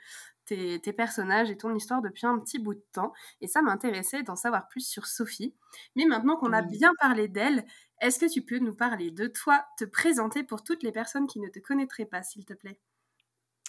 tes, 0.44 0.78
personnages 0.92 1.50
et 1.50 1.56
ton 1.56 1.74
histoire 1.74 2.02
depuis 2.02 2.24
un 2.24 2.38
petit 2.38 2.60
bout 2.60 2.74
de 2.74 2.84
temps. 2.92 3.12
Et 3.40 3.48
ça 3.48 3.62
m'intéressait 3.62 4.22
d'en 4.22 4.36
savoir 4.36 4.68
plus 4.68 4.86
sur 4.86 5.06
Sophie. 5.06 5.56
Mais 5.96 6.04
maintenant 6.04 6.36
qu'on 6.36 6.52
a 6.52 6.62
bien 6.62 6.92
parlé 7.00 7.26
d'elle, 7.26 7.66
est-ce 8.00 8.20
que 8.20 8.32
tu 8.32 8.42
peux 8.42 8.60
nous 8.60 8.74
parler 8.74 9.10
de 9.10 9.26
toi, 9.26 9.64
te 9.76 9.84
présenter 9.84 10.44
pour 10.44 10.62
toutes 10.62 10.84
les 10.84 10.92
personnes 10.92 11.26
qui 11.26 11.40
ne 11.40 11.48
te 11.48 11.58
connaîtraient 11.58 12.06
pas, 12.06 12.22
s'il 12.22 12.44
te 12.44 12.54
plaît? 12.54 12.78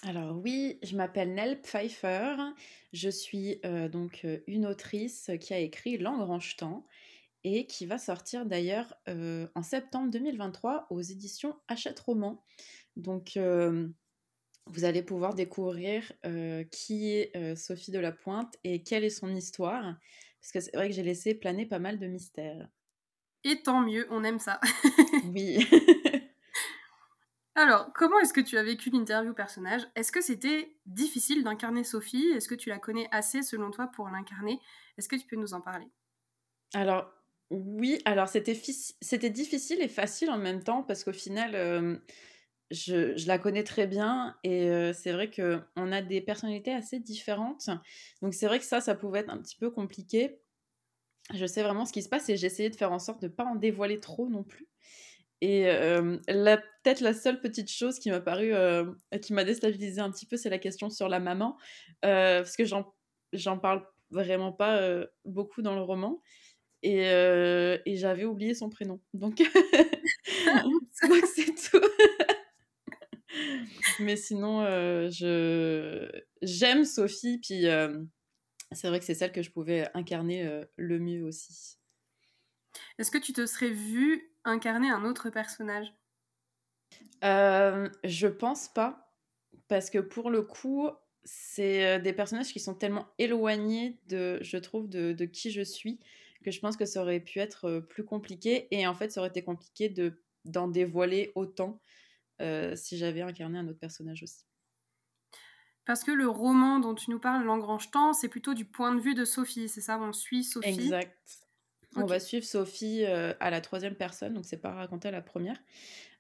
Alors 0.04 0.36
oui, 0.36 0.80
je 0.82 0.96
m'appelle 0.96 1.36
Nell 1.36 1.62
Pfeiffer. 1.62 2.36
Je 2.92 3.10
suis 3.10 3.60
euh, 3.66 3.88
donc 3.88 4.22
euh, 4.26 4.40
une 4.48 4.66
autrice 4.66 5.30
qui 5.40 5.54
a 5.54 5.60
écrit 5.60 5.98
L'Engrange-Temps 5.98 6.88
et 7.44 7.68
qui 7.68 7.86
va 7.86 8.00
sortir 8.00 8.48
d'ailleurs 8.48 8.96
euh, 9.08 9.48
en 9.54 9.62
septembre 9.62 10.10
2023 10.10 10.88
aux 10.90 11.02
éditions 11.02 11.56
Hachette 11.68 12.00
Roman. 12.00 12.44
Donc 12.96 13.38
vous 14.68 14.86
allez 14.86 15.02
pouvoir 15.02 15.34
découvrir 15.34 16.12
qui 16.72 17.12
est 17.12 17.56
Sophie 17.56 17.92
de 17.92 18.00
la 18.00 18.12
Pointe 18.12 18.56
et 18.64 18.84
quelle 18.84 19.04
est 19.04 19.10
son 19.10 19.34
histoire. 19.36 19.96
Parce 20.42 20.52
que 20.52 20.60
c'est 20.60 20.76
vrai 20.76 20.90
que 20.90 20.96
j'ai 20.96 21.04
laissé 21.04 21.36
planer 21.36 21.66
pas 21.66 21.80
mal 21.80 22.00
de 22.00 22.08
mystères. 22.08 22.68
Et 23.44 23.62
tant 23.62 23.82
mieux, 23.82 24.08
on 24.12 24.24
aime 24.24 24.40
ça. 24.40 24.60
oui. 25.34 25.66
Alors, 27.62 27.94
comment 27.94 28.20
est-ce 28.20 28.34
que 28.34 28.42
tu 28.42 28.58
as 28.58 28.64
vécu 28.64 28.90
l'interview 28.90 29.36
personnage? 29.36 29.84
Est-ce 29.96 30.12
que 30.12 30.20
c'était 30.20 30.76
difficile 30.88 31.44
d'incarner 31.44 31.84
Sophie? 31.84 32.26
Est-ce 32.36 32.48
que 32.48 32.56
tu 32.56 32.70
la 32.70 32.80
connais 32.80 33.08
assez 33.12 33.44
selon 33.44 33.70
toi 33.70 33.92
pour 33.94 34.10
l'incarner? 34.10 34.60
Est-ce 34.98 35.08
que 35.08 35.16
tu 35.16 35.28
peux 35.28 35.36
nous 35.36 35.54
en 35.54 35.62
parler? 35.62 35.86
Alors, 36.74 37.14
oui, 37.52 38.02
alors 38.06 38.28
c'était, 38.30 38.54
difficile 39.30 39.80
et 39.80 39.88
facile 39.88 40.32
en 40.32 40.40
même 40.40 40.64
temps 40.64 40.82
parce 40.82 41.04
qu'au 41.04 41.14
final, 41.14 42.02
je, 42.72 43.28
la 43.28 43.38
connais 43.38 43.64
très 43.64 43.86
bien 43.86 44.36
et 44.44 44.92
c'est 44.96 45.12
vrai 45.12 45.30
qu'on 45.30 45.92
a 45.92 46.02
des 46.02 46.20
personnalités 46.20 46.74
assez 46.74 47.00
différentes. 47.00 47.70
Donc 48.24 48.34
c'est 48.34 48.48
vrai 48.48 48.58
que 48.58 48.66
ça, 48.66 48.82
ça 48.82 48.96
pouvait 48.96 49.20
être 49.20 49.30
un 49.30 49.38
petit 49.38 49.56
peu 49.56 49.70
compliqué. 49.70 50.40
Je 51.32 51.46
sais 51.46 51.62
vraiment 51.62 51.86
ce 51.86 51.94
qui 51.94 52.02
se 52.02 52.10
passe 52.10 52.28
et 52.30 52.38
j'ai 52.38 52.48
essayé 52.48 52.72
de 52.72 52.76
faire 52.76 52.92
en 52.92 52.98
sorte 52.98 53.22
de 53.22 53.28
ne 53.28 53.32
pas 53.32 53.46
en 53.46 53.54
dévoiler 53.54 54.00
trop 54.00 54.28
non 54.30 54.44
plus. 54.44 54.68
Et 55.42 55.64
peut-être 56.84 57.02
la 57.02 57.14
seule 57.14 57.42
petite 57.42 57.70
chose 57.70 58.00
qui 58.00 58.12
m'a 58.12 58.22
paru, 58.22 58.54
qui 59.22 59.34
m'a 59.34 59.44
déstabilisé 59.44 60.00
un 60.00 60.12
petit 60.12 60.28
peu, 60.28 60.38
c'est 60.38 60.50
la 60.50 60.60
question 60.60 60.90
sur 60.90 61.10
la 61.10 61.20
maman, 61.20 61.58
parce 62.02 62.56
que 62.56 62.64
j'en, 62.64 63.58
parle 63.58 63.86
vraiment 64.12 64.52
pas 64.52 64.80
beaucoup 65.26 65.62
dans 65.62 65.76
le 65.76 65.82
roman. 65.82 66.22
Et, 66.84 67.02
et 67.02 67.96
j'avais 67.96 68.26
oublié 68.26 68.54
son 68.54 68.70
prénom. 68.70 69.02
Donc 69.14 69.42
c'est 70.92 71.72
tout. 71.72 71.86
Mais 74.00 74.16
sinon, 74.16 74.64
je 75.10 76.08
j'aime 76.44 76.86
Sophie, 76.86 77.40
puis 77.40 77.66
c'est 78.74 78.88
vrai 78.88 79.00
que 79.00 79.06
c'est 79.06 79.16
celle 79.16 79.32
que 79.32 79.42
je 79.42 79.50
pouvais 79.50 79.88
incarner 79.96 80.62
le 80.76 81.00
mieux 81.00 81.24
aussi. 81.24 81.78
Est-ce 82.98 83.12
que 83.12 83.18
tu 83.18 83.34
te 83.34 83.46
serais 83.46 83.70
vue 83.70 84.31
incarner 84.46 84.90
un 84.90 85.04
autre 85.06 85.30
personnage? 85.30 85.94
Je 87.22 88.28
pense 88.28 88.68
pas, 88.68 89.14
parce 89.68 89.90
que 89.90 90.00
pour 90.00 90.30
le 90.30 90.42
coup, 90.42 90.90
c'est 91.24 92.00
des 92.00 92.14
personnages 92.14 92.52
qui 92.52 92.60
sont 92.60 92.74
tellement 92.74 93.08
éloignés 93.20 94.00
de, 94.08 94.40
je 94.42 94.58
trouve, 94.58 94.90
de, 94.90 95.14
de, 95.14 95.26
qui 95.26 95.52
je 95.52 95.62
suis, 95.62 96.00
que 96.44 96.52
je 96.52 96.60
pense 96.60 96.78
que 96.78 96.86
ça 96.86 97.02
aurait 97.02 97.20
pu 97.20 97.40
être 97.40 97.80
plus 97.80 98.04
compliqué. 98.04 98.68
Et 98.72 98.88
en 98.88 98.96
fait, 98.96 99.12
ça 99.12 99.22
aurait 99.22 99.30
été 99.30 99.44
compliqué 99.44 99.90
de 99.90 100.22
d'en 100.46 100.68
dévoiler 100.68 101.32
autant 101.36 101.80
euh, 102.42 102.76
si 102.76 102.98
j'avais 102.98 103.22
incarné 103.22 103.60
un 103.60 103.68
autre 103.68 103.80
personnage 103.80 104.24
aussi. 104.24 104.46
Parce 105.86 106.04
que 106.04 106.12
le 106.12 106.28
roman 106.28 106.80
dont 106.80 106.96
tu 106.96 107.10
nous 107.10 107.20
parles, 107.20 107.44
L'Engrange-Temps, 107.44 108.14
c'est 108.14 108.30
plutôt 108.30 108.54
du 108.54 108.66
point 108.66 108.94
de 108.94 109.00
vue 109.00 109.14
de 109.14 109.26
Sophie, 109.26 109.68
c'est 109.68 109.82
ça? 109.82 110.00
On 110.00 110.14
suit 110.14 110.44
Sophie 110.44 110.70
Exact. 110.70 111.48
On 111.96 112.06
va 112.06 112.20
suivre 112.20 112.46
Sophie 112.46 113.04
euh, 113.06 113.34
à 113.40 113.50
la 113.50 113.62
troisième 113.62 113.96
personne, 113.96 114.34
donc 114.34 114.46
c'est 114.46 114.62
pas 114.62 114.74
raconté 114.74 115.10
à 115.10 115.12
la 115.12 115.22
première. 115.22 115.58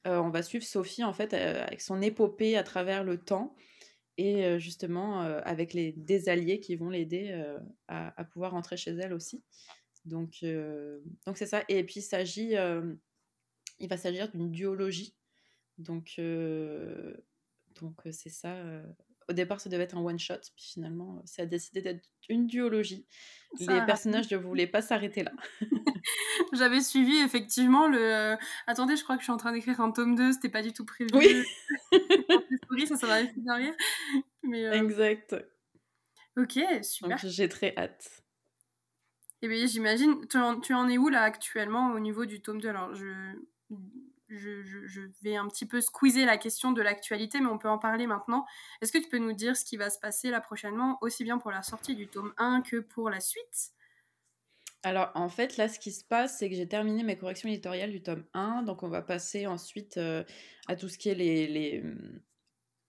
Euh, 0.08 0.18
on 0.18 0.30
va 0.30 0.44
suivre 0.44 0.66
Sophie 0.66 1.04
en 1.04 1.14
fait 1.14 1.34
avec 1.34 1.82
son 1.82 2.02
épopée 2.02 2.58
à 2.58 2.64
travers 2.64 3.04
le 3.04 3.18
temps 3.18 3.56
et 4.18 4.60
justement 4.60 5.22
avec 5.22 5.74
les 5.74 5.94
des 5.94 6.28
alliés 6.28 6.60
qui 6.60 6.76
vont 6.76 6.90
l'aider 6.90 7.32
à, 7.88 8.20
à, 8.20 8.24
pouvoir 8.26 8.52
rentrer 8.52 8.78
chez 8.78 8.92
elle 8.92 9.14
aussi. 9.14 9.42
Donc 10.06 10.44
donc 11.26 11.38
c'est 11.38 11.46
ça. 11.46 11.64
Et 11.70 11.84
puis 11.84 12.02
il 12.02 12.04
s'agit, 12.04 12.54
il 13.80 13.88
va 13.88 13.98
s'agir 13.98 14.30
d'une 14.30 14.52
duologie 14.52 15.16
donc, 15.78 16.20
donc 17.80 18.02
c'est 18.12 18.30
ça. 18.30 18.56
Au 19.32 19.34
départ, 19.34 19.62
ça 19.62 19.70
devait 19.70 19.84
être 19.84 19.96
un 19.96 20.02
one-shot, 20.02 20.42
puis 20.58 20.66
finalement, 20.74 21.22
ça 21.24 21.44
a 21.44 21.46
décidé 21.46 21.82
d'être 21.82 22.04
une 22.28 22.48
duologie. 22.48 23.08
Les 23.60 23.86
personnages 23.86 24.30
ne 24.30 24.36
voulaient 24.36 24.68
pas 24.68 24.82
s'arrêter 24.82 25.24
là. 25.24 25.32
J'avais 26.54 26.82
suivi 26.82 27.16
effectivement 27.20 27.88
le. 27.88 28.36
Attendez, 28.68 28.98
je 28.98 29.04
crois 29.04 29.16
que 29.16 29.22
je 29.22 29.28
suis 29.28 29.32
en 29.32 29.38
train 29.38 29.54
d'écrire 29.54 29.80
un 29.80 29.92
tome 29.92 30.16
2, 30.16 30.34
c'était 30.34 30.50
pas 30.50 30.62
du 30.62 30.74
tout 30.74 30.84
prévu. 30.84 31.46
Oui 32.70 32.88
ça, 32.88 32.98
ça 32.98 33.08
m'avait 33.08 33.28
fait 33.28 33.52
rire. 33.54 33.74
Mais, 34.44 34.64
Exact. 34.64 35.34
Ok, 36.36 36.60
super. 36.82 37.18
j'ai 37.24 37.48
très 37.48 37.74
hâte. 37.78 38.26
Et 39.42 39.46
eh 39.46 39.48
bien, 39.48 39.66
j'imagine, 39.66 40.28
tu, 40.28 40.38
tu, 40.62 40.74
en 40.74 40.90
es 40.90 40.98
où 40.98 41.08
là 41.08 41.22
actuellement 41.24 41.94
au 41.94 42.00
niveau 42.00 42.26
du 42.26 42.42
tome 42.42 42.60
2 42.60 42.68
Alors, 42.68 42.94
je 42.96 43.06
je, 44.38 45.02
vais 45.22 45.36
un 45.36 45.48
petit 45.48 45.66
peu 45.66 45.82
squeezer 45.82 46.26
la 46.26 46.38
question 46.38 46.72
de 46.72 46.82
l'actualité, 46.82 47.40
mais 47.40 47.48
on 47.48 47.58
peut 47.58 47.70
en 47.70 47.78
parler 47.78 48.08
maintenant. 48.08 48.46
Est-ce 48.82 48.92
que 48.92 48.98
tu 48.98 49.10
peux 49.10 49.18
nous 49.18 49.34
dire 49.34 49.56
ce 49.56 49.66
qui 49.66 49.78
va 49.78 49.90
se 49.90 50.00
passer 50.00 50.30
là 50.30 50.42
prochainement, 50.42 50.98
aussi 51.02 51.24
bien 51.24 51.38
pour 51.38 51.52
la 51.52 51.64
sortie 51.64 51.96
du 51.96 52.08
tome 52.08 52.34
1 52.38 52.62
que 52.62 52.78
pour 52.78 53.10
la 53.10 53.20
suite? 53.20 53.74
Alors 54.84 55.12
en 55.14 55.30
fait 55.30 55.58
là 55.58 55.68
ce 55.68 55.78
qui 55.78 55.92
se 55.92 56.04
passe 56.04 56.40
c'est 56.40 56.50
que 56.50 56.56
j'ai 56.56 56.68
terminé 56.68 57.04
mes 57.04 57.16
corrections 57.16 57.48
éditoriales 57.48 57.92
du 57.92 58.02
tome 58.02 58.26
1 58.34 58.64
donc 58.64 58.82
on 58.82 58.90
va 58.90 59.04
passer 59.04 59.46
ensuite 59.46 59.98
euh, 59.98 60.24
à 60.68 60.76
tout 60.76 60.90
ce 60.90 60.98
qui 60.98 61.10
est 61.10 61.14
les, 61.14 61.46
les, 61.46 61.84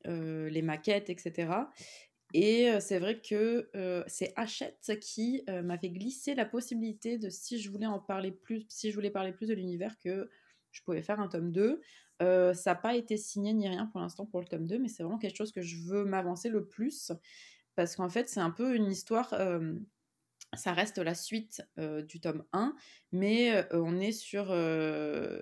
euh, 0.07 0.63
maquettes 0.63 1.11
etc. 1.11 1.53
Et 2.33 2.71
euh, 2.71 2.81
c'est 2.81 2.99
vrai 2.99 3.21
que 3.21 3.69
c'est 4.07 4.33
Hachette 4.37 4.99
qui 5.03 5.45
m'avait 5.63 5.91
glissé 5.91 6.35
la 6.35 6.47
possibilité 6.47 7.19
de 7.19 7.29
si 7.29 7.61
je 7.61 7.71
voulais 7.71 7.87
en 7.87 7.99
parler 7.99 8.33
plus, 8.33 8.65
si 8.71 8.91
je 8.91 8.95
voulais 8.95 9.11
parler 9.11 9.33
plus 9.33 9.49
de 9.49 9.55
l'univers 9.55 9.99
que 9.99 10.31
je 10.73 10.83
pouvais 10.83 11.03
faire 11.03 11.21
un 11.21 11.29
tome 11.29 11.53
2. 11.53 11.81
Euh, 12.23 12.55
ça 12.55 12.71
n'a 12.71 12.75
pas 12.77 12.97
été 12.97 13.17
signé 13.17 13.53
ni 13.53 13.69
rien 13.69 13.87
pour 13.87 14.01
l'instant 14.01 14.27
pour 14.27 14.41
le 14.41 14.47
tome 14.47 14.67
2, 14.67 14.79
mais 14.79 14.89
c'est 14.89 15.03
vraiment 15.03 15.19
quelque 15.19 15.37
chose 15.37 15.53
que 15.53 15.63
je 15.63 15.77
veux 15.87 16.05
m'avancer 16.05 16.49
le 16.49 16.67
plus. 16.67 17.13
Parce 17.77 17.97
qu'en 17.97 18.09
fait, 18.09 18.29
c'est 18.29 18.41
un 18.41 18.51
peu 18.51 18.75
une 18.75 18.91
histoire. 18.91 19.33
Euh, 19.35 19.75
ça 20.55 20.73
reste 20.73 20.99
la 20.99 21.15
suite 21.15 21.63
euh, 21.79 22.03
du 22.03 22.21
tome 22.21 22.45
1, 22.53 22.75
mais 23.13 23.67
on 23.73 24.01
est 24.01 24.13
sur. 24.13 24.55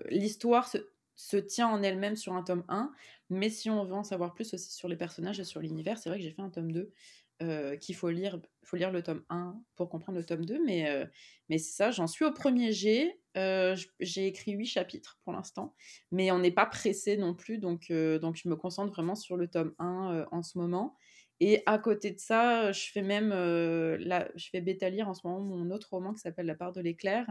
L'histoire 0.08 0.68
se, 0.68 0.78
se, 1.16 1.36
tient 1.36 1.68
en 1.68 1.82
elle-même 1.82 2.16
sur 2.16 2.34
un 2.34 2.42
tome 2.42 2.64
1, 2.68 2.92
mais 3.30 3.50
si 3.50 3.70
on 3.70 3.84
veut 3.84 3.94
en 3.94 4.04
savoir 4.04 4.34
plus 4.34 4.54
aussi 4.54 4.72
sur 4.72 4.88
les 4.88 4.96
personnages 4.96 5.40
et 5.40 5.44
sur 5.44 5.60
l'univers, 5.60 5.98
c'est 5.98 6.08
vrai 6.08 6.18
que 6.18 6.24
j'ai 6.24 6.30
fait 6.30 6.42
un 6.42 6.50
tome 6.50 6.72
2 6.72 6.92
euh, 7.42 7.76
qu'il 7.76 7.94
faut 7.94 8.10
lire, 8.10 8.38
faut 8.64 8.76
lire 8.76 8.90
le 8.90 9.02
tome 9.02 9.24
1 9.30 9.58
pour 9.74 9.88
comprendre 9.88 10.18
le 10.18 10.24
tome 10.24 10.44
2, 10.44 10.62
mais, 10.62 10.90
euh, 10.90 11.06
mais 11.48 11.56
c'est 11.56 11.72
ça, 11.72 11.90
j'en 11.90 12.06
suis 12.06 12.26
au 12.26 12.32
premier 12.32 12.70
G, 12.70 13.18
euh, 13.38 13.74
j'ai 13.98 14.26
écrit 14.26 14.52
8 14.52 14.66
chapitres 14.66 15.18
pour 15.24 15.32
l'instant, 15.32 15.74
mais 16.12 16.30
on 16.32 16.38
n'est 16.38 16.50
pas 16.50 16.66
pressé 16.66 17.16
non 17.16 17.34
plus, 17.34 17.56
donc, 17.56 17.90
donc 17.90 18.36
je 18.36 18.46
me 18.46 18.56
concentre 18.56 18.92
vraiment 18.92 19.14
sur 19.14 19.38
le 19.38 19.48
tome 19.48 19.74
1 19.78 20.26
en 20.30 20.42
ce 20.42 20.58
moment. 20.58 20.96
Et 21.42 21.62
à 21.64 21.78
côté 21.78 22.10
de 22.10 22.18
ça, 22.18 22.72
je 22.72 22.90
fais 22.92 23.00
même, 23.00 23.30
là, 23.30 24.28
je 24.34 24.48
fais 24.50 24.60
bêta 24.60 24.90
lire 24.90 25.08
en 25.08 25.14
ce 25.14 25.26
moment 25.26 25.40
mon 25.40 25.70
autre 25.70 25.88
roman 25.90 26.12
qui 26.12 26.20
s'appelle 26.20 26.44
La 26.44 26.54
part 26.54 26.72
de 26.72 26.82
l'éclair, 26.82 27.26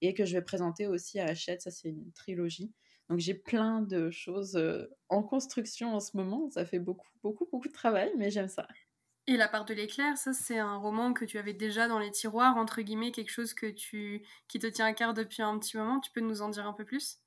et 0.00 0.14
que 0.14 0.24
je 0.24 0.32
vais 0.32 0.42
présenter 0.42 0.86
aussi 0.86 1.20
à 1.20 1.26
Hachette, 1.26 1.60
ça 1.60 1.70
c'est 1.70 1.90
une 1.90 2.10
trilogie. 2.12 2.72
Donc 3.10 3.18
j'ai 3.18 3.34
plein 3.34 3.82
de 3.82 4.10
choses 4.10 4.58
en 5.10 5.22
construction 5.22 5.94
en 5.94 6.00
ce 6.00 6.16
moment, 6.16 6.48
ça 6.50 6.64
fait 6.64 6.78
beaucoup, 6.78 7.08
beaucoup, 7.22 7.46
beaucoup 7.52 7.68
de 7.68 7.74
travail, 7.74 8.10
mais 8.16 8.30
j'aime 8.30 8.48
ça. 8.48 8.66
Et 9.28 9.36
La 9.36 9.46
part 9.46 9.64
de 9.64 9.72
l'éclair, 9.72 10.18
ça 10.18 10.32
c'est 10.32 10.58
un 10.58 10.76
roman 10.76 11.12
que 11.12 11.24
tu 11.24 11.38
avais 11.38 11.52
déjà 11.52 11.86
dans 11.86 12.00
les 12.00 12.10
tiroirs, 12.10 12.56
entre 12.56 12.82
guillemets, 12.82 13.12
quelque 13.12 13.30
chose 13.30 13.54
que 13.54 13.66
tu, 13.66 14.26
qui 14.48 14.58
te 14.58 14.66
tient 14.66 14.86
à 14.86 14.92
cœur 14.92 15.14
depuis 15.14 15.42
un 15.42 15.56
petit 15.58 15.76
moment. 15.76 16.00
Tu 16.00 16.10
peux 16.10 16.20
nous 16.20 16.42
en 16.42 16.48
dire 16.48 16.66
un 16.66 16.72
peu 16.72 16.84
plus? 16.84 17.20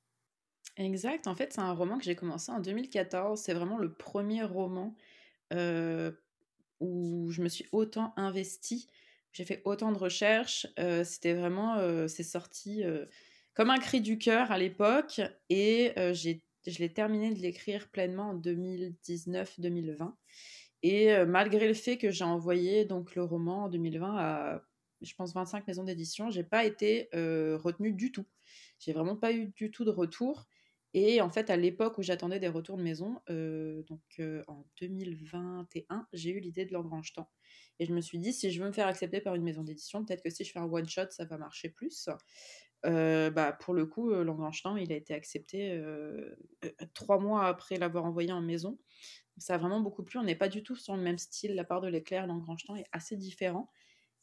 Exact, 0.76 1.26
en 1.26 1.34
fait 1.34 1.54
c'est 1.54 1.60
un 1.60 1.72
roman 1.72 1.96
que 1.96 2.04
j'ai 2.04 2.14
commencé 2.14 2.52
en 2.52 2.60
2014. 2.60 3.40
C'est 3.40 3.54
vraiment 3.54 3.78
le 3.78 3.94
premier 3.94 4.42
roman 4.42 4.94
euh, 5.54 6.12
où 6.80 7.30
je 7.30 7.40
me 7.40 7.48
suis 7.48 7.66
autant 7.72 8.12
investie. 8.16 8.88
J'ai 9.32 9.46
fait 9.46 9.62
autant 9.64 9.90
de 9.90 9.98
recherches. 9.98 10.66
Euh, 10.78 11.02
c'était 11.02 11.32
vraiment, 11.32 11.76
euh, 11.76 12.08
c'est 12.08 12.22
sorti 12.22 12.82
comme 13.54 13.70
un 13.70 13.78
cri 13.78 14.02
du 14.02 14.18
cœur 14.18 14.52
à 14.52 14.58
l'époque. 14.58 15.22
Et 15.48 15.94
j'ai, 16.12 16.42
je 16.66 16.78
l'ai 16.78 16.92
terminé 16.92 17.32
de 17.32 17.40
l'écrire 17.40 17.88
pleinement 17.88 18.30
en 18.30 18.38
2019-2020. 18.38 20.12
Et 20.82 21.24
malgré 21.24 21.66
le 21.66 21.74
fait 21.74 21.98
que 21.98 22.10
j'ai 22.10 22.24
envoyé 22.24 22.84
donc 22.84 23.14
le 23.14 23.24
roman 23.24 23.64
en 23.64 23.68
2020 23.68 24.16
à, 24.16 24.62
je 25.00 25.14
pense, 25.14 25.34
25 25.34 25.66
maisons 25.66 25.84
d'édition, 25.84 26.30
j'ai 26.30 26.44
pas 26.44 26.64
été 26.64 27.08
retenue 27.12 27.92
du 27.92 28.12
tout. 28.12 28.26
J'ai 28.78 28.92
vraiment 28.92 29.16
pas 29.16 29.32
eu 29.32 29.46
du 29.48 29.70
tout 29.70 29.84
de 29.84 29.90
retour. 29.90 30.46
Et 30.94 31.20
en 31.20 31.28
fait, 31.28 31.50
à 31.50 31.56
l'époque 31.56 31.98
où 31.98 32.02
j'attendais 32.02 32.38
des 32.38 32.48
retours 32.48 32.78
de 32.78 32.82
maison, 32.82 33.20
donc 33.28 34.22
en 34.46 34.64
2021, 34.80 36.06
j'ai 36.12 36.30
eu 36.30 36.40
l'idée 36.40 36.64
de 36.64 36.72
l'engrange 36.72 37.12
temps. 37.12 37.30
Et 37.78 37.84
je 37.84 37.92
me 37.92 38.00
suis 38.00 38.18
dit, 38.18 38.32
si 38.32 38.50
je 38.50 38.62
veux 38.62 38.68
me 38.68 38.72
faire 38.72 38.86
accepter 38.86 39.20
par 39.20 39.34
une 39.34 39.42
maison 39.42 39.62
d'édition, 39.62 40.04
peut-être 40.04 40.22
que 40.22 40.30
si 40.30 40.44
je 40.44 40.52
fais 40.52 40.58
un 40.58 40.64
one-shot, 40.64 41.10
ça 41.10 41.24
va 41.26 41.36
marcher 41.36 41.68
plus. 41.68 42.08
Bah, 42.86 43.52
pour 43.52 43.74
le 43.74 43.86
coup, 43.86 44.12
temps, 44.62 44.76
il 44.76 44.92
a 44.92 44.96
été 44.96 45.14
accepté 45.14 45.82
trois 46.94 47.18
mois 47.18 47.46
après 47.46 47.76
l'avoir 47.76 48.04
envoyé 48.04 48.32
en 48.32 48.40
maison. 48.40 48.78
Ça 49.38 49.54
a 49.54 49.58
vraiment 49.58 49.80
beaucoup 49.80 50.02
plu. 50.02 50.18
On 50.18 50.22
n'est 50.24 50.36
pas 50.36 50.48
du 50.48 50.62
tout 50.62 50.76
sur 50.76 50.96
le 50.96 51.02
même 51.02 51.18
style. 51.18 51.54
La 51.54 51.64
part 51.64 51.80
de 51.80 51.88
l'éclair, 51.88 52.26
temps 52.56 52.76
est 52.76 52.86
assez 52.92 53.16
différent. 53.16 53.70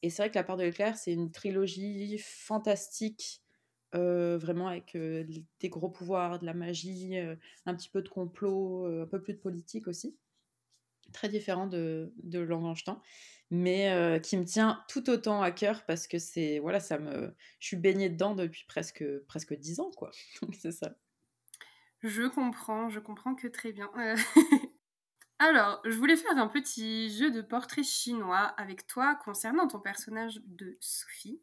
Et 0.02 0.10
c'est 0.10 0.24
vrai 0.24 0.30
que 0.30 0.36
La 0.36 0.44
part 0.44 0.58
de 0.58 0.64
l'éclair, 0.64 0.98
c'est 0.98 1.14
une 1.14 1.32
trilogie 1.32 2.18
fantastique, 2.20 3.42
euh, 3.96 4.38
vraiment 4.38 4.68
avec 4.68 4.96
euh, 4.96 5.24
des 5.60 5.70
gros 5.70 5.90
pouvoirs, 5.90 6.40
de 6.40 6.46
la 6.46 6.54
magie, 6.54 7.18
euh, 7.18 7.36
un 7.66 7.76
petit 7.76 7.90
peu 7.90 8.02
de 8.02 8.10
complot, 8.10 8.86
un 9.02 9.08
peu 9.08 9.22
plus 9.22 9.34
de 9.34 9.40
politique 9.40 9.88
aussi. 9.88 10.18
Très 11.14 11.30
différent 11.30 11.68
de, 11.68 12.14
de 12.24 12.46
mais 13.52 14.20
qui 14.24 14.36
me 14.38 14.46
tient 14.46 14.84
tout 14.90 15.10
autant 15.10 15.42
à 15.42 15.52
cœur 15.52 15.86
parce 15.86 16.08
que 16.08 16.18
c'est 16.18 16.60
voilà, 16.60 16.80
ça 16.80 16.98
me, 16.98 17.36
je 17.60 17.68
suis 17.68 17.78
baignée 17.78 18.10
dedans 18.10 18.36
depuis 18.36 18.66
presque 18.68 19.04
presque 19.28 19.54
dix 19.54 19.80
ans, 19.80 19.92
quoi. 19.92 20.12
C'est 20.60 20.72
ça. 20.72 20.96
Je 22.02 22.28
comprends, 22.28 22.90
je 22.90 23.00
comprends 23.00 23.36
que 23.36 23.48
très 23.48 23.72
bien. 23.72 23.90
Alors, 25.40 25.82
je 25.86 25.98
voulais 25.98 26.16
faire 26.16 26.38
un 26.38 26.48
petit 26.48 27.10
jeu 27.10 27.32
de 27.32 27.42
portrait 27.42 27.84
chinois 27.84 28.54
avec 28.58 28.88
toi 28.88 29.16
concernant 29.16 29.68
ton 29.68 29.80
personnage 29.80 30.42
de 30.46 30.78
Sophie. 30.80 31.42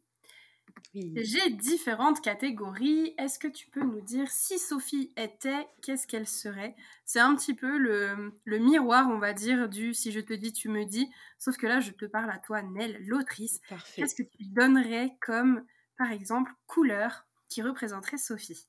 J'ai 0.93 1.49
différentes 1.51 2.21
catégories. 2.21 3.13
Est-ce 3.17 3.39
que 3.39 3.47
tu 3.47 3.69
peux 3.69 3.83
nous 3.83 4.01
dire 4.01 4.29
si 4.29 4.59
Sophie 4.59 5.13
était, 5.17 5.67
qu'est-ce 5.81 6.07
qu'elle 6.07 6.27
serait? 6.27 6.75
C'est 7.05 7.19
un 7.19 7.35
petit 7.35 7.53
peu 7.53 7.77
le, 7.77 8.33
miroir, 8.45 9.09
on 9.09 9.17
va 9.17 9.33
dire, 9.33 9.69
du 9.69 9.93
si 9.93 10.11
je 10.11 10.19
te 10.19 10.33
dis, 10.33 10.53
tu 10.53 10.69
me 10.69 10.85
dis. 10.85 11.09
Sauf 11.37 11.57
que 11.57 11.67
là, 11.67 11.79
je 11.79 11.91
te 11.91 12.05
parle 12.05 12.29
à 12.31 12.39
toi, 12.39 12.61
Nell, 12.61 12.97
l'autrice. 13.05 13.61
Qu'est-ce 13.95 14.15
que 14.15 14.23
tu 14.23 14.45
donnerais 14.45 15.17
comme, 15.21 15.65
par 15.97 16.11
exemple, 16.11 16.51
couleur 16.67 17.25
qui 17.49 17.61
représenterait 17.61 18.17
Sophie? 18.17 18.67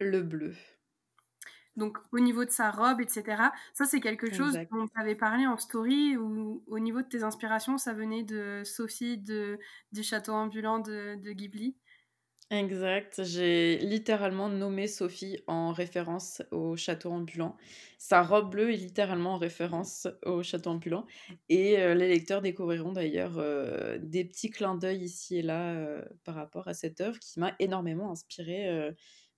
Le 0.00 0.22
bleu. 0.22 0.54
Donc 1.78 1.96
au 2.10 2.18
niveau 2.18 2.44
de 2.44 2.50
sa 2.50 2.70
robe, 2.70 3.00
etc. 3.00 3.40
Ça, 3.72 3.84
c'est 3.84 4.00
quelque 4.00 4.34
chose 4.34 4.58
dont 4.72 4.88
tu 4.88 5.00
avais 5.00 5.14
parlé 5.14 5.46
en 5.46 5.56
story 5.56 6.16
ou 6.16 6.62
au 6.66 6.78
niveau 6.80 7.02
de 7.02 7.06
tes 7.06 7.22
inspirations, 7.22 7.78
ça 7.78 7.94
venait 7.94 8.24
de 8.24 8.62
Sophie 8.64 9.16
de, 9.16 9.58
du 9.92 10.02
château 10.02 10.32
ambulant 10.32 10.80
de, 10.80 11.14
Ghibli. 11.32 11.76
Exact, 12.50 13.22
j'ai 13.24 13.76
littéralement 13.76 14.48
nommé 14.48 14.86
Sophie 14.86 15.38
en 15.46 15.70
référence 15.70 16.42
au 16.50 16.76
château 16.76 17.12
ambulant. 17.12 17.56
Sa 17.98 18.22
robe 18.22 18.50
bleue 18.50 18.72
est 18.72 18.78
littéralement 18.78 19.34
en 19.34 19.38
référence 19.38 20.08
au 20.24 20.42
château 20.42 20.70
ambulant. 20.70 21.06
Et 21.50 21.78
euh, 21.78 21.94
les 21.94 22.08
lecteurs 22.08 22.40
découvriront 22.40 22.92
d'ailleurs 22.92 23.36
euh, 23.36 23.98
des 24.00 24.24
petits 24.24 24.48
clins 24.48 24.76
d'œil 24.76 25.02
ici 25.02 25.36
et 25.36 25.42
là 25.42 25.74
euh, 25.74 26.02
par 26.24 26.36
rapport 26.36 26.68
à 26.68 26.74
cette 26.74 27.02
œuvre 27.02 27.18
qui 27.18 27.38
m'a 27.38 27.54
énormément 27.58 28.10
inspirée 28.10 28.94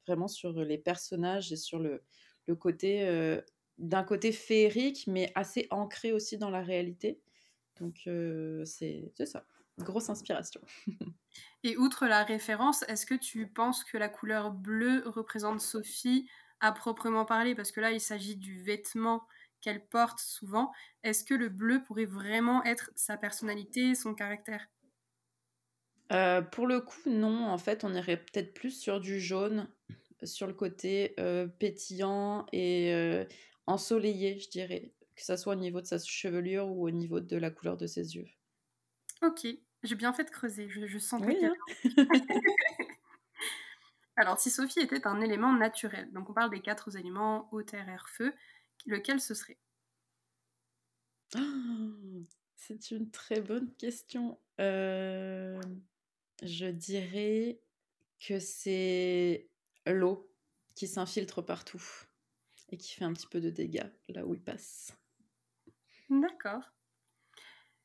vraiment 0.06 0.28
sur 0.28 0.52
les 0.64 0.78
personnages 0.78 1.52
et 1.52 1.56
sur 1.56 1.80
le, 1.80 2.04
le 2.50 2.56
côté 2.56 3.06
euh, 3.06 3.40
d'un 3.78 4.02
côté 4.02 4.32
féerique, 4.32 5.06
mais 5.06 5.32
assez 5.36 5.68
ancré 5.70 6.12
aussi 6.12 6.36
dans 6.36 6.50
la 6.50 6.62
réalité. 6.62 7.22
Donc 7.80 8.02
euh, 8.08 8.64
c'est 8.64 9.12
ça, 9.24 9.46
grosse 9.78 10.10
inspiration. 10.10 10.60
Et 11.62 11.76
outre 11.76 12.06
la 12.06 12.24
référence, 12.24 12.82
est-ce 12.88 13.06
que 13.06 13.14
tu 13.14 13.46
penses 13.46 13.84
que 13.84 13.96
la 13.98 14.08
couleur 14.08 14.50
bleue 14.50 15.02
représente 15.06 15.60
Sophie 15.60 16.28
à 16.60 16.72
proprement 16.72 17.24
parler? 17.24 17.54
Parce 17.54 17.72
que 17.72 17.80
là, 17.80 17.92
il 17.92 18.00
s'agit 18.00 18.36
du 18.36 18.60
vêtement 18.62 19.26
qu'elle 19.60 19.86
porte 19.86 20.18
souvent. 20.20 20.72
Est-ce 21.04 21.24
que 21.24 21.34
le 21.34 21.48
bleu 21.48 21.82
pourrait 21.84 22.06
vraiment 22.06 22.64
être 22.64 22.90
sa 22.96 23.16
personnalité, 23.16 23.94
son 23.94 24.14
caractère? 24.14 24.66
Euh, 26.12 26.42
Pour 26.42 26.66
le 26.66 26.80
coup, 26.80 27.08
non. 27.10 27.46
En 27.48 27.58
fait, 27.58 27.84
on 27.84 27.94
irait 27.94 28.16
peut-être 28.16 28.54
plus 28.54 28.70
sur 28.72 29.00
du 29.00 29.20
jaune 29.20 29.68
sur 30.22 30.46
le 30.46 30.52
côté 30.52 31.14
euh, 31.18 31.46
pétillant 31.46 32.46
et 32.52 32.92
euh, 32.94 33.24
ensoleillé, 33.66 34.38
je 34.38 34.48
dirais, 34.48 34.92
que 35.16 35.22
ça 35.22 35.36
soit 35.36 35.54
au 35.54 35.56
niveau 35.56 35.80
de 35.80 35.86
sa 35.86 35.98
chevelure 35.98 36.68
ou 36.68 36.86
au 36.86 36.90
niveau 36.90 37.20
de 37.20 37.36
la 37.36 37.50
couleur 37.50 37.76
de 37.76 37.86
ses 37.86 38.16
yeux. 38.16 38.28
Ok, 39.22 39.46
j'ai 39.82 39.94
bien 39.94 40.12
fait 40.12 40.24
de 40.24 40.30
creuser, 40.30 40.68
je, 40.68 40.98
sens 40.98 41.22
oui, 41.24 41.38
hein. 41.44 41.54
Alors, 44.16 44.38
si 44.38 44.50
Sophie 44.50 44.80
était 44.80 45.06
un 45.06 45.20
élément 45.20 45.52
naturel, 45.52 46.10
donc 46.12 46.28
on 46.28 46.34
parle 46.34 46.50
des 46.50 46.60
quatre 46.60 46.94
éléments 46.96 47.48
eau, 47.52 47.62
terre, 47.62 47.88
air, 47.88 48.08
feu, 48.08 48.34
lequel 48.86 49.20
ce 49.20 49.34
serait? 49.34 49.58
C'est 52.56 52.90
une 52.90 53.10
très 53.10 53.40
bonne 53.40 53.72
question. 53.76 54.38
Euh, 54.60 55.58
je 56.42 56.66
dirais 56.66 57.58
que 58.20 58.38
c'est 58.38 59.49
l'eau 59.86 60.30
qui 60.74 60.86
s'infiltre 60.86 61.42
partout 61.42 61.82
et 62.70 62.76
qui 62.76 62.94
fait 62.94 63.04
un 63.04 63.12
petit 63.12 63.26
peu 63.26 63.40
de 63.40 63.50
dégâts 63.50 63.90
là 64.08 64.24
où 64.26 64.34
il 64.34 64.42
passe. 64.42 64.96
D'accord. 66.08 66.72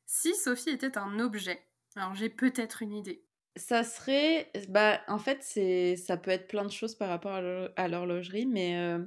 Si 0.06 0.34
Sophie 0.34 0.70
était 0.70 0.98
un 0.98 1.18
objet, 1.18 1.60
alors 1.96 2.14
j'ai 2.14 2.28
peut-être 2.28 2.82
une 2.82 2.92
idée. 2.92 3.24
Ça 3.56 3.84
serait, 3.84 4.52
bah, 4.68 5.00
en 5.08 5.18
fait, 5.18 5.42
c'est, 5.42 5.96
ça 5.96 6.16
peut 6.16 6.30
être 6.30 6.46
plein 6.46 6.64
de 6.64 6.70
choses 6.70 6.94
par 6.94 7.08
rapport 7.08 7.32
à 7.32 7.88
l'horlogerie, 7.88 8.46
mais, 8.46 8.76
euh, 8.76 9.04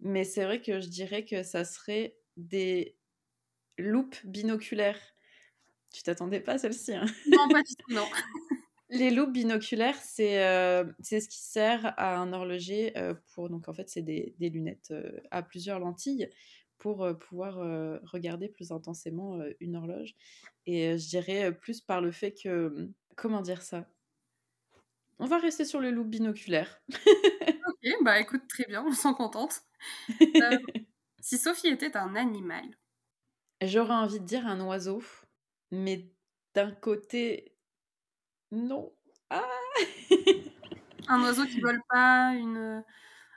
mais 0.00 0.24
c'est 0.24 0.44
vrai 0.44 0.62
que 0.62 0.80
je 0.80 0.88
dirais 0.88 1.24
que 1.24 1.42
ça 1.42 1.64
serait 1.64 2.16
des 2.36 2.96
loupes 3.78 4.16
binoculaires. 4.24 5.00
Tu 5.92 6.02
t'attendais 6.02 6.40
pas 6.40 6.52
à 6.52 6.58
celle-ci 6.58 6.94
hein? 6.94 7.06
Non, 7.26 7.48
pas 7.48 7.62
du 7.62 7.74
tout, 7.74 7.92
non. 7.92 8.08
Les 8.92 9.10
loupes 9.10 9.32
binoculaires, 9.32 9.98
c'est 10.02 10.44
euh, 10.44 10.84
c'est 11.00 11.20
ce 11.20 11.28
qui 11.28 11.38
sert 11.38 11.94
à 11.96 12.16
un 12.16 12.32
horloger 12.32 12.96
euh, 12.98 13.14
pour. 13.34 13.48
Donc, 13.48 13.68
en 13.68 13.72
fait, 13.72 13.88
c'est 13.88 14.02
des, 14.02 14.34
des, 14.40 14.50
lunettes 14.50 14.90
euh, 14.90 15.20
à 15.30 15.42
plusieurs 15.42 15.78
lentilles 15.78 16.28
pour 16.78 17.06
pouvoir 17.18 17.56
regarder 18.04 18.48
plus 18.48 18.72
intensément 18.72 19.38
une 19.60 19.76
horloge. 19.76 20.14
Et 20.64 20.96
je 20.96 21.08
dirais 21.10 21.52
plus 21.52 21.82
par 21.82 22.00
le 22.00 22.10
fait 22.10 22.32
que. 22.32 22.90
Comment 23.16 23.42
dire 23.42 23.60
ça? 23.60 23.86
On 25.18 25.26
va 25.26 25.36
rester 25.36 25.66
sur 25.66 25.82
les 25.82 25.90
loupes 25.90 26.08
binoculaires. 26.08 26.80
ok, 26.88 27.92
bah 28.02 28.18
écoute, 28.18 28.48
très 28.48 28.64
bien, 28.64 28.82
on 28.86 28.92
s'en 28.92 29.12
contente. 29.12 29.60
si 31.20 31.36
Sophie 31.36 31.68
était 31.68 31.98
un 31.98 32.16
animal? 32.16 32.64
J'aurais 33.60 33.92
envie 33.92 34.20
de 34.20 34.24
dire 34.24 34.46
un 34.46 34.58
oiseau, 34.62 35.02
mais 35.70 36.10
d'un 36.54 36.72
côté 36.72 37.52
non. 38.50 38.92
Ah 39.30 39.48
Un 41.08 41.22
oiseau 41.22 41.44
qui 41.44 41.60
vole 41.60 41.80
pas, 41.88 42.34
une... 42.34 42.84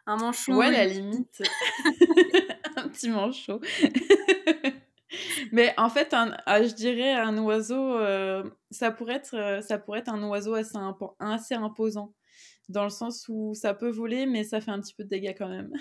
un 0.05 0.18
manchot. 0.18 0.53
Ouais, 0.55 0.72
la 0.72 0.86
limite. 0.86 1.41
un 2.76 2.88
petit 2.89 3.09
manchot. 3.09 3.61
Mais 5.51 5.74
en 5.78 5.89
fait, 5.89 6.14
un, 6.14 6.36
ah, 6.45 6.64
je 6.64 6.74
dirais 6.74 7.14
un 7.14 7.38
oiseau, 7.38 7.97
euh, 7.97 8.43
ça, 8.72 8.91
pourrait 8.91 9.16
être, 9.16 9.36
euh, 9.36 9.61
ça 9.61 9.78
pourrait 9.78 9.99
être 9.99 10.09
un 10.09 10.24
oiseau 10.24 10.55
assez, 10.55 10.78
assez 11.20 11.55
imposant. 11.55 12.14
Dans 12.70 12.84
le 12.84 12.89
sens 12.89 13.28
où 13.28 13.53
ça 13.53 13.74
peut 13.74 13.89
voler, 13.89 14.26
mais 14.26 14.43
ça 14.43 14.61
fait 14.61 14.72
un 14.72 14.80
petit 14.80 14.93
peu 14.95 15.03
de 15.03 15.09
dégâts 15.09 15.36
quand 15.38 15.49
même. 15.49 15.72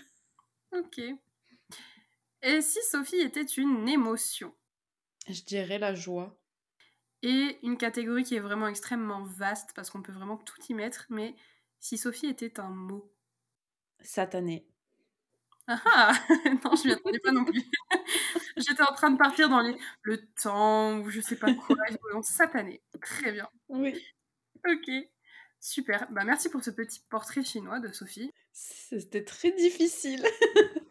Ok. 0.72 1.00
Et 2.42 2.60
si 2.60 2.78
Sophie 2.90 3.20
était 3.20 3.42
une 3.42 3.88
émotion? 3.88 4.52
Je 5.28 5.42
dirais 5.42 5.78
la 5.78 5.94
joie 5.94 6.36
et 7.22 7.58
une 7.62 7.76
catégorie 7.76 8.24
qui 8.24 8.34
est 8.34 8.40
vraiment 8.40 8.68
extrêmement 8.68 9.22
vaste 9.22 9.70
parce 9.74 9.90
qu'on 9.90 10.02
peut 10.02 10.12
vraiment 10.12 10.36
tout 10.36 10.60
y 10.68 10.74
mettre. 10.74 11.06
Mais 11.10 11.34
si 11.80 11.98
Sophie 11.98 12.26
était 12.26 12.58
un 12.60 12.70
mot 12.70 13.12
Satané. 14.00 14.66
Ah 15.68 15.80
ah 15.84 16.12
Non, 16.64 16.74
je 16.76 16.88
m'y 16.88 16.92
attendais 16.92 17.20
pas 17.20 17.32
non 17.32 17.44
plus. 17.44 17.62
J'étais 18.56 18.82
en 18.82 18.94
train 18.94 19.10
de 19.10 19.16
partir 19.16 19.48
dans 19.48 19.60
les... 19.60 19.76
le 20.02 20.26
temps 20.42 20.98
ou 20.98 21.08
je 21.08 21.20
sais 21.20 21.36
pas 21.36 21.54
quoi. 21.54 21.76
satané. 22.22 22.82
Très 23.00 23.32
bien. 23.32 23.48
Oui. 23.68 23.94
Ok. 24.68 24.90
Super. 25.60 26.08
Bah, 26.10 26.24
merci 26.24 26.48
pour 26.48 26.62
ce 26.64 26.70
petit 26.70 27.00
portrait 27.08 27.44
chinois 27.44 27.78
de 27.78 27.92
Sophie. 27.92 28.32
C'était 28.52 29.24
très 29.24 29.52
difficile. 29.52 30.26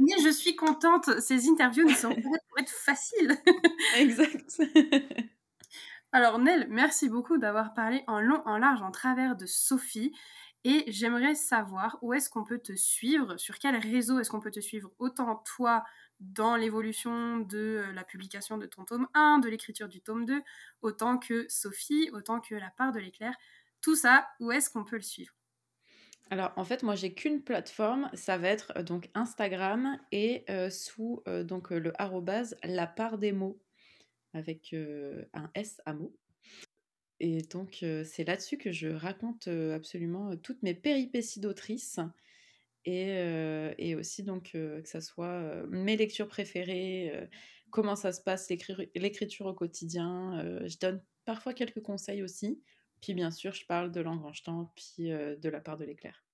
Mais 0.00 0.22
je 0.22 0.30
suis 0.30 0.56
contente. 0.56 1.20
Ces 1.20 1.48
interviews 1.48 1.88
ne 1.88 1.94
sont 1.94 2.14
pas 2.14 2.38
pour 2.48 2.58
être 2.58 2.70
faciles. 2.70 3.36
exact. 3.96 4.60
Alors 6.12 6.38
Nel, 6.38 6.68
merci 6.70 7.08
beaucoup 7.08 7.38
d'avoir 7.38 7.74
parlé 7.74 8.04
en 8.06 8.20
long, 8.20 8.42
en 8.46 8.58
large, 8.58 8.82
en 8.82 8.90
travers 8.90 9.36
de 9.36 9.46
Sophie. 9.46 10.12
Et 10.66 10.84
j'aimerais 10.86 11.34
savoir 11.34 11.98
où 12.00 12.14
est-ce 12.14 12.30
qu'on 12.30 12.44
peut 12.44 12.58
te 12.58 12.74
suivre, 12.74 13.36
sur 13.36 13.58
quel 13.58 13.76
réseau 13.76 14.18
est-ce 14.18 14.30
qu'on 14.30 14.40
peut 14.40 14.50
te 14.50 14.60
suivre, 14.60 14.90
autant 14.98 15.42
toi 15.44 15.84
dans 16.20 16.56
l'évolution 16.56 17.38
de 17.38 17.84
euh, 17.84 17.92
la 17.92 18.04
publication 18.04 18.56
de 18.56 18.66
ton 18.66 18.84
tome 18.84 19.06
1, 19.12 19.40
de 19.40 19.48
l'écriture 19.48 19.88
du 19.88 20.00
tome 20.00 20.24
2, 20.24 20.40
autant 20.80 21.18
que 21.18 21.44
Sophie, 21.48 22.08
autant 22.12 22.40
que 22.40 22.54
la 22.54 22.70
part 22.70 22.92
de 22.92 23.00
l'éclair. 23.00 23.34
Tout 23.82 23.94
ça, 23.94 24.26
où 24.40 24.52
est-ce 24.52 24.70
qu'on 24.70 24.84
peut 24.84 24.96
le 24.96 25.02
suivre? 25.02 25.34
Alors 26.30 26.52
en 26.56 26.64
fait 26.64 26.82
moi 26.82 26.94
j'ai 26.94 27.12
qu'une 27.12 27.42
plateforme, 27.42 28.10
ça 28.14 28.38
va 28.38 28.48
être 28.48 28.72
euh, 28.76 28.82
donc 28.82 29.10
Instagram 29.14 29.98
et 30.12 30.44
euh, 30.50 30.70
sous 30.70 31.22
donc 31.44 31.70
le 31.70 31.92
arrobase 32.00 32.56
la 32.64 32.86
part 32.86 33.18
des 33.18 33.32
mots 33.32 33.60
avec 34.32 34.74
un 34.74 35.50
S 35.54 35.80
à 35.86 35.94
mot. 35.94 36.12
Et 37.20 37.42
donc, 37.42 37.84
c'est 38.04 38.24
là-dessus 38.24 38.58
que 38.58 38.72
je 38.72 38.88
raconte 38.88 39.46
absolument 39.46 40.36
toutes 40.36 40.60
mes 40.64 40.74
péripéties 40.74 41.38
d'autrice. 41.38 42.00
Et, 42.84 43.94
aussi, 43.96 44.24
donc, 44.24 44.50
que 44.52 44.82
ça 44.84 45.00
soit 45.00 45.64
mes 45.68 45.96
lectures 45.96 46.26
préférées, 46.26 47.28
comment 47.70 47.94
ça 47.94 48.12
se 48.12 48.20
passe, 48.20 48.50
l'écriture 48.96 49.46
au 49.46 49.54
quotidien. 49.54 50.66
je 50.66 50.76
donne 50.78 51.00
parfois 51.24 51.54
quelques 51.54 51.80
conseils 51.80 52.22
aussi. 52.22 52.60
Puis, 53.04 53.14
bien 53.14 53.30
sûr, 53.30 53.52
je 53.52 53.66
parle 53.66 53.92
de 53.92 54.00
l'engrangetant, 54.00 54.72
puis 54.74 55.08
de 55.08 55.48
la 55.48 55.60
part 55.60 55.76
de 55.76 55.84
l'éclair. 55.84 56.24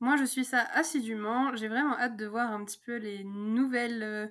Moi, 0.00 0.16
je 0.16 0.24
suis 0.24 0.44
ça 0.44 0.60
assidûment. 0.72 1.56
J'ai 1.56 1.68
vraiment 1.68 1.98
hâte 1.98 2.16
de 2.16 2.26
voir 2.26 2.52
un 2.52 2.64
petit 2.64 2.78
peu 2.84 2.96
les 2.96 3.24
nouvelles 3.24 4.30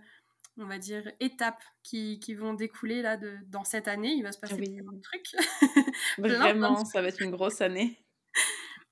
on 0.57 0.65
va 0.65 0.77
dire, 0.77 1.11
étapes 1.19 1.63
qui, 1.81 2.19
vont 2.35 2.53
découler 2.53 3.01
là 3.01 3.17
de, 3.17 3.37
dans 3.47 3.63
cette 3.63 3.87
année. 3.87 4.13
Il 4.13 4.23
va 4.23 4.31
se 4.31 4.39
passer 4.39 4.55
plein 4.55 4.67
de 4.67 5.01
trucs. 5.01 5.35
Vraiment, 6.17 6.85
ça 6.85 7.01
va 7.01 7.07
être 7.07 7.21
une 7.21 7.31
grosse 7.31 7.61
année. 7.61 7.99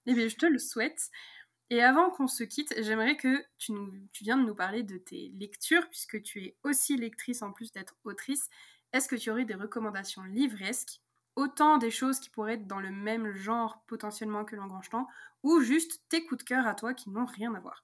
Eh 0.08 0.16
bien, 0.16 0.28
je 0.28 0.36
te 0.36 0.48
le 0.48 0.58
souhaite. 0.58 1.12
Et 1.70 1.84
avant 1.84 2.10
qu'on 2.10 2.26
se 2.26 2.44
quitte, 2.44 2.74
j'aimerais 2.80 3.18
que 3.18 3.46
tu, 3.60 3.72
nous, 3.72 3.94
tu 4.12 4.24
viennes 4.24 4.48
nous 4.48 4.56
parler 4.56 4.82
de 4.82 4.98
tes 4.98 5.32
lectures, 5.39 5.88
puisque 5.89 6.24
tu 6.24 6.44
es 6.44 6.58
aussi 6.64 6.98
lectrice 6.98 7.44
en 7.44 7.52
plus 7.52 7.72
d'être 7.72 7.96
autrice. 8.04 8.50
Est-ce 8.94 9.08
que 9.08 9.16
tu 9.16 9.30
aurais 9.30 9.46
des 9.46 9.54
recommandations 9.54 10.24
livresques 10.24 11.02
Autant 11.36 11.78
des 11.78 11.92
choses 11.92 12.20
qui 12.20 12.30
pourraient 12.30 12.56
être 12.56 12.68
dans 12.68 12.80
le 12.80 12.92
même 12.92 13.34
genre 13.34 13.84
potentiellement 13.88 14.46
que 14.46 14.56
l'engrangetant, 14.56 15.08
ou 15.44 15.62
juste 15.62 16.04
tes 16.10 16.26
coups 16.26 16.44
de 16.44 16.48
cœur 16.48 16.68
à 16.68 16.76
toi 16.76 16.94
qui 16.94 17.10
n'ont 17.10 17.26
rien 17.26 17.54
à 17.56 17.60
voir 17.60 17.84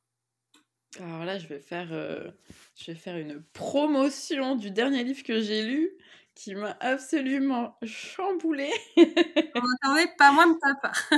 alors 0.99 1.25
là, 1.25 1.37
je 1.37 1.47
vais 1.47 1.59
faire, 1.59 1.89
euh, 1.91 2.31
je 2.75 2.91
vais 2.91 2.97
faire 2.97 3.17
une 3.17 3.43
promotion 3.53 4.55
du 4.55 4.71
dernier 4.71 5.03
livre 5.03 5.23
que 5.23 5.41
j'ai 5.41 5.61
lu 5.61 5.91
qui 6.33 6.53
m'a 6.53 6.77
absolument 6.79 7.75
chamboulé. 7.83 8.69
On 8.97 9.61
n'entendait 9.61 10.11
pas 10.17 10.31
moins 10.31 10.47
de 10.47 10.57
ta 10.59 10.75
part. 10.75 11.09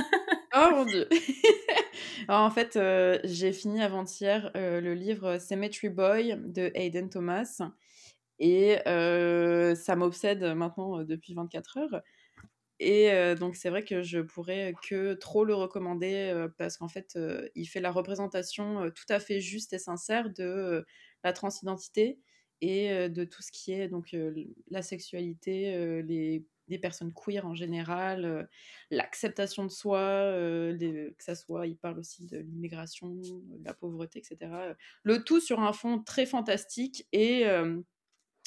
oh 0.56 0.74
mon 0.74 0.84
dieu. 0.86 1.08
en 2.28 2.50
fait, 2.50 2.76
euh, 2.76 3.18
j'ai 3.24 3.52
fini 3.52 3.82
avant-hier 3.82 4.50
euh, 4.56 4.80
le 4.80 4.94
livre 4.94 5.38
Cemetery 5.38 5.90
Boy 5.90 6.36
de 6.38 6.70
Hayden 6.74 7.10
Thomas 7.10 7.60
et 8.38 8.78
ça 8.84 9.96
m'obsède 9.96 10.42
maintenant 10.42 11.04
depuis 11.04 11.34
24 11.34 11.78
heures. 11.78 12.02
Et 12.82 13.34
donc 13.34 13.56
c'est 13.56 13.68
vrai 13.68 13.84
que 13.84 14.02
je 14.02 14.20
pourrais 14.20 14.72
que 14.88 15.12
trop 15.12 15.44
le 15.44 15.54
recommander 15.54 16.46
parce 16.56 16.78
qu'en 16.78 16.88
fait 16.88 17.18
il 17.54 17.66
fait 17.66 17.80
la 17.80 17.92
représentation 17.92 18.90
tout 18.90 19.04
à 19.10 19.20
fait 19.20 19.38
juste 19.38 19.74
et 19.74 19.78
sincère 19.78 20.30
de 20.30 20.86
la 21.22 21.32
transidentité 21.34 22.18
et 22.62 23.10
de 23.10 23.24
tout 23.24 23.42
ce 23.42 23.52
qui 23.52 23.72
est 23.72 23.88
donc 23.88 24.16
la 24.70 24.80
sexualité, 24.80 26.02
les, 26.02 26.78
personnes 26.78 27.12
queer 27.12 27.44
en 27.44 27.54
général, 27.54 28.48
l'acceptation 28.90 29.64
de 29.64 29.70
soi, 29.70 30.32
que 30.78 31.12
ça 31.18 31.34
soit, 31.34 31.66
il 31.66 31.76
parle 31.76 31.98
aussi 31.98 32.24
de 32.24 32.38
l'immigration, 32.38 33.10
de 33.10 33.62
la 33.62 33.74
pauvreté, 33.74 34.20
etc. 34.20 34.50
Le 35.02 35.22
tout 35.22 35.40
sur 35.40 35.60
un 35.60 35.74
fond 35.74 36.02
très 36.02 36.24
fantastique 36.24 37.06
et 37.12 37.44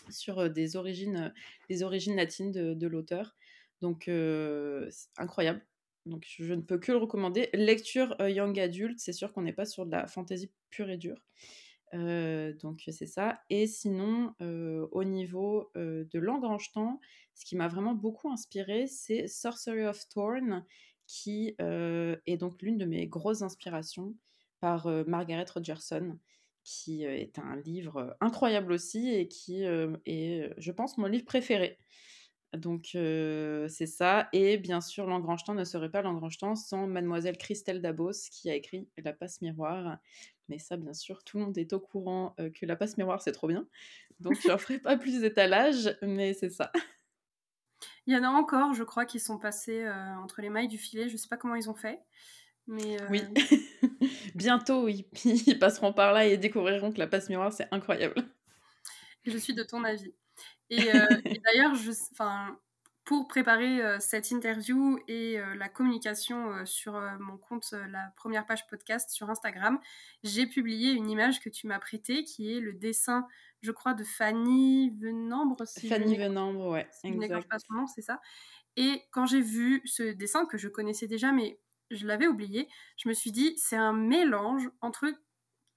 sur 0.10 0.50
des 0.50 0.76
origines, 0.76 1.32
des 1.70 1.84
origines 1.84 2.16
latines 2.16 2.52
de, 2.52 2.74
de 2.74 2.88
l'auteur. 2.88 3.36
Donc, 3.82 4.10
incroyable. 5.18 5.66
Donc, 6.06 6.26
je 6.28 6.54
ne 6.54 6.62
peux 6.62 6.78
que 6.78 6.92
le 6.92 6.98
recommander. 6.98 7.50
Lecture 7.54 8.16
young 8.20 8.60
adult, 8.60 9.00
c'est 9.00 9.14
sûr 9.14 9.34
qu'on 9.34 9.42
n'est 9.42 9.54
pas 9.54 9.66
sur 9.66 9.86
de 9.86 9.92
la 9.92 10.08
fantasy 10.08 10.52
pure 10.70 10.90
et 10.90 10.98
dure. 10.98 11.22
donc, 11.94 12.84
c'est 12.88 13.06
ça. 13.06 13.42
Et 13.50 13.68
sinon, 13.68 14.34
au 14.40 15.04
niveau 15.04 15.72
de 15.76 16.20
l'engrangetant, 16.20 17.00
ce 17.34 17.46
qui 17.46 17.56
m'a 17.56 17.68
vraiment 17.68 17.94
beaucoup 17.94 18.30
inspiré, 18.30 18.88
c'est 18.88 19.28
Sorcery 19.28 19.86
of 19.86 20.08
Thorn, 20.10 20.66
qui 21.08 21.56
est 21.60 22.38
donc 22.38 22.62
l'une 22.62 22.78
de 22.78 22.86
mes 22.86 23.08
grosses 23.08 23.42
inspirations 23.42 24.16
par 24.60 24.88
Margaret 25.08 25.46
Rogerson 25.54 26.18
qui 26.64 27.04
est 27.04 27.38
un 27.40 27.58
livre 27.58 28.16
incroyable 28.22 28.72
aussi 28.72 29.14
et 29.14 29.28
qui 29.28 29.64
est, 29.64 30.54
je 30.58 30.72
pense, 30.72 30.98
mon 30.98 31.08
livre 31.08 31.26
préféré. 31.26 31.78
Donc 32.54 32.90
c'est 32.94 33.88
ça. 33.88 34.30
Et 34.34 34.58
bien 34.58 34.82
sûr, 34.82 35.08
Langrangetant 35.08 35.54
ne 35.54 35.64
serait 35.64 35.90
pas 35.90 36.02
Langrangetant 36.02 36.56
sans 36.56 36.88
mademoiselle 36.88 37.38
Christelle 37.38 37.82
Dabos 37.82 38.30
qui 38.32 38.50
a 38.50 38.56
écrit 38.56 38.88
La 38.98 39.14
passe 39.14 39.42
miroir. 39.42 39.98
Mais 40.50 40.60
ça, 40.60 40.78
bien 40.78 40.94
sûr, 40.94 41.24
tout 41.24 41.38
le 41.38 41.46
monde 41.46 41.58
est 41.58 41.74
au 41.74 41.80
courant 41.80 42.36
que 42.38 42.66
La 42.66 42.76
passe 42.76 42.98
miroir, 42.98 43.22
c'est 43.22 43.32
trop 43.32 43.48
bien. 43.48 43.68
Donc 44.20 44.36
je 44.42 44.48
n'en 44.48 44.58
ferai 44.58 44.78
pas 44.80 44.98
plus 44.98 45.22
d'étalage, 45.22 45.98
mais 46.02 46.34
c'est 46.34 46.50
ça. 46.50 46.72
Il 48.06 48.14
y 48.14 48.18
en 48.18 48.24
a 48.24 48.28
encore, 48.28 48.74
je 48.74 48.84
crois, 48.84 49.06
qui 49.06 49.20
sont 49.20 49.40
passés 49.40 49.88
entre 50.22 50.42
les 50.42 50.50
mailles 50.50 50.68
du 50.68 50.78
filet. 50.78 51.08
Je 51.08 51.14
ne 51.14 51.18
sais 51.18 51.30
pas 51.30 51.38
comment 51.38 51.56
ils 51.56 51.70
ont 51.70 51.76
fait. 51.76 52.00
Mais 52.68 52.98
Oui, 53.10 53.22
bientôt, 54.36 54.88
ils, 54.88 55.06
ils 55.26 55.60
passeront 55.60 55.94
par 55.94 56.14
là 56.14 56.26
et 56.26 56.38
découvriront 56.38 56.92
que 56.92 57.00
La 57.00 57.08
passe 57.08 57.30
miroir, 57.30 57.52
c'est 57.52 57.68
incroyable. 57.72 58.24
Je 59.26 59.38
suis 59.38 59.54
de 59.54 59.64
ton 59.64 59.84
avis. 59.84 60.14
Euh, 60.72 60.78
et, 61.26 61.40
d'ailleurs, 61.40 61.74
pour 63.06 63.28
préparer 63.28 63.82
euh, 63.82 64.00
cette 64.00 64.32
interview 64.32 64.98
et 65.08 65.40
euh, 65.40 65.56
la 65.56 65.70
communication 65.70 66.66
sur 66.66 66.94
mon 67.20 67.38
compte, 67.38 67.74
la 67.90 68.12
première 68.16 68.46
page 68.46 68.66
podcast 68.68 69.10
sur 69.12 69.30
Instagram, 69.30 69.80
j'ai 70.24 70.48
publié 70.48 70.92
une 70.92 71.10
image 71.10 71.42
que 71.42 71.50
tu 71.50 71.68
m'as 71.68 71.80
prêtée 71.80 72.24
qui 72.24 72.56
est 72.56 72.60
le 72.60 72.74
dessin, 72.74 73.28
je 73.62 73.72
crois, 73.72 73.94
de 73.94 74.04
Fanny 74.04 74.92
Venambre. 75.00 75.64
Fanny 75.88 76.18
Venambre, 76.18 76.70
ouais, 76.70 76.88
exact. 77.04 77.50
pas 77.50 77.60
son 77.60 77.74
nom, 77.74 77.88
c'est 77.88 78.02
ça. 78.02 78.22
Et 78.76 79.04
quand 79.12 79.26
j'ai 79.26 79.42
vu 79.42 79.82
ce 79.86 80.04
dessin 80.04 80.46
que 80.46 80.58
je 80.58 80.68
connaissais 80.68 81.08
déjà, 81.08 81.32
mais 81.32 81.60
je 81.92 82.08
l'avais 82.08 82.28
oublié, 82.28 82.68
je 82.98 83.08
me 83.08 83.14
suis 83.14 83.32
dit, 83.32 83.54
c'est 83.58 83.76
un 83.76 83.94
mélange 83.94 84.70
entre 84.82 85.14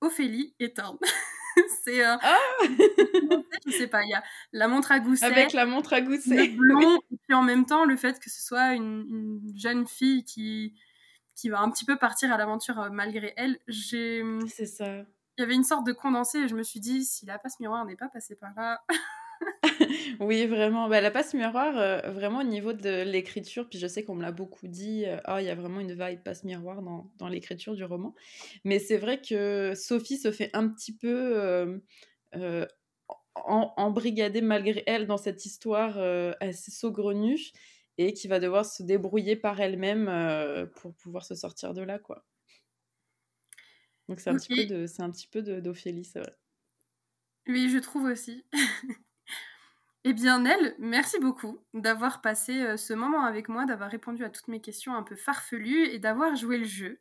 Ophélie 0.00 0.54
et 0.60 0.72
Tarn. 0.72 0.96
c'est. 1.84 2.04
Euh, 2.04 2.16
ah 2.22 2.38
je 3.66 3.70
sais 3.72 3.86
pas, 3.86 4.02
il 4.04 4.10
y 4.10 4.14
a 4.14 4.22
la 4.52 4.68
montre 4.68 4.92
à 4.92 5.00
gousset. 5.00 5.24
Avec 5.24 5.52
la 5.52 5.66
montre 5.66 5.92
à 5.92 6.00
gousset. 6.00 6.48
Le 6.48 6.56
blond, 6.56 6.98
et 7.10 7.16
puis 7.26 7.34
en 7.34 7.42
même 7.42 7.66
temps, 7.66 7.84
le 7.84 7.96
fait 7.96 8.18
que 8.18 8.30
ce 8.30 8.42
soit 8.42 8.74
une, 8.74 9.40
jeune 9.56 9.86
fille 9.86 10.24
qui, 10.24 10.74
qui 11.34 11.48
va 11.48 11.60
un 11.60 11.70
petit 11.70 11.84
peu 11.84 11.96
partir 11.96 12.32
à 12.32 12.36
l'aventure 12.36 12.78
euh, 12.80 12.90
malgré 12.90 13.32
elle. 13.36 13.58
J'ai. 13.68 14.22
C'est 14.48 14.66
ça. 14.66 15.04
Il 15.38 15.42
y 15.42 15.44
avait 15.44 15.54
une 15.54 15.64
sorte 15.64 15.86
de 15.86 15.92
condensé 15.92 16.38
et 16.38 16.48
je 16.48 16.54
me 16.54 16.62
suis 16.62 16.80
dit, 16.80 17.04
si 17.04 17.26
la 17.26 17.38
passe 17.38 17.60
miroir 17.60 17.84
n'est 17.84 17.96
pas 17.96 18.08
passée 18.08 18.36
par 18.36 18.54
là. 18.56 18.82
oui, 20.20 20.46
vraiment. 20.46 20.88
Bah, 20.88 21.00
la 21.00 21.10
passe 21.10 21.34
miroir, 21.34 21.76
euh, 21.76 22.00
vraiment 22.10 22.40
au 22.40 22.44
niveau 22.44 22.72
de 22.72 23.02
l'écriture, 23.02 23.68
puis 23.68 23.78
je 23.78 23.86
sais 23.86 24.04
qu'on 24.04 24.14
me 24.14 24.22
l'a 24.22 24.32
beaucoup 24.32 24.68
dit, 24.68 25.04
euh, 25.06 25.18
oh, 25.28 25.36
il 25.38 25.44
y 25.44 25.50
a 25.50 25.54
vraiment 25.54 25.80
une 25.80 25.92
vibe 25.92 26.22
passe 26.22 26.44
miroir 26.44 26.82
dans, 26.82 27.10
dans 27.18 27.28
l'écriture 27.28 27.74
du 27.74 27.84
roman. 27.84 28.14
Mais 28.64 28.78
c'est 28.78 28.96
vrai 28.96 29.20
que 29.20 29.72
Sophie 29.74 30.18
se 30.18 30.32
fait 30.32 30.50
un 30.54 30.68
petit 30.68 30.96
peu 30.96 31.78
euh, 32.34 32.66
embrigader 33.34 34.40
malgré 34.40 34.82
elle 34.86 35.06
dans 35.06 35.18
cette 35.18 35.44
histoire 35.44 35.98
assez 36.40 36.70
saugrenue 36.70 37.38
et 37.98 38.12
qui 38.12 38.28
va 38.28 38.40
devoir 38.40 38.64
se 38.64 38.82
débrouiller 38.82 39.36
par 39.36 39.60
elle-même 39.60 40.68
pour 40.76 40.94
pouvoir 40.94 41.24
se 41.24 41.34
sortir 41.34 41.74
de 41.74 41.82
là, 41.82 41.98
quoi. 41.98 42.24
Donc 44.08 44.20
c'est 44.20 44.30
un, 44.30 44.36
petit 44.36 44.54
peu 44.54 44.66
de, 44.66 44.86
c'est 44.86 45.02
un 45.02 45.10
petit 45.10 45.26
peu 45.26 45.42
d'Ophélie, 45.42 46.04
c'est 46.04 46.20
vrai. 46.20 46.36
Oui, 47.48 47.68
je 47.70 47.78
trouve 47.78 48.04
aussi. 48.04 48.44
Eh 50.08 50.12
bien, 50.12 50.38
Nell, 50.38 50.76
merci 50.78 51.18
beaucoup 51.18 51.58
d'avoir 51.74 52.20
passé 52.20 52.62
euh, 52.62 52.76
ce 52.76 52.92
moment 52.92 53.24
avec 53.24 53.48
moi, 53.48 53.66
d'avoir 53.66 53.90
répondu 53.90 54.22
à 54.22 54.30
toutes 54.30 54.46
mes 54.46 54.60
questions 54.60 54.94
un 54.94 55.02
peu 55.02 55.16
farfelues 55.16 55.86
et 55.86 55.98
d'avoir 55.98 56.36
joué 56.36 56.58
le 56.58 56.64
jeu. 56.64 57.00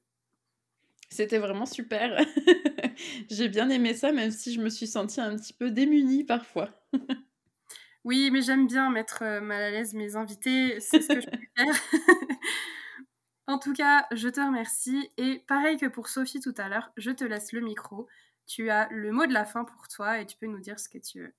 C'était 1.11 1.37
vraiment 1.37 1.67
super. 1.67 2.17
J'ai 3.29 3.47
bien 3.47 3.69
aimé 3.69 3.93
ça, 3.93 4.11
même 4.11 4.31
si 4.31 4.51
je 4.51 4.59
me 4.59 4.69
suis 4.69 4.87
sentie 4.87 5.21
un 5.21 5.35
petit 5.35 5.53
peu 5.53 5.69
démunie 5.69 6.23
parfois. 6.23 6.71
oui, 8.05 8.31
mais 8.31 8.41
j'aime 8.41 8.65
bien 8.65 8.89
mettre 8.89 9.21
euh, 9.21 9.39
mal 9.39 9.61
à 9.61 9.69
l'aise 9.69 9.93
mes 9.93 10.15
invités, 10.15 10.79
c'est 10.79 10.99
ce 10.99 11.07
que 11.09 11.21
je 11.21 11.29
peux 11.29 11.37
faire. 11.55 11.75
en 13.47 13.59
tout 13.59 13.73
cas, 13.73 14.07
je 14.13 14.29
te 14.29 14.41
remercie 14.41 15.11
et 15.17 15.43
pareil 15.47 15.77
que 15.77 15.85
pour 15.85 16.07
Sophie 16.07 16.39
tout 16.39 16.55
à 16.57 16.69
l'heure, 16.69 16.91
je 16.97 17.11
te 17.11 17.23
laisse 17.23 17.51
le 17.51 17.61
micro. 17.61 18.07
Tu 18.47 18.71
as 18.71 18.87
le 18.89 19.11
mot 19.11 19.27
de 19.27 19.33
la 19.33 19.45
fin 19.45 19.63
pour 19.63 19.87
toi 19.89 20.19
et 20.19 20.25
tu 20.25 20.37
peux 20.37 20.47
nous 20.47 20.59
dire 20.59 20.79
ce 20.79 20.89
que 20.89 20.97
tu 20.97 21.19
veux. 21.19 21.35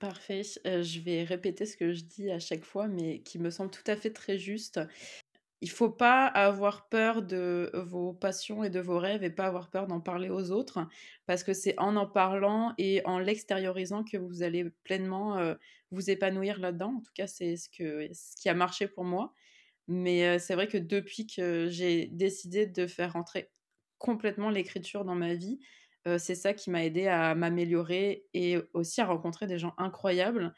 Parfait. 0.00 0.40
Euh, 0.66 0.82
je 0.82 0.98
vais 1.00 1.24
répéter 1.24 1.66
ce 1.66 1.76
que 1.76 1.92
je 1.92 2.04
dis 2.04 2.30
à 2.30 2.38
chaque 2.38 2.64
fois, 2.64 2.88
mais 2.88 3.20
qui 3.20 3.38
me 3.38 3.50
semble 3.50 3.70
tout 3.70 3.84
à 3.86 3.96
fait 3.96 4.10
très 4.10 4.38
juste. 4.38 4.80
Il 5.60 5.70
faut 5.70 5.90
pas 5.90 6.26
avoir 6.26 6.88
peur 6.88 7.22
de 7.22 7.70
vos 7.74 8.14
passions 8.14 8.64
et 8.64 8.70
de 8.70 8.80
vos 8.80 8.98
rêves 8.98 9.24
et 9.24 9.30
pas 9.30 9.46
avoir 9.46 9.70
peur 9.70 9.86
d'en 9.86 10.00
parler 10.00 10.30
aux 10.30 10.52
autres, 10.52 10.80
parce 11.26 11.44
que 11.44 11.52
c'est 11.52 11.78
en 11.78 11.96
en 11.96 12.06
parlant 12.06 12.74
et 12.78 13.02
en 13.06 13.18
l'extériorisant 13.18 14.04
que 14.04 14.16
vous 14.16 14.42
allez 14.42 14.70
pleinement 14.84 15.38
euh, 15.38 15.54
vous 15.90 16.10
épanouir 16.10 16.60
là-dedans. 16.60 16.94
En 16.98 17.02
tout 17.02 17.12
cas, 17.14 17.26
c'est 17.26 17.56
ce, 17.56 17.68
que, 17.68 18.08
ce 18.14 18.36
qui 18.40 18.48
a 18.48 18.54
marché 18.54 18.88
pour 18.88 19.04
moi. 19.04 19.34
Mais 19.88 20.26
euh, 20.26 20.38
c'est 20.38 20.54
vrai 20.54 20.68
que 20.68 20.78
depuis 20.78 21.26
que 21.26 21.68
j'ai 21.70 22.06
décidé 22.06 22.66
de 22.66 22.86
faire 22.86 23.14
rentrer 23.14 23.50
complètement 23.98 24.50
l'écriture 24.50 25.04
dans 25.04 25.16
ma 25.16 25.34
vie, 25.34 25.60
c'est 26.18 26.34
ça 26.34 26.54
qui 26.54 26.70
m'a 26.70 26.84
aidé 26.84 27.06
à 27.06 27.34
m'améliorer 27.34 28.26
et 28.32 28.58
aussi 28.72 29.00
à 29.00 29.06
rencontrer 29.06 29.46
des 29.46 29.58
gens 29.58 29.74
incroyables. 29.78 30.54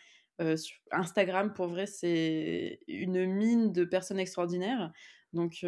Instagram, 0.91 1.53
pour 1.53 1.69
vrai, 1.69 1.87
c'est 1.87 2.81
une 2.89 3.27
mine 3.27 3.73
de 3.73 3.85
personnes 3.85 4.19
extraordinaires. 4.19 4.93
Donc, 5.33 5.65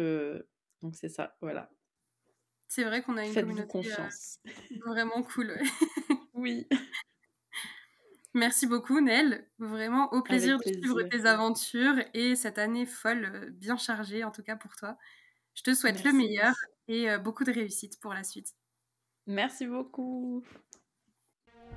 donc 0.81 0.95
c'est 0.95 1.09
ça, 1.09 1.35
voilà. 1.41 1.69
C'est 2.67 2.83
vrai 2.83 3.01
qu'on 3.01 3.17
a 3.17 3.25
une 3.25 3.33
communauté 3.33 3.67
confiance. 3.67 4.39
vraiment 4.85 5.23
cool. 5.23 5.55
oui. 6.33 6.67
Merci 8.33 8.67
beaucoup, 8.67 8.99
Nel. 8.99 9.47
Vraiment 9.59 10.11
au 10.11 10.21
plaisir, 10.21 10.57
de 10.57 10.63
suivre 10.63 11.03
tes 11.03 11.25
aventures 11.25 11.95
et 12.13 12.35
cette 12.35 12.57
année 12.57 12.85
folle, 12.85 13.51
bien 13.53 13.77
chargée 13.77 14.23
en 14.23 14.31
tout 14.31 14.43
cas 14.43 14.57
pour 14.57 14.75
toi. 14.75 14.97
Je 15.53 15.63
te 15.63 15.73
souhaite 15.73 16.03
le 16.03 16.11
meilleur 16.11 16.53
et 16.89 17.17
beaucoup 17.17 17.45
de 17.45 17.51
réussite 17.51 17.99
pour 18.01 18.13
la 18.13 18.23
suite. 18.23 18.53
Merci 19.27 19.65
beaucoup. 19.67 20.43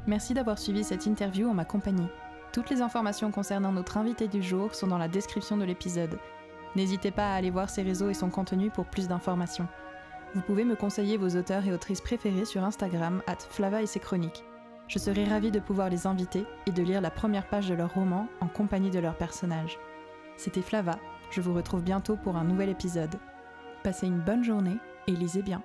Merci 0.07 0.35
d'avoir 0.35 0.59
suivi 0.59 0.85
cette 0.85 1.07
interview 1.07 1.49
en 1.49 1.55
ma 1.55 1.65
compagnie. 1.65 2.09
Toutes 2.53 2.71
les 2.71 2.83
informations 2.83 3.31
concernant 3.31 3.73
notre 3.73 3.97
invité 3.97 4.29
du 4.29 4.43
jour 4.43 4.75
sont 4.75 4.87
dans 4.87 4.99
la 4.99 5.09
description 5.09 5.57
de 5.57 5.65
l'épisode. 5.65 6.19
N'hésitez 6.77 7.11
pas 7.11 7.33
à 7.33 7.35
aller 7.35 7.51
voir 7.51 7.71
ses 7.71 7.83
réseaux 7.83 8.11
et 8.11 8.15
son 8.15 8.31
contenu 8.31 8.71
pour 8.71 8.87
plus 8.87 9.09
d'informations. 9.09 9.69
Vous 10.35 10.43
pouvez 10.43 10.65
me 10.65 10.77
conseiller 10.77 11.17
vos 11.17 11.37
auteurs 11.37 11.67
et 11.67 11.73
autrices 11.73 12.01
préférés 12.01 12.45
sur 12.45 12.65
Instagram, 12.65 13.23
at 13.27 13.39
Flava 13.51 13.83
et 13.83 13.87
ses 13.87 14.01
chroniques. 14.01 14.45
Je 14.87 14.99
serai 14.99 15.25
ravie 15.25 15.51
de 15.51 15.61
pouvoir 15.61 15.91
les 15.91 16.07
inviter 16.07 16.45
et 16.67 16.71
de 16.71 16.83
lire 16.83 17.01
la 17.01 17.11
première 17.11 17.49
page 17.49 17.69
de 17.69 17.75
leur 17.75 17.93
roman 17.93 18.29
en 18.41 18.49
compagnie 18.49 18.91
de 18.91 18.99
leurs 18.99 19.17
personnages. 19.17 19.79
C'était 20.37 20.63
Flava, 20.63 20.99
je 21.31 21.41
vous 21.41 21.55
retrouve 21.55 21.83
bientôt 21.83 22.17
pour 22.17 22.37
un 22.37 22.45
nouvel 22.45 22.71
épisode. 22.71 23.17
Passez 23.83 24.07
une 24.07 24.21
bonne 24.21 24.45
journée 24.45 24.79
et 25.07 25.13
lisez 25.13 25.43
bien. 25.43 25.63